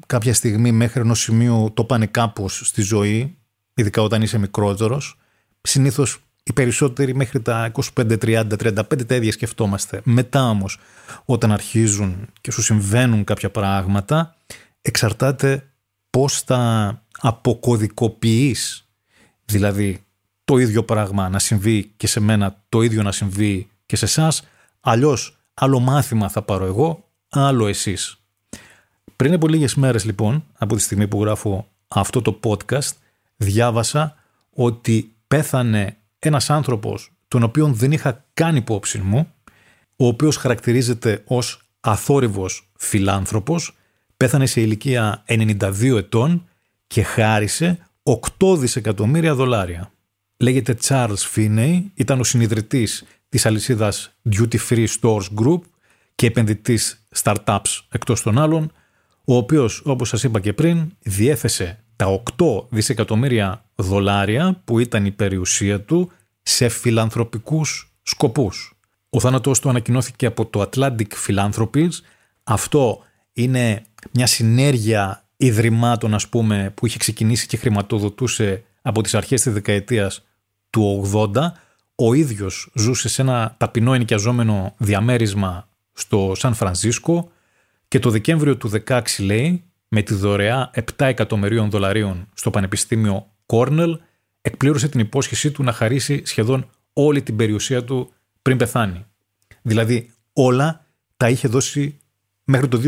κάποια 0.05 0.33
στιγμή 0.33 0.71
μέχρι 0.71 0.99
ενός 0.99 1.19
σημείου 1.19 1.71
το 1.73 1.83
πάνε 1.83 2.05
κάπως 2.05 2.61
στη 2.63 2.81
ζωή, 2.81 3.37
ειδικά 3.73 4.01
όταν 4.01 4.21
είσαι 4.21 4.37
μικρότερος. 4.37 5.17
Συνήθως 5.61 6.19
οι 6.43 6.53
περισσότεροι 6.53 7.15
μέχρι 7.15 7.41
τα 7.41 7.71
25, 7.95 8.17
30, 8.17 8.43
35 8.57 9.05
τα 9.07 9.15
ίδια 9.15 9.31
σκεφτόμαστε. 9.31 10.01
Μετά 10.03 10.49
όμως, 10.49 10.79
όταν 11.25 11.51
αρχίζουν 11.51 12.27
και 12.41 12.51
σου 12.51 12.61
συμβαίνουν 12.61 13.23
κάποια 13.23 13.51
πράγματα, 13.51 14.35
εξαρτάται 14.81 15.67
πώς 16.09 16.41
θα 16.41 17.01
αποκωδικοποιείς. 17.19 18.87
Δηλαδή, 19.45 20.03
το 20.43 20.57
ίδιο 20.57 20.83
πράγμα 20.83 21.29
να 21.29 21.39
συμβεί 21.39 21.91
και 21.97 22.07
σε 22.07 22.19
μένα, 22.19 22.63
το 22.69 22.81
ίδιο 22.81 23.03
να 23.03 23.11
συμβεί 23.11 23.67
και 23.85 23.95
σε 23.95 24.05
εσάς. 24.05 24.43
Αλλιώς, 24.79 25.37
άλλο 25.53 25.79
μάθημα 25.79 26.29
θα 26.29 26.41
πάρω 26.41 26.65
εγώ, 26.65 27.09
άλλο 27.29 27.67
εσείς. 27.67 28.17
Πριν 29.15 29.33
από 29.33 29.47
λίγες 29.47 29.75
μέρες 29.75 30.05
λοιπόν, 30.05 30.43
από 30.57 30.75
τη 30.75 30.81
στιγμή 30.81 31.07
που 31.07 31.21
γράφω 31.21 31.67
αυτό 31.87 32.21
το 32.21 32.39
podcast, 32.43 32.91
διάβασα 33.43 34.15
ότι 34.49 35.15
πέθανε 35.27 35.97
ένας 36.19 36.49
άνθρωπος 36.49 37.11
τον 37.27 37.43
οποίον 37.43 37.73
δεν 37.73 37.91
είχα 37.91 38.25
καν 38.33 38.55
υπόψη 38.55 38.97
μου, 38.97 39.27
ο 39.95 40.07
οποίος 40.07 40.35
χαρακτηρίζεται 40.35 41.21
ως 41.25 41.61
αθόρυβος 41.79 42.71
φιλάνθρωπος, 42.77 43.77
Πέθανε 44.23 44.45
σε 44.45 44.61
ηλικία 44.61 45.23
92 45.27 45.95
ετών 45.97 46.47
και 46.87 47.03
χάρισε 47.03 47.79
8 48.39 48.57
δισεκατομμύρια 48.57 49.35
δολάρια. 49.35 49.91
Λέγεται 50.37 50.77
Charles 50.83 51.33
Finney, 51.35 51.81
ήταν 51.93 52.19
ο 52.19 52.23
συνειδητής 52.23 53.03
της 53.29 53.45
αλυσίδας 53.45 54.15
Duty 54.35 54.57
Free 54.69 54.87
Stores 54.99 55.25
Group 55.35 55.59
και 56.15 56.25
επενδυτής 56.25 57.07
startups 57.23 57.79
εκτός 57.89 58.21
των 58.21 58.39
άλλων, 58.39 58.71
ο 59.25 59.35
οποίος, 59.35 59.81
όπως 59.85 60.09
σας 60.09 60.23
είπα 60.23 60.39
και 60.39 60.53
πριν, 60.53 60.91
διέθεσε 60.99 61.82
τα 61.95 62.21
8 62.37 62.65
δισεκατομμύρια 62.69 63.65
δολάρια 63.75 64.61
που 64.65 64.79
ήταν 64.79 65.05
η 65.05 65.11
περιουσία 65.11 65.81
του 65.81 66.11
σε 66.41 66.69
φιλανθρωπικούς 66.69 67.93
σκοπούς. 68.03 68.77
Ο 69.09 69.19
θάνατός 69.19 69.59
του 69.59 69.69
ανακοινώθηκε 69.69 70.25
από 70.25 70.45
το 70.45 70.69
Atlantic 70.69 71.07
Philanthropies. 71.27 71.91
Αυτό 72.43 72.99
είναι 73.33 73.83
μια 74.11 74.27
συνέργεια 74.27 75.23
ιδρυμάτων 75.37 76.13
ας 76.13 76.27
πούμε 76.27 76.71
που 76.75 76.85
είχε 76.85 76.97
ξεκινήσει 76.97 77.47
και 77.47 77.57
χρηματοδοτούσε 77.57 78.63
από 78.81 79.01
τις 79.01 79.13
αρχές 79.15 79.41
της 79.41 79.53
δεκαετίας 79.53 80.23
του 80.69 81.11
80. 81.13 81.51
Ο 81.95 82.13
ίδιος 82.13 82.71
ζούσε 82.73 83.09
σε 83.09 83.21
ένα 83.21 83.55
ταπεινό 83.57 83.93
ενοικιαζόμενο 83.93 84.73
διαμέρισμα 84.77 85.67
στο 85.93 86.33
Σαν 86.35 86.53
Φρανσίσκο 86.53 87.31
και 87.87 87.99
το 87.99 88.09
Δεκέμβριο 88.09 88.57
του 88.57 88.71
16 88.87 89.01
λέει 89.19 89.63
με 89.95 90.01
τη 90.01 90.13
δωρεά 90.13 90.71
7 90.75 90.81
εκατομμυρίων 90.97 91.69
δολαρίων 91.69 92.27
στο 92.33 92.49
Πανεπιστήμιο 92.49 93.27
Κόρνελ 93.45 93.99
εκπλήρωσε 94.41 94.87
την 94.87 94.99
υπόσχεσή 94.99 95.51
του 95.51 95.63
να 95.63 95.71
χαρίσει 95.71 96.21
σχεδόν 96.25 96.69
όλη 96.93 97.21
την 97.21 97.35
περιουσία 97.35 97.83
του 97.83 98.13
πριν 98.41 98.57
πεθάνει. 98.57 99.05
Δηλαδή 99.61 100.09
όλα 100.33 100.85
τα 101.17 101.29
είχε 101.29 101.47
δώσει 101.47 101.97
μέχρι 102.43 102.67
το 102.67 102.81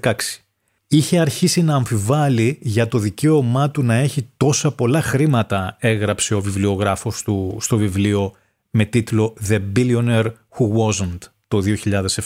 2016. 0.00 0.12
Είχε 0.86 1.18
αρχίσει 1.18 1.62
να 1.62 1.74
αμφιβάλλει 1.74 2.58
για 2.62 2.88
το 2.88 2.98
δικαίωμά 2.98 3.70
του 3.70 3.82
να 3.82 3.94
έχει 3.94 4.28
τόσα 4.36 4.72
πολλά 4.72 5.02
χρήματα, 5.02 5.76
έγραψε 5.80 6.34
ο 6.34 6.40
βιβλιογράφος 6.40 7.22
του 7.22 7.56
στο 7.60 7.76
βιβλίο 7.76 8.32
με 8.70 8.84
τίτλο 8.84 9.36
«The 9.48 9.60
Billionaire 9.76 10.32
Who 10.58 10.66
Wasn't» 10.76 11.18
το 11.48 11.62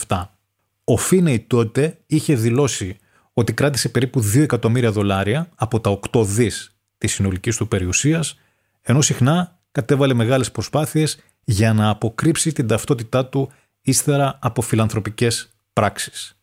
2007. 0.07 0.23
Ο 0.83 0.97
Φίνεϊ 0.97 1.39
τότε 1.39 1.97
είχε 2.05 2.35
δηλώσει 2.35 2.97
ότι 3.39 3.53
κράτησε 3.53 3.89
περίπου 3.89 4.19
2 4.19 4.41
εκατομμύρια 4.41 4.91
δολάρια 4.91 5.49
από 5.55 5.79
τα 5.79 5.99
8 6.11 6.23
δις 6.25 6.75
της 6.97 7.13
συνολικής 7.13 7.57
του 7.57 7.67
περιουσίας, 7.67 8.39
ενώ 8.81 9.01
συχνά 9.01 9.59
κατέβαλε 9.71 10.13
μεγάλες 10.13 10.51
προσπάθειες 10.51 11.19
για 11.43 11.73
να 11.73 11.89
αποκρύψει 11.89 12.51
την 12.51 12.67
ταυτότητά 12.67 13.25
του 13.25 13.51
ύστερα 13.81 14.37
από 14.41 14.61
φιλανθρωπικές 14.61 15.49
πράξεις. 15.73 16.37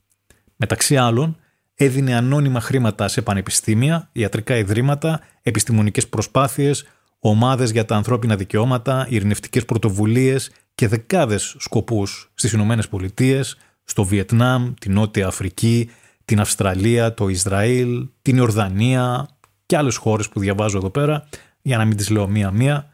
Μεταξύ 0.57 0.97
άλλων, 0.97 1.37
έδινε 1.75 2.15
ανώνυμα 2.15 2.61
χρήματα 2.61 3.09
σε 3.09 3.23
πανεπιστήμια, 3.23 4.09
ιατρικά 4.13 4.57
ιδρύματα, 4.57 5.21
επιστημονικές 5.43 6.09
προσπάθειες, 6.09 6.87
ομάδες 7.19 7.71
για 7.71 7.85
τα 7.85 7.97
ανθρώπινα 7.97 8.37
δικαιώματα, 8.37 9.07
ειρηνευτικές 9.09 9.65
πρωτοβουλίες 9.65 10.51
και 10.75 10.89
δεκάδες 10.89 11.57
σκοπούς 11.59 12.31
στις 12.35 12.53
Ηνωμένες 12.53 12.89
Πολιτείες, 12.89 13.57
στο 13.85 14.05
Βιετνάμ, 14.05 14.75
την 14.81 14.93
Νότια 14.93 15.27
Αφρική, 15.27 15.91
την 16.27 16.41
Αυστραλία, 16.41 17.14
το 17.14 17.29
Ισραήλ, 17.29 18.09
την 18.22 18.37
Ιορδανία 18.37 19.29
και 19.66 19.77
άλλες 19.77 19.97
χώρες 19.97 20.29
που 20.29 20.41
διαβάζω 20.41 20.77
εδώ 20.77 20.91
πέρα, 20.91 21.29
για 21.62 21.77
να 21.77 21.85
μην 21.85 21.97
τις 21.97 22.11
λέω 22.11 22.29
μία-μία. 22.29 22.91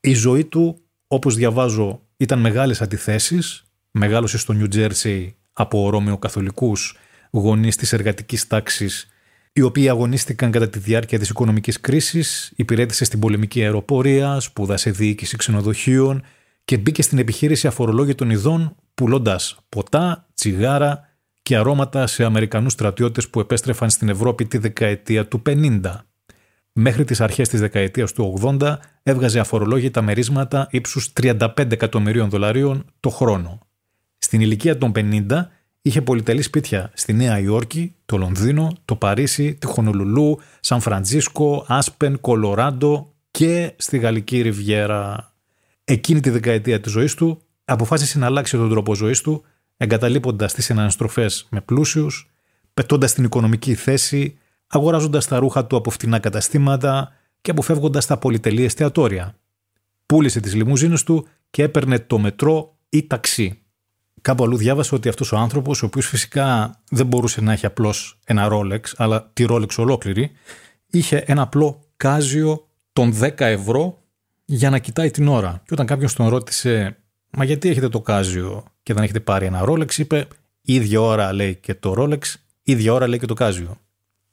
Η 0.00 0.14
ζωή 0.14 0.44
του, 0.44 0.80
όπως 1.06 1.34
διαβάζω, 1.34 2.00
ήταν 2.16 2.40
μεγάλες 2.40 2.82
αντιθέσεις. 2.82 3.64
Μεγάλωσε 3.90 4.38
στο 4.38 4.52
Νιου 4.52 4.68
Τζέρσι 4.68 5.36
από 5.52 5.90
Ρώμαιο 5.90 6.18
Καθολικούς 6.18 6.96
γονείς 7.30 7.76
της 7.76 7.92
εργατικής 7.92 8.46
τάξης 8.46 9.08
οι 9.52 9.60
οποίοι 9.60 9.88
αγωνίστηκαν 9.88 10.50
κατά 10.50 10.68
τη 10.68 10.78
διάρκεια 10.78 11.18
της 11.18 11.28
οικονομικής 11.28 11.80
κρίσης, 11.80 12.52
υπηρέτησε 12.56 13.04
στην 13.04 13.18
πολεμική 13.18 13.62
αεροπορία, 13.62 14.40
σπούδασε 14.40 14.90
διοίκηση 14.90 15.36
ξενοδοχείων 15.36 16.22
και 16.64 16.78
μπήκε 16.78 17.02
στην 17.02 17.18
επιχείρηση 17.18 17.66
αφορολόγητων 17.66 18.30
ειδών 18.30 18.76
πουλώντας 18.94 19.58
ποτά, 19.68 20.28
τσιγάρα 20.34 21.09
και 21.42 21.56
αρώματα 21.56 22.06
σε 22.06 22.24
Αμερικανούς 22.24 22.72
στρατιώτες 22.72 23.28
που 23.28 23.40
επέστρεφαν 23.40 23.90
στην 23.90 24.08
Ευρώπη 24.08 24.46
τη 24.46 24.58
δεκαετία 24.58 25.28
του 25.28 25.42
50. 25.46 25.80
Μέχρι 26.72 27.04
τις 27.04 27.20
αρχές 27.20 27.48
της 27.48 27.60
δεκαετίας 27.60 28.12
του 28.12 28.40
80 28.60 28.76
έβγαζε 29.02 29.40
αφορολόγητα 29.40 30.02
μερίσματα 30.02 30.66
ύψους 30.70 31.12
35 31.22 31.48
εκατομμυρίων 31.72 32.28
δολαρίων 32.28 32.84
το 33.00 33.10
χρόνο. 33.10 33.58
Στην 34.18 34.40
ηλικία 34.40 34.78
των 34.78 34.92
50 34.94 35.26
είχε 35.82 36.02
πολυτελή 36.02 36.42
σπίτια 36.42 36.90
στη 36.94 37.12
Νέα 37.12 37.38
Υόρκη, 37.38 37.94
το 38.06 38.16
Λονδίνο, 38.16 38.72
το 38.84 38.96
Παρίσι, 38.96 39.54
τη 39.54 39.66
Χονολουλού, 39.66 40.38
Σαν 40.60 40.80
Φραντζίσκο, 40.80 41.64
Άσπεν, 41.68 42.20
Κολοράντο 42.20 43.14
και 43.30 43.72
στη 43.76 43.98
Γαλλική 43.98 44.40
Ριβιέρα. 44.40 45.32
Εκείνη 45.84 46.20
τη 46.20 46.30
δεκαετία 46.30 46.80
της 46.80 46.92
ζωής 46.92 47.14
του 47.14 47.42
αποφάσισε 47.64 48.18
να 48.18 48.26
αλλάξει 48.26 48.56
τον 48.56 48.68
τρόπο 48.68 48.94
ζωής 48.94 49.20
του, 49.20 49.44
εγκαταλείποντας 49.82 50.54
τις 50.54 50.64
συναναστροφές 50.64 51.46
με 51.50 51.60
πλούσιους, 51.60 52.30
πετώντας 52.74 53.12
την 53.12 53.24
οικονομική 53.24 53.74
θέση, 53.74 54.38
αγοράζοντας 54.66 55.26
τα 55.26 55.38
ρούχα 55.38 55.66
του 55.66 55.76
από 55.76 55.90
φτηνά 55.90 56.18
καταστήματα 56.18 57.12
και 57.40 57.50
αποφεύγοντας 57.50 58.06
τα 58.06 58.18
πολυτελή 58.18 58.64
εστιατόρια. 58.64 59.34
Πούλησε 60.06 60.40
τις 60.40 60.54
λιμουζίνες 60.54 61.02
του 61.02 61.26
και 61.50 61.62
έπαιρνε 61.62 61.98
το 61.98 62.18
μετρό 62.18 62.76
ή 62.88 63.06
ταξί. 63.06 63.62
Κάπου 64.20 64.44
αλλού 64.44 64.56
διάβασα 64.56 64.96
ότι 64.96 65.08
αυτός 65.08 65.32
ο 65.32 65.36
άνθρωπος, 65.36 65.82
ο 65.82 65.86
οποίος 65.86 66.06
φυσικά 66.06 66.80
δεν 66.90 67.06
μπορούσε 67.06 67.40
να 67.40 67.52
έχει 67.52 67.66
απλώς 67.66 68.18
ένα 68.24 68.48
Rolex, 68.52 68.80
αλλά 68.96 69.30
τη 69.32 69.44
Rolex 69.48 69.74
ολόκληρη, 69.76 70.30
είχε 70.86 71.16
ένα 71.16 71.42
απλό 71.42 71.80
κάζιο 71.96 72.68
των 72.92 73.14
10 73.20 73.40
ευρώ 73.40 74.02
για 74.44 74.70
να 74.70 74.78
κοιτάει 74.78 75.10
την 75.10 75.28
ώρα. 75.28 75.62
Και 75.64 75.72
όταν 75.72 75.86
κάποιος 75.86 76.14
τον 76.14 76.28
ρώτησε, 76.28 76.96
Μα 77.30 77.44
γιατί 77.44 77.68
έχετε 77.68 77.88
το 77.88 78.00
κάζιο 78.00 78.64
και 78.82 78.94
δεν 78.94 79.02
έχετε 79.02 79.20
πάρει 79.20 79.46
ένα 79.46 79.64
Rolex, 79.66 79.94
είπε, 79.96 80.28
ίδια 80.62 81.00
ώρα 81.00 81.32
λέει 81.32 81.56
και 81.56 81.74
το 81.74 81.94
Rolex, 81.98 82.20
ίδια 82.62 82.92
ώρα 82.92 83.08
λέει 83.08 83.18
και 83.18 83.26
το 83.26 83.34
κάζιο. 83.34 83.80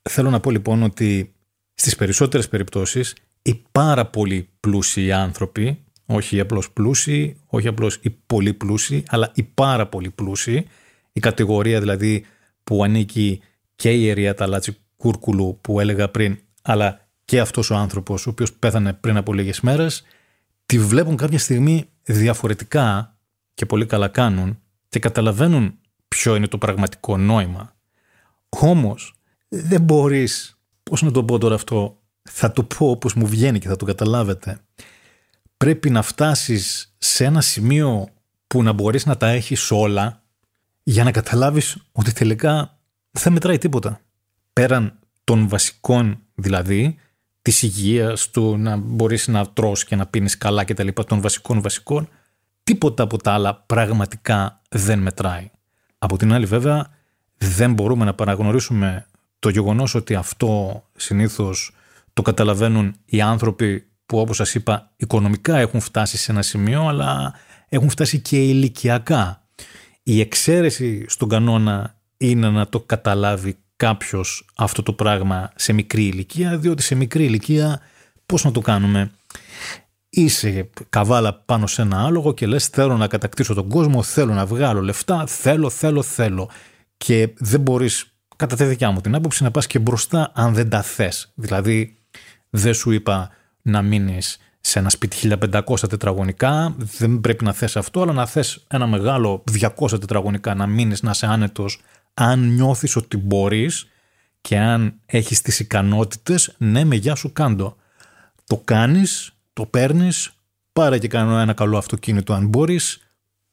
Θέλω 0.01 0.29
να 0.29 0.39
πω 0.39 0.51
λοιπόν 0.51 0.83
ότι 0.83 1.33
στις 1.73 1.95
περισσότερες 1.95 2.49
περιπτώσεις 2.49 3.15
οι 3.41 3.63
πάρα 3.71 4.05
πολύ 4.05 4.49
πλούσιοι 4.59 5.11
άνθρωποι 5.11 5.81
όχι 6.05 6.39
απλώς 6.39 6.71
πλούσιοι, 6.71 7.37
όχι 7.45 7.67
απλώς 7.67 7.99
οι 8.01 8.09
πολύ 8.09 8.53
πλούσιοι, 8.53 9.03
αλλά 9.07 9.31
οι 9.35 9.43
πάρα 9.43 9.87
πολύ 9.87 10.09
πλούσιοι. 10.09 10.67
Η 11.13 11.19
κατηγορία 11.19 11.79
δηλαδή 11.79 12.25
που 12.63 12.83
ανήκει 12.83 13.41
και 13.75 13.91
η 13.91 14.09
Ερία 14.09 14.33
Ταλάτσι 14.33 14.77
Κούρκουλου 14.95 15.57
που 15.61 15.79
έλεγα 15.79 16.09
πριν, 16.09 16.37
αλλά 16.61 17.07
και 17.25 17.39
αυτός 17.39 17.69
ο 17.69 17.75
άνθρωπος 17.75 18.27
ο 18.27 18.29
οποίος 18.29 18.53
πέθανε 18.53 18.93
πριν 18.93 19.17
από 19.17 19.33
λίγες 19.33 19.61
μέρες, 19.61 20.03
τη 20.65 20.79
βλέπουν 20.79 21.15
κάποια 21.15 21.39
στιγμή 21.39 21.89
διαφορετικά 22.13 23.17
και 23.53 23.65
πολύ 23.65 23.85
καλά 23.85 24.07
κάνουν 24.07 24.59
και 24.89 24.99
καταλαβαίνουν 24.99 25.79
ποιο 26.07 26.35
είναι 26.35 26.47
το 26.47 26.57
πραγματικό 26.57 27.17
νόημα. 27.17 27.75
Όμως 28.49 29.13
δεν 29.47 29.81
μπορείς, 29.81 30.59
πώς 30.83 31.01
να 31.01 31.11
το 31.11 31.23
πω 31.23 31.37
τώρα 31.37 31.55
αυτό, 31.55 32.01
θα 32.29 32.51
το 32.51 32.63
πω 32.63 32.89
όπως 32.89 33.13
μου 33.13 33.27
βγαίνει 33.27 33.59
και 33.59 33.67
θα 33.67 33.75
το 33.75 33.85
καταλάβετε 33.85 34.61
πρέπει 35.57 35.89
να 35.89 36.01
φτάσεις 36.01 36.95
σε 36.97 37.25
ένα 37.25 37.41
σημείο 37.41 38.07
που 38.47 38.63
να 38.63 38.71
μπορείς 38.71 39.05
να 39.05 39.17
τα 39.17 39.27
έχεις 39.27 39.71
όλα 39.71 40.23
για 40.83 41.03
να 41.03 41.11
καταλάβεις 41.11 41.77
ότι 41.91 42.13
τελικά 42.13 42.79
δεν 43.11 43.33
μετράει 43.33 43.57
τίποτα. 43.57 44.01
Πέραν 44.53 44.99
των 45.23 45.47
βασικών 45.47 46.19
δηλαδή, 46.35 46.97
της 47.47 47.61
υγείας 47.61 48.29
του 48.29 48.57
να 48.57 48.75
μπορείς 48.75 49.27
να 49.27 49.45
τρως 49.45 49.83
και 49.85 49.95
να 49.95 50.05
πίνεις 50.05 50.37
καλά 50.37 50.63
και 50.63 50.73
τα 50.73 50.83
λοιπά 50.83 51.03
των 51.03 51.21
βασικών 51.21 51.61
βασικών, 51.61 52.09
τίποτα 52.63 53.03
από 53.03 53.17
τα 53.17 53.31
άλλα 53.31 53.63
πραγματικά 53.65 54.61
δεν 54.69 54.99
μετράει. 54.99 55.51
Από 55.97 56.17
την 56.17 56.33
άλλη 56.33 56.45
βέβαια 56.45 56.87
δεν 57.37 57.73
μπορούμε 57.73 58.05
να 58.05 58.13
παραγνωρίσουμε 58.13 59.07
το 59.39 59.49
γεγονός 59.49 59.95
ότι 59.95 60.15
αυτό 60.15 60.83
συνήθως 60.95 61.75
το 62.13 62.21
καταλαβαίνουν 62.21 62.95
οι 63.05 63.21
άνθρωποι 63.21 63.87
που 64.05 64.19
όπως 64.19 64.35
σας 64.35 64.55
είπα 64.55 64.91
οικονομικά 64.95 65.57
έχουν 65.57 65.79
φτάσει 65.79 66.17
σε 66.17 66.31
ένα 66.31 66.41
σημείο 66.41 66.87
αλλά 66.87 67.33
έχουν 67.69 67.89
φτάσει 67.89 68.19
και 68.19 68.37
ηλικιακά. 68.37 69.41
Η 70.03 70.19
εξαίρεση 70.19 71.05
στον 71.07 71.29
κανόνα 71.29 71.95
είναι 72.17 72.49
να 72.49 72.67
το 72.67 72.79
καταλάβει 72.79 73.57
κάποιος 73.77 74.45
αυτό 74.55 74.83
το 74.83 74.93
πράγμα 74.93 75.51
σε 75.55 75.73
μικρή 75.73 76.03
ηλικία 76.03 76.57
διότι 76.57 76.83
σε 76.83 76.95
μικρή 76.95 77.23
ηλικία 77.23 77.81
πώς 78.25 78.43
να 78.43 78.51
το 78.51 78.59
κάνουμε; 78.59 79.11
Είσαι 80.09 80.69
καβάλα 80.89 81.33
πάνω 81.33 81.67
σε 81.67 81.81
ένα 81.81 82.05
άλογο 82.05 82.33
και 82.33 82.47
λες 82.47 82.67
θέλω 82.67 82.97
να 82.97 83.07
κατακτήσω 83.07 83.53
τον 83.53 83.69
κόσμο, 83.69 84.03
θέλω 84.03 84.33
να 84.33 84.45
βγάλω 84.45 84.81
λεφτά, 84.81 85.25
θέλω, 85.27 85.69
θέλω, 85.69 86.01
θέλω 86.01 86.49
και 86.97 87.29
δεν 87.37 87.59
μπορείς 87.61 88.11
κατά 88.35 88.55
τη 88.55 88.63
δικιά 88.63 88.91
μου 88.91 89.01
την 89.01 89.15
άποψη 89.15 89.43
να 89.43 89.51
πας 89.51 89.67
και 89.67 89.79
μπροστά 89.79 90.31
αν 90.33 90.53
δεν 90.53 90.69
τα 90.69 90.81
θες. 90.81 91.31
Δηλαδή 91.35 91.97
δεν 92.49 92.73
σου 92.73 92.91
είπα 92.91 93.29
να 93.61 93.81
μείνεις 93.81 94.37
σε 94.59 94.79
ένα 94.79 94.89
σπίτι 94.89 95.37
1500 95.67 95.89
τετραγωνικά, 95.89 96.75
δεν 96.77 97.19
πρέπει 97.19 97.43
να 97.43 97.53
θες 97.53 97.77
αυτό, 97.77 98.01
αλλά 98.01 98.13
να 98.13 98.25
θες 98.25 98.65
ένα 98.67 98.87
μεγάλο 98.87 99.43
200 99.59 99.99
τετραγωνικά, 99.99 100.53
να 100.53 100.67
μείνεις, 100.67 101.01
να 101.01 101.09
είσαι 101.09 101.25
άνετος, 101.25 101.81
αν 102.19 102.53
νιώθεις 102.53 102.95
ότι 102.95 103.17
μπορείς 103.17 103.87
και 104.41 104.57
αν 104.57 104.99
έχεις 105.05 105.41
τις 105.41 105.59
ικανότητες, 105.59 106.55
ναι 106.57 106.83
με 106.83 106.95
γεια 106.95 107.15
σου 107.15 107.33
κάντο. 107.33 107.75
Το 108.43 108.61
κάνεις, 108.65 109.31
το 109.53 109.65
παίρνεις, 109.65 110.31
πάρε 110.73 110.97
και 110.97 111.07
κάνω 111.07 111.37
ένα 111.37 111.53
καλό 111.53 111.77
αυτοκίνητο 111.77 112.33
αν 112.33 112.47
μπορείς, 112.47 112.99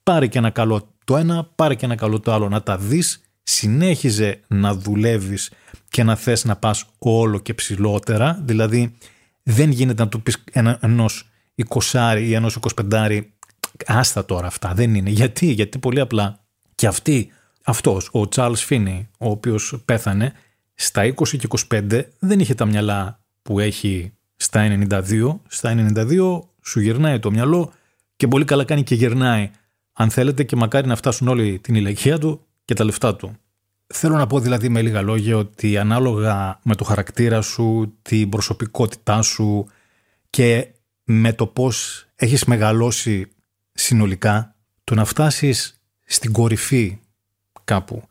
πάρε 0.02 0.26
και 0.26 0.38
ένα 0.38 0.50
καλό 0.50 0.88
το 1.04 1.16
ένα, 1.16 1.44
πάρε 1.44 1.74
και 1.74 1.84
ένα 1.84 1.94
καλό 1.94 2.20
το 2.20 2.32
άλλο 2.32 2.48
να 2.48 2.62
τα 2.62 2.78
δεις, 2.78 3.22
συνέχιζε 3.42 4.40
να 4.46 4.74
δουλεύεις 4.74 5.50
και 5.88 6.02
να 6.02 6.16
θες 6.16 6.44
να 6.44 6.56
πας 6.56 6.84
όλο 6.98 7.38
και 7.38 7.54
ψηλότερα, 7.54 8.40
δηλαδή 8.42 8.96
δεν 9.42 9.70
γίνεται 9.70 10.02
να 10.02 10.08
του 10.08 10.22
πεις 10.22 10.44
ένα, 10.52 10.78
ενός 10.80 11.30
20 11.92 12.16
ή 12.20 12.34
ενός 12.34 12.58
25 12.90 13.20
άστα 13.86 14.24
τώρα 14.24 14.46
αυτά, 14.46 14.74
δεν 14.74 14.94
είναι. 14.94 15.10
Γιατί, 15.10 15.46
γιατί 15.46 15.78
πολύ 15.78 16.00
απλά 16.00 16.44
και 16.74 16.86
αυτή, 16.86 17.32
αυτός, 17.64 18.08
ο 18.12 18.28
Charles 18.34 18.68
Finney, 18.68 19.06
ο 19.18 19.30
οποίος 19.30 19.82
πέθανε, 19.84 20.32
στα 20.74 21.04
20 21.04 21.12
και 21.38 21.48
25 21.70 22.02
δεν 22.18 22.40
είχε 22.40 22.54
τα 22.54 22.64
μυαλά 22.64 23.20
που 23.42 23.60
έχει 23.60 24.12
στα 24.36 24.86
92. 24.90 25.40
Στα 25.46 25.92
92 25.94 26.40
σου 26.62 26.80
γυρνάει 26.80 27.18
το 27.18 27.30
μυαλό 27.30 27.72
και 28.16 28.28
πολύ 28.28 28.44
καλά 28.44 28.64
κάνει 28.64 28.82
και 28.82 28.94
γυρνάει 28.94 29.50
αν 29.92 30.10
θέλετε 30.10 30.44
και 30.44 30.56
μακάρι 30.56 30.86
να 30.86 30.96
φτάσουν 30.96 31.28
όλοι 31.28 31.58
την 31.58 31.74
ηλικία 31.74 32.18
του 32.18 32.46
και 32.64 32.74
τα 32.74 32.84
λεφτά 32.84 33.16
του. 33.16 33.36
Θέλω 33.86 34.16
να 34.16 34.26
πω 34.26 34.40
δηλαδή 34.40 34.68
με 34.68 34.82
λίγα 34.82 35.02
λόγια 35.02 35.36
ότι 35.36 35.78
ανάλογα 35.78 36.60
με 36.62 36.74
το 36.74 36.84
χαρακτήρα 36.84 37.40
σου, 37.40 37.94
την 38.02 38.28
προσωπικότητά 38.28 39.22
σου 39.22 39.66
και 40.30 40.68
με 41.04 41.32
το 41.32 41.46
πώς 41.46 42.06
έχεις 42.16 42.44
μεγαλώσει 42.44 43.26
συνολικά, 43.72 44.54
το 44.84 44.94
να 44.94 45.04
φτάσεις 45.04 45.80
στην 46.04 46.32
κορυφή 46.32 46.98
κάπου 47.64 48.02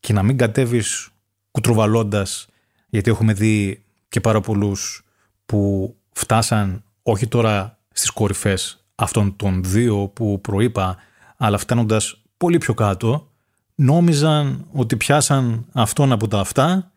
και 0.00 0.12
να 0.12 0.22
μην 0.22 0.36
κατέβεις 0.36 1.08
κουτρουβαλώντας, 1.50 2.46
γιατί 2.88 3.10
έχουμε 3.10 3.32
δει 3.32 3.84
και 4.08 4.20
πάρα 4.20 4.40
πολλούς 4.40 5.04
που 5.46 5.94
φτάσαν 6.12 6.82
όχι 7.02 7.26
τώρα 7.26 7.78
στις 7.92 8.10
κορυφές 8.10 8.84
αυτών 8.94 9.36
των 9.36 9.64
δύο 9.64 10.08
που 10.08 10.40
προείπα, 10.40 10.96
αλλά 11.36 11.58
φτάνοντας 11.58 12.22
πολύ 12.36 12.58
πιο 12.58 12.74
κάτω, 12.74 13.30
νόμιζαν 13.74 14.66
ότι 14.72 14.96
πιάσαν 14.96 15.66
αυτόν 15.72 16.12
από 16.12 16.28
τα 16.28 16.40
αυτά 16.40 16.92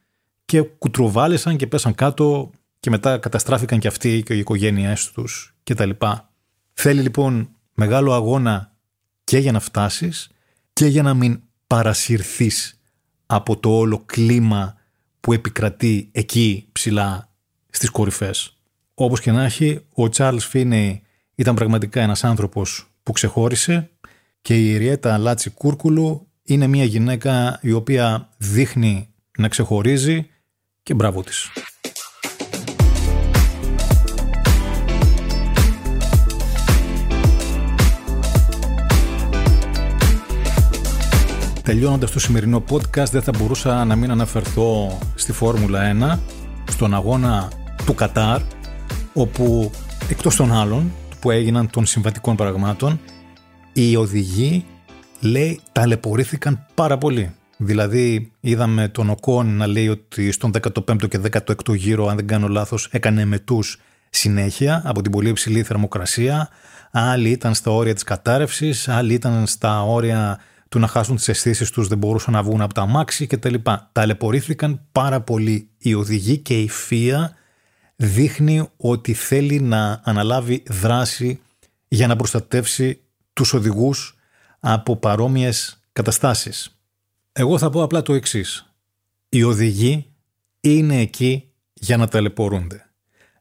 και 0.46 0.62
κουτρουβάλισαν 0.62 1.58
και 1.58 1.68
πέσαν 1.68 1.96
κάτω 1.96 2.52
και 2.80 2.90
μετά 2.90 3.18
καταστράφηκαν 3.18 3.80
και 3.80 3.88
αυτοί 3.88 4.24
και 4.26 4.34
οι 4.34 4.40
οικογένειές 4.40 5.12
τους 5.12 5.56
κτλ. 5.64 5.90
Θέλει 6.74 7.02
λοιπόν 7.02 7.50
μεγάλο 7.74 8.14
αγώνα 8.14 8.72
και 9.24 9.38
για 9.38 9.52
να 9.52 9.60
φτάσεις 9.60 10.30
και 10.74 10.86
για 10.86 11.04
να 11.04 11.14
μην 11.14 11.42
παρασυρθείς 11.68 12.80
από 13.26 13.58
το 13.58 13.78
όλο 13.78 14.04
κλίμα 14.06 14.78
που 15.20 15.34
επικρατεί 15.34 16.10
εκεί 16.12 16.68
ψηλά 16.72 17.30
στις 17.70 17.90
κορυφές. 17.90 18.58
Όπως 18.94 19.20
και 19.20 19.32
να 19.32 19.44
έχει, 19.44 19.86
ο 19.96 20.04
Charles 20.16 20.38
Φίνεϊ 20.40 21.02
ήταν 21.36 21.56
πραγματικά 21.56 22.02
ένας 22.02 22.24
άνθρωπος 22.24 22.88
που 23.04 23.12
ξεχώρισε 23.12 23.90
και 24.42 24.56
η 24.56 24.78
Ριέτα 24.78 25.18
Λάτσι 25.18 25.50
Κούρκουλου 25.50 26.28
είναι 26.44 26.68
μια 26.68 26.84
γυναίκα 26.84 27.60
η 27.62 27.72
οποία 27.72 28.30
δείχνει 28.38 29.10
να 29.38 29.48
ξεχωρίζει 29.48 30.30
και 30.84 30.94
μπράβο 30.94 31.24
της. 31.24 31.50
Τελειώνοντας 41.66 42.12
το 42.12 42.20
σημερινό 42.20 42.64
podcast 42.70 43.10
δεν 43.12 43.22
θα 43.22 43.32
μπορούσα 43.38 43.86
να 43.86 43.96
μην 43.96 44.12
αναφερθώ 44.12 45.00
στη 45.16 45.32
Φόρμουλα 45.32 46.16
1, 46.16 46.20
στον 46.72 46.94
αγώνα 46.94 47.52
του 47.86 47.94
Κατάρ, 47.94 48.42
όπου 49.14 49.72
εκτός 50.10 50.36
των 50.36 50.54
άλλων 50.54 50.92
που 51.20 51.32
έγιναν 51.32 51.70
των 51.70 51.86
συμβατικών 51.86 52.36
πραγμάτων, 52.36 53.00
οι 53.74 53.96
οδηγοί 53.96 54.66
λέει 55.20 55.60
ταλαιπωρήθηκαν 55.72 56.66
πάρα 56.74 56.98
πολύ. 56.98 57.36
Δηλαδή 57.58 58.32
είδαμε 58.40 58.88
τον 58.88 59.10
Οκόν 59.10 59.56
να 59.56 59.68
λέει 59.68 59.88
ότι 59.88 60.32
στον 60.32 60.52
15ο 60.62 61.08
και 61.08 61.20
16ο 61.32 61.76
γύρο 61.76 62.08
αν 62.08 62.16
δεν 62.16 62.28
κάνω 62.28 62.48
λάθος 62.48 62.88
έκανε 62.92 63.26
μετούς 63.26 63.80
συνέχεια 64.10 64.82
από 64.86 65.02
την 65.02 65.12
πολύ 65.12 65.30
υψηλή 65.30 65.64
θερμοκρασία 65.64 66.50
άλλοι 66.92 67.30
ήταν 67.30 67.54
στα 67.54 67.72
όρια 67.72 67.94
της 67.94 68.04
κατάρρευσης, 68.04 68.88
άλλοι 68.88 69.14
ήταν 69.14 69.48
στα 69.48 69.84
όρια 69.84 70.40
του 70.76 70.82
να 70.82 70.88
χάσουν 70.88 71.16
τις 71.16 71.28
αισθήσεις 71.28 71.70
τους, 71.72 71.88
δεν 71.88 71.98
μπορούσαν 71.98 72.34
να 72.34 72.44
βγουν 72.44 72.62
από 72.62 72.74
τα 72.74 72.82
αμάξι 72.82 73.28
κτλ. 73.28 73.54
Ταλαιπωρήθηκαν 73.92 74.82
πάρα 74.92 75.22
πολύ 75.22 75.70
οι 75.78 75.94
οδηγοί 75.94 76.38
και 76.38 76.62
η 76.62 76.70
ΦΙΑ 76.70 77.36
δείχνει 77.96 78.70
ότι 78.78 79.14
θέλει 79.14 79.60
να 79.60 80.02
αναλάβει 80.04 80.64
δράση 80.68 81.42
για 81.88 82.08
να 82.08 82.16
προστατεύσει 82.16 83.02
τους 83.34 83.54
οδηγούς 83.54 84.18
από 84.60 84.96
παρόμοιες 84.96 85.80
καταστάσεις. 85.92 86.80
Εγώ 87.32 87.58
θα 87.58 87.70
πω 87.70 87.84
απλά 87.84 88.02
το 88.02 88.14
εξής. 88.14 88.74
Οι 89.30 89.44
οδηγοί 89.44 90.14
είναι 90.60 91.00
εκεί 91.00 91.52
για 91.74 91.98
να 91.98 92.08
ταλαιπωρούνται. 92.08 92.90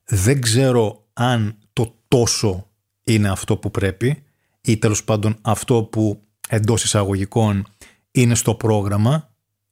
Δεν 0.05 0.41
ξέρω 0.41 1.05
αν 1.13 1.59
το 1.73 1.95
τόσο 2.09 2.71
είναι 3.05 3.29
αυτό 3.29 3.57
που 3.57 3.71
πρέπει 3.71 4.23
ή 4.61 4.77
τέλος 4.77 5.05
πάντων 5.05 5.39
αυτό 5.43 5.83
που 5.83 6.24
εντός 6.49 6.85
εισαγωγικών 6.85 7.67
είναι 8.11 8.35
στο 8.35 8.55
πρόγραμμα, 8.55 9.31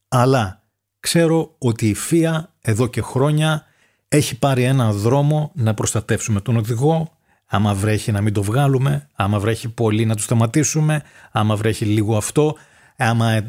αλλά 0.09 0.63
ξέρω 1.01 1.55
ότι 1.59 1.89
η 1.89 1.95
ΦΙΑ 1.95 2.53
εδώ 2.61 2.87
και 2.87 3.01
χρόνια 3.01 3.67
έχει 4.09 4.39
πάρει 4.39 4.63
ένα 4.63 4.93
δρόμο 4.93 5.53
να 5.55 5.75
προστατεύσουμε 5.75 6.41
τον 6.41 6.57
οδηγό, 6.57 7.17
άμα 7.47 7.75
βρέχει 7.75 8.13
να 8.13 8.21
μην 8.21 8.33
το 8.33 8.43
βγάλουμε, 8.43 9.09
άμα 9.15 9.39
βρέχει 9.39 9.69
πολύ 9.69 10.05
να 10.05 10.15
το 10.15 10.23
σταματήσουμε, 10.23 11.03
άμα 11.33 11.57
βρέχει 11.57 11.85
λίγο 11.85 12.17
αυτό, 12.17 12.57
άμα 12.97 13.47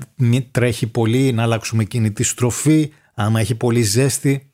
τρέχει 0.51 0.87
πολύ 0.87 1.31
να 1.31 1.43
αλλάξουμε 1.43 1.83
κινητή 1.83 2.23
στροφή, 2.23 2.91
άμα 3.13 3.39
έχει 3.39 3.55
πολύ 3.55 3.81
ζέστη. 3.81 4.51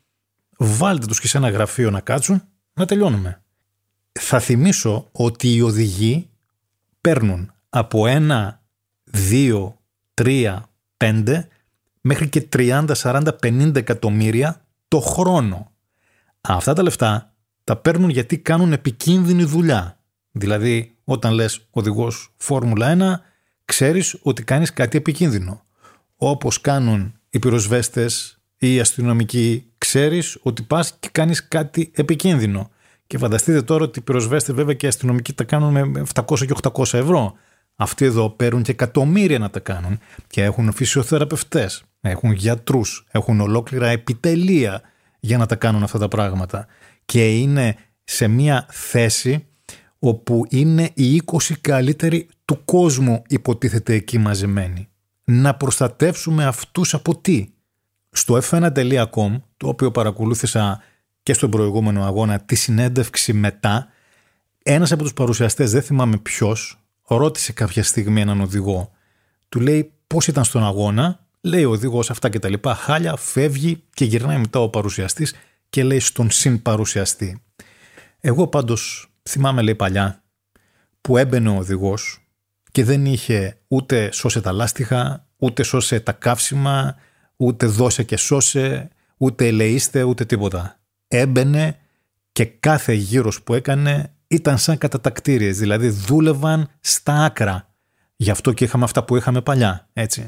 Βάλτε 0.58 1.06
τους 1.06 1.20
και 1.20 1.28
σε 1.28 1.38
ένα 1.38 1.50
γραφείο 1.50 1.90
να 1.92 2.00
κάτσουν, 2.00 2.44
να 2.74 2.86
τελειώνουμε. 2.86 3.42
Θα 4.12 4.40
θυμίσω 4.40 5.10
ότι 5.12 5.56
οι 5.56 5.62
οδηγοί 5.62 6.30
παίρνουν 7.02 7.54
από 7.70 8.08
ένα 8.08 8.62
2, 9.32 9.74
3, 10.22 10.58
5 10.98 11.48
μέχρι 12.02 12.30
και 12.30 12.48
30, 12.54 12.86
40, 12.96 13.28
50 13.42 13.76
εκατομμύρια 13.76 14.62
το 14.88 15.00
χρόνο. 15.00 15.72
Αυτά 16.42 16.74
τα 16.74 16.84
λεφτά 16.84 17.34
τα 17.64 17.76
παίρνουν 17.76 18.10
γιατί 18.10 18.38
κάνουν 18.38 18.74
επικίνδυνη 18.74 19.44
δουλειά. 19.44 20.00
Δηλαδή, 20.32 20.96
όταν 21.04 21.34
λες 21.34 21.68
οδηγός 21.70 22.34
Φόρμουλα 22.38 22.88
1, 22.88 23.20
ξέρεις 23.66 24.18
ότι 24.22 24.44
κάνεις 24.44 24.74
κάτι 24.74 24.98
επικίνδυνο. 24.98 25.62
Όπως 26.16 26.62
κάνουν 26.62 27.14
οι 27.30 27.40
πυροσβέστες 27.40 28.40
ή 28.58 28.74
οι 28.76 28.80
αστυνομικοί, 28.80 29.72
ξέρεις 29.78 30.38
ότι 30.42 30.62
πας 30.62 30.98
και 31.00 31.10
κάνεις 31.12 31.48
κάτι 31.48 31.92
επικίνδυνο. 31.96 32.70
Και 33.08 33.18
φανταστείτε 33.18 33.62
τώρα 33.62 33.84
ότι 33.84 34.00
οι 34.00 34.02
πυροσβέστες 34.02 34.56
βέβαια 34.56 34.74
και 34.74 34.86
οι 34.86 34.90
αστυνομικοί 34.90 35.34
τα 35.34 35.44
κάνουν 35.44 35.72
με 35.72 36.04
700 36.14 36.46
και 36.46 36.54
800 36.74 36.94
ευρώ. 36.94 37.36
Αυτοί 37.82 38.06
εδώ 38.06 38.30
παίρνουν 38.30 38.64
και 38.64 38.72
εκατομμύρια 38.72 39.40
να 39.40 39.50
τα 39.50 39.60
κάνουν 39.60 40.00
και 40.28 40.44
έχουν 40.44 40.72
φυσιοθεραπευτές, 40.72 41.84
έχουν 42.02 42.32
γιατρούς, 42.32 43.06
έχουν 43.12 43.42
ολόκληρα 43.42 43.88
επιτελεία 43.88 44.82
για 45.20 45.38
να 45.38 45.46
τα 45.46 45.56
κάνουν 45.56 45.84
αυτά 45.84 45.98
τα 45.98 46.08
πράγματα. 46.08 46.68
Και 47.06 47.38
είναι 47.38 47.76
σε 48.04 48.28
μια 48.28 48.66
θέση 48.70 49.46
όπου 50.00 50.46
είναι 50.50 50.90
οι 50.94 51.22
20 51.26 51.54
καλύτεροι 51.62 52.28
του 52.46 52.66
κόσμου 52.66 53.22
υποτίθεται 53.28 53.94
εκεί 53.94 54.18
μαζεμένοι. 54.18 54.88
Να 55.24 55.56
προστατεύσουμε 55.56 56.46
αυτούς 56.46 56.94
από 56.94 57.18
τι; 57.18 57.48
Στο 58.10 58.40
f1.com, 58.50 59.42
το 59.58 59.68
οποίο 59.68 59.92
παρακολούθησα 59.92 60.82
και 61.24 61.34
στον 61.34 61.50
προηγούμενο 61.50 62.06
αγώνα, 62.06 62.40
τη 62.40 62.56
συνέντευξη 62.56 63.34
μετά, 63.34 63.88
ένας 64.64 64.92
από 64.92 65.04
τους 65.04 65.14
παρουσιαστές, 65.14 65.72
δεν 65.72 65.82
θυμάμαι 65.82 66.18
ποιος, 66.18 66.79
ρώτησε 67.18 67.54
κάποια 67.54 67.84
στιγμή 67.84 68.22
έναν 68.22 68.42
οδηγό. 68.42 68.92
Του 69.50 69.60
λέει 69.60 69.94
πώς 70.08 70.28
ήταν 70.28 70.44
στον 70.44 70.64
αγώνα, 70.64 71.28
λέει 71.42 71.64
ο 71.64 71.72
οδηγός 71.72 72.10
αυτά 72.10 72.30
και 72.30 72.40
τα 72.40 72.50
λοιπά, 72.50 72.76
χάλια, 72.76 73.16
φεύγει 73.16 73.84
και 73.94 74.06
γυρνάει 74.06 74.38
μετά 74.38 74.60
ο 74.60 74.70
παρουσιαστής 74.70 75.36
και 75.70 75.84
λέει 75.84 76.00
στον 76.00 76.32
συμπαρουσιαστή. 76.32 77.42
Εγώ 78.20 78.48
πάντως 78.48 79.12
θυμάμαι 79.30 79.62
λέει 79.62 79.76
παλιά 79.76 80.24
που 81.02 81.18
έμπαινε 81.18 81.50
ο 81.50 81.56
οδηγός 81.56 82.20
και 82.72 82.84
δεν 82.84 83.06
είχε 83.06 83.58
ούτε 83.68 84.12
σώσε 84.12 84.42
τα 84.42 84.52
λάστιχα, 84.52 85.28
ούτε 85.38 85.64
σώσε 85.64 86.00
τα 86.00 86.12
καύσιμα, 86.12 86.96
ούτε 87.36 87.66
δώσε 87.66 88.04
και 88.04 88.18
σώσε, 88.18 88.90
ούτε 89.18 89.48
ελεήστε, 89.48 90.04
ούτε 90.04 90.26
τίποτα. 90.26 90.80
Έμπαινε 91.08 91.80
και 92.32 92.46
κάθε 92.46 92.94
γύρος 92.94 93.42
που 93.42 93.54
έκανε 93.54 94.14
ήταν 94.32 94.58
σαν 94.58 94.78
κατατακτήριες, 94.78 95.58
δηλαδή 95.58 95.90
δούλευαν 95.90 96.70
στα 96.80 97.24
άκρα. 97.24 97.74
Γι' 98.16 98.32
αυτό 98.32 98.54
και 98.54 98.64
είχαμε 98.64 98.84
αυτά 98.84 99.04
που 99.04 99.16
είχαμε 99.16 99.42
παλιά, 99.42 99.88
έτσι. 99.94 100.28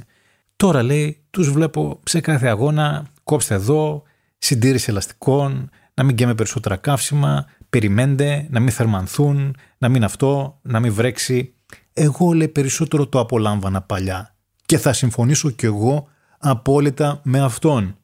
Τώρα 0.56 0.84
λέει, 0.84 1.24
τους 1.30 1.52
βλέπω 1.52 2.00
σε 2.04 2.20
κάθε 2.20 2.48
αγώνα, 2.48 3.06
κόψτε 3.24 3.54
εδώ, 3.54 4.04
συντήρηση 4.38 4.90
ελαστικών, 4.90 5.70
να 5.94 6.04
μην 6.04 6.16
καίμε 6.16 6.36
περισσότερα 6.36 6.76
καύσιμα, 6.76 7.46
περιμένετε, 7.70 8.48
να 8.50 8.60
μην 8.60 8.72
θερμανθούν, 8.72 9.56
να 9.78 9.90
μην 9.90 10.04
αυτό, 10.04 10.60
να 10.62 10.80
μην 10.80 10.94
βρέξει. 10.94 11.54
Εγώ 11.94 12.32
λέει 12.34 12.48
περισσότερο 12.48 13.08
το 13.08 13.20
απολάμβανα 13.20 13.82
παλιά 13.82 14.36
και 14.66 14.78
θα 14.78 14.94
συμφωνήσω 14.94 15.50
κι 15.50 15.66
εγώ 15.66 16.08
απόλυτα 16.38 17.20
με 17.24 17.40
αυτόν. 17.40 17.98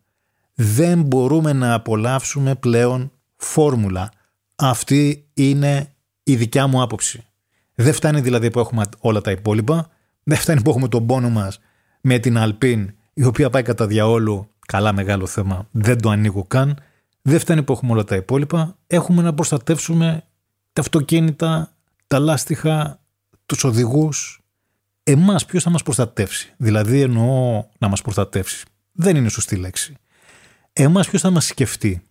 Δεν 0.54 1.02
μπορούμε 1.02 1.54
να 1.54 1.74
απολαύσουμε 1.74 2.56
πλέον 2.56 3.12
φόρμουλα. 3.36 4.12
Αυτή 4.60 5.28
είναι 5.34 5.94
η 6.24 6.36
δικιά 6.36 6.68
μου 6.68 6.82
άποψη. 6.82 7.24
Δεν 7.76 7.94
φτάνει 7.94 8.22
δηλαδή 8.22 8.52
που 8.52 8.60
έχουμε 8.60 8.84
όλα 9.00 9.22
τα 9.22 9.32
υπόλοιπα, 9.32 9.90
δεν 10.24 10.38
φτάνει 10.38 10.62
που 10.62 10.70
έχουμε 10.70 10.88
τον 10.88 11.06
πόνο 11.06 11.30
μας 11.30 11.60
με 12.02 12.20
την 12.20 12.38
Αλπίν, 12.38 12.94
η 13.14 13.24
οποία 13.24 13.50
πάει 13.50 13.64
κατά 13.64 13.88
διαόλου, 13.88 14.50
καλά 14.68 14.94
μεγάλο 14.94 15.26
θέμα, 15.26 15.68
δεν 15.72 16.02
το 16.02 16.10
ανοίγω 16.10 16.44
καν, 16.44 16.80
δεν 17.22 17.40
φτάνει 17.40 17.64
που 17.64 17.72
έχουμε 17.72 17.92
όλα 17.92 18.04
τα 18.04 18.16
υπόλοιπα, 18.16 18.78
έχουμε 18.88 19.22
να 19.22 19.34
προστατεύσουμε 19.34 20.24
τα 20.74 20.82
αυτοκίνητα, 20.82 21.74
τα 22.08 22.20
λάστιχα, 22.20 23.00
τους 23.46 23.64
οδηγούς. 23.64 24.42
Εμάς 25.04 25.46
ποιος 25.46 25.64
θα 25.64 25.70
μας 25.70 25.84
προστατεύσει, 25.84 26.54
δηλαδή 26.58 27.02
εννοώ 27.02 27.66
να 27.78 27.88
μας 27.88 28.02
προστατεύσει, 28.02 28.66
δεν 28.92 29.16
είναι 29.16 29.30
σωστή 29.30 29.56
λέξη. 29.56 29.96
Εμάς 30.74 31.08
ποιος 31.10 31.22
θα 31.22 31.30
μας 31.30 31.46
σκεφτεί, 31.46 32.02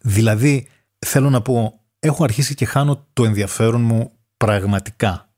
δηλαδή 0.00 0.68
θέλω 0.98 1.30
να 1.30 1.42
πω, 1.42 1.77
έχω 1.98 2.24
αρχίσει 2.24 2.54
και 2.54 2.64
χάνω 2.64 3.06
το 3.12 3.24
ενδιαφέρον 3.24 3.80
μου 3.80 4.12
πραγματικά. 4.36 5.32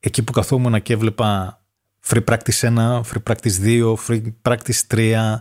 Εκεί 0.00 0.22
που 0.22 0.32
καθόμουν 0.32 0.82
και 0.82 0.92
έβλεπα 0.92 1.60
free 2.06 2.24
practice 2.24 2.76
1, 2.76 3.00
free 3.00 3.22
practice 3.30 3.64
2, 3.64 3.94
free 4.06 4.22
practice 4.42 4.80
3, 4.94 5.34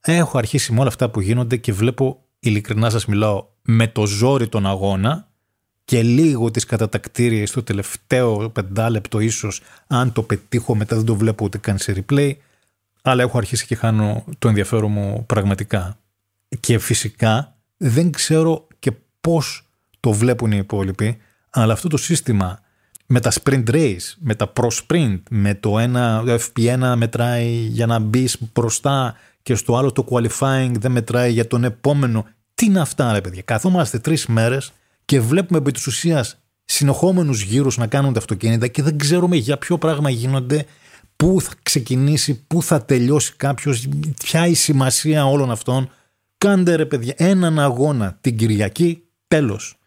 έχω 0.00 0.38
αρχίσει 0.38 0.72
με 0.72 0.80
όλα 0.80 0.88
αυτά 0.88 1.10
που 1.10 1.20
γίνονται 1.20 1.56
και 1.56 1.72
βλέπω, 1.72 2.24
ειλικρινά 2.38 2.90
σας 2.90 3.06
μιλάω, 3.06 3.46
με 3.62 3.88
το 3.88 4.06
ζόρι 4.06 4.48
τον 4.48 4.66
αγώνα 4.66 5.28
και 5.84 6.02
λίγο 6.02 6.50
τις 6.50 6.64
κατατακτήριες 6.64 7.48
στο 7.48 7.62
τελευταίο 7.62 8.50
πεντάλεπτο 8.50 9.20
ίσως, 9.20 9.60
αν 9.86 10.12
το 10.12 10.22
πετύχω 10.22 10.74
μετά 10.74 10.96
δεν 10.96 11.04
το 11.04 11.14
βλέπω 11.14 11.44
ούτε 11.44 11.58
καν 11.58 11.78
σε 11.78 12.04
replay, 12.08 12.32
αλλά 13.02 13.22
έχω 13.22 13.38
αρχίσει 13.38 13.66
και 13.66 13.74
χάνω 13.74 14.24
το 14.38 14.48
ενδιαφέρον 14.48 14.90
μου 14.90 15.24
πραγματικά. 15.26 15.98
Και 16.60 16.78
φυσικά 16.78 17.56
δεν 17.76 18.10
ξέρω 18.10 18.66
και 18.78 18.92
πώς 19.20 19.63
το 20.04 20.12
βλέπουν 20.12 20.52
οι 20.52 20.56
υπόλοιποι, 20.60 21.16
αλλά 21.50 21.72
αυτό 21.72 21.88
το 21.88 21.96
σύστημα 21.96 22.58
με 23.06 23.20
τα 23.20 23.32
sprint 23.32 23.64
race, 23.70 24.14
με 24.18 24.34
τα 24.34 24.52
pro 24.56 24.68
sprint, 24.68 25.18
με 25.30 25.54
το, 25.54 25.78
ένα, 25.78 26.22
το 26.26 26.34
FP1 26.34 26.94
μετράει 26.96 27.48
για 27.48 27.86
να 27.86 27.98
μπεις 27.98 28.38
μπροστά 28.52 29.16
και 29.42 29.54
στο 29.54 29.76
άλλο 29.76 29.92
το 29.92 30.06
qualifying 30.10 30.72
δεν 30.78 30.92
μετράει 30.92 31.32
για 31.32 31.46
τον 31.46 31.64
επόμενο. 31.64 32.26
Τι 32.54 32.66
είναι 32.66 32.80
αυτά, 32.80 33.12
ρε 33.12 33.20
παιδιά; 33.20 33.42
Καθόμαστε 33.42 33.98
τρεις 33.98 34.26
μέρες 34.26 34.72
και 35.04 35.20
βλέπουμε 35.20 35.58
επί 35.58 35.72
της 35.72 35.86
ουσίας 35.86 36.38
συνεχόμενους 36.64 37.42
γύρους 37.42 37.76
να 37.76 37.86
κάνουν 37.86 38.12
τα 38.12 38.18
αυτοκίνητα 38.18 38.66
και 38.66 38.82
δεν 38.82 38.98
ξέρουμε 38.98 39.36
για 39.36 39.58
ποιο 39.58 39.78
πράγμα 39.78 40.10
γίνονται, 40.10 40.66
πού 41.16 41.40
θα 41.40 41.52
ξεκινήσει, 41.62 42.44
πού 42.46 42.62
θα 42.62 42.84
τελειώσει 42.84 43.34
κάποιος, 43.36 43.88
ποια 44.24 44.46
η 44.46 44.54
σημασία 44.54 45.26
όλων 45.26 45.50
αυτών. 45.50 45.90
Κάντε 46.38 46.74
ρε 46.74 46.86
παιδιά 46.86 47.14
έναν 47.16 47.58
αγώνα 47.58 48.18
την 48.20 48.36
Κυριακή, 48.36 49.02
τέλος. 49.28 49.78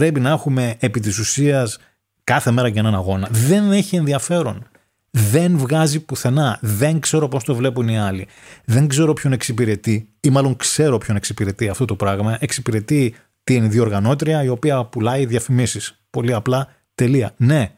Πρέπει 0.00 0.20
να 0.20 0.30
έχουμε 0.30 0.76
επί 0.78 1.00
της 1.00 1.18
ουσίας 1.18 1.78
κάθε 2.24 2.50
μέρα 2.50 2.68
για 2.68 2.80
έναν 2.80 2.94
αγώνα. 2.94 3.28
Δεν 3.30 3.72
έχει 3.72 3.96
ενδιαφέρον. 3.96 4.68
Δεν 5.10 5.58
βγάζει 5.58 6.00
πουθενά. 6.00 6.58
Δεν 6.60 7.00
ξέρω 7.00 7.28
πώς 7.28 7.44
το 7.44 7.54
βλέπουν 7.54 7.88
οι 7.88 7.98
άλλοι. 7.98 8.26
Δεν 8.64 8.88
ξέρω 8.88 9.12
ποιον 9.12 9.32
εξυπηρετεί, 9.32 10.08
ή 10.20 10.30
μάλλον 10.30 10.56
ξέρω 10.56 10.98
ποιον 10.98 11.16
εξυπηρετεί 11.16 11.68
αυτό 11.68 11.84
το 11.84 11.96
πράγμα. 11.96 12.36
Εξυπηρετεί 12.40 13.14
την 13.44 13.70
διοργανώτρια 13.70 14.42
η 14.42 14.48
οποία 14.48 14.84
πουλάει 14.84 15.26
διαφημίσεις. 15.26 16.00
Πολύ 16.10 16.32
απλά 16.32 16.68
τελεία. 16.94 17.34
Ναι. 17.36 17.70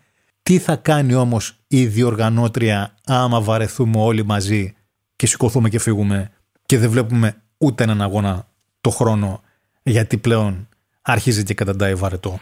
Τι 0.43 0.59
θα 0.59 0.77
κάνει 0.77 1.15
όμως 1.15 1.59
η 1.67 1.87
διοργανώτρια 1.87 2.95
άμα 3.07 3.41
βαρεθούμε 3.41 3.99
όλοι 4.01 4.25
μαζί 4.25 4.75
και 5.17 5.27
σηκωθούμε 5.27 5.69
και 5.69 5.79
φύγουμε 5.79 6.31
και 6.67 6.79
δεν 6.79 6.91
βλέπουμε 6.91 7.43
ούτε 7.59 7.83
έναν 7.83 8.03
αγώνα 8.03 8.49
το 8.81 8.91
χρόνο; 8.91 9.43
Γιατί 9.83 10.17
πλέον 10.17 10.68
αρχίζει 11.11 11.43
και 11.43 11.55
καταντάει 11.55 11.95
βαρετό. 11.95 12.41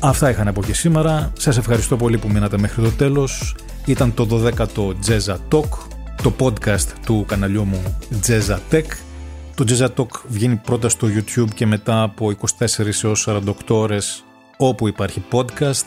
Αυτά 0.00 0.30
είχα 0.30 0.44
να 0.44 0.52
πω 0.52 0.62
και 0.62 0.74
σήμερα. 0.74 1.32
Σας 1.38 1.56
ευχαριστώ 1.56 1.96
πολύ 1.96 2.18
που 2.18 2.28
μείνατε 2.28 2.58
μέχρι 2.58 2.82
το 2.82 2.90
τέλος. 2.90 3.56
Ήταν 3.86 4.14
το 4.14 4.28
12ο 4.30 4.94
Jazza 5.06 5.36
Talk, 5.50 5.68
το 6.22 6.32
podcast 6.38 6.86
του 7.06 7.24
καναλιού 7.28 7.64
μου 7.64 7.96
Jazza 8.26 8.58
Tech. 8.70 8.86
Το 9.54 9.64
Jazza 9.68 9.88
Talk 9.94 10.20
βγαίνει 10.28 10.56
πρώτα 10.56 10.88
στο 10.88 11.08
YouTube 11.08 11.54
και 11.54 11.66
μετά 11.66 12.02
από 12.02 12.32
24 12.58 13.02
έως 13.02 13.28
48 13.28 13.52
ώρες 13.68 14.24
όπου 14.56 14.88
υπάρχει 14.88 15.24
podcast, 15.32 15.86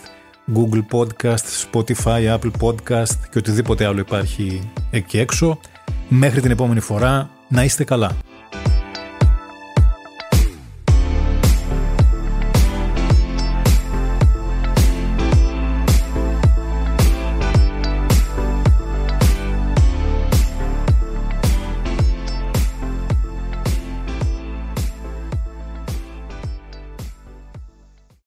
Google 0.55 0.85
Podcast, 0.91 1.71
Spotify, 1.71 2.37
Apple 2.37 2.51
Podcast 2.61 3.15
και 3.31 3.37
οτιδήποτε 3.37 3.85
άλλο 3.85 3.99
υπάρχει 3.99 4.71
εκεί 4.91 5.19
έξω. 5.19 5.59
Μέχρι 6.09 6.41
την 6.41 6.51
επόμενη 6.51 6.79
φορά, 6.79 7.29
να 7.47 7.63
είστε 7.63 7.83
καλά. 7.83 8.11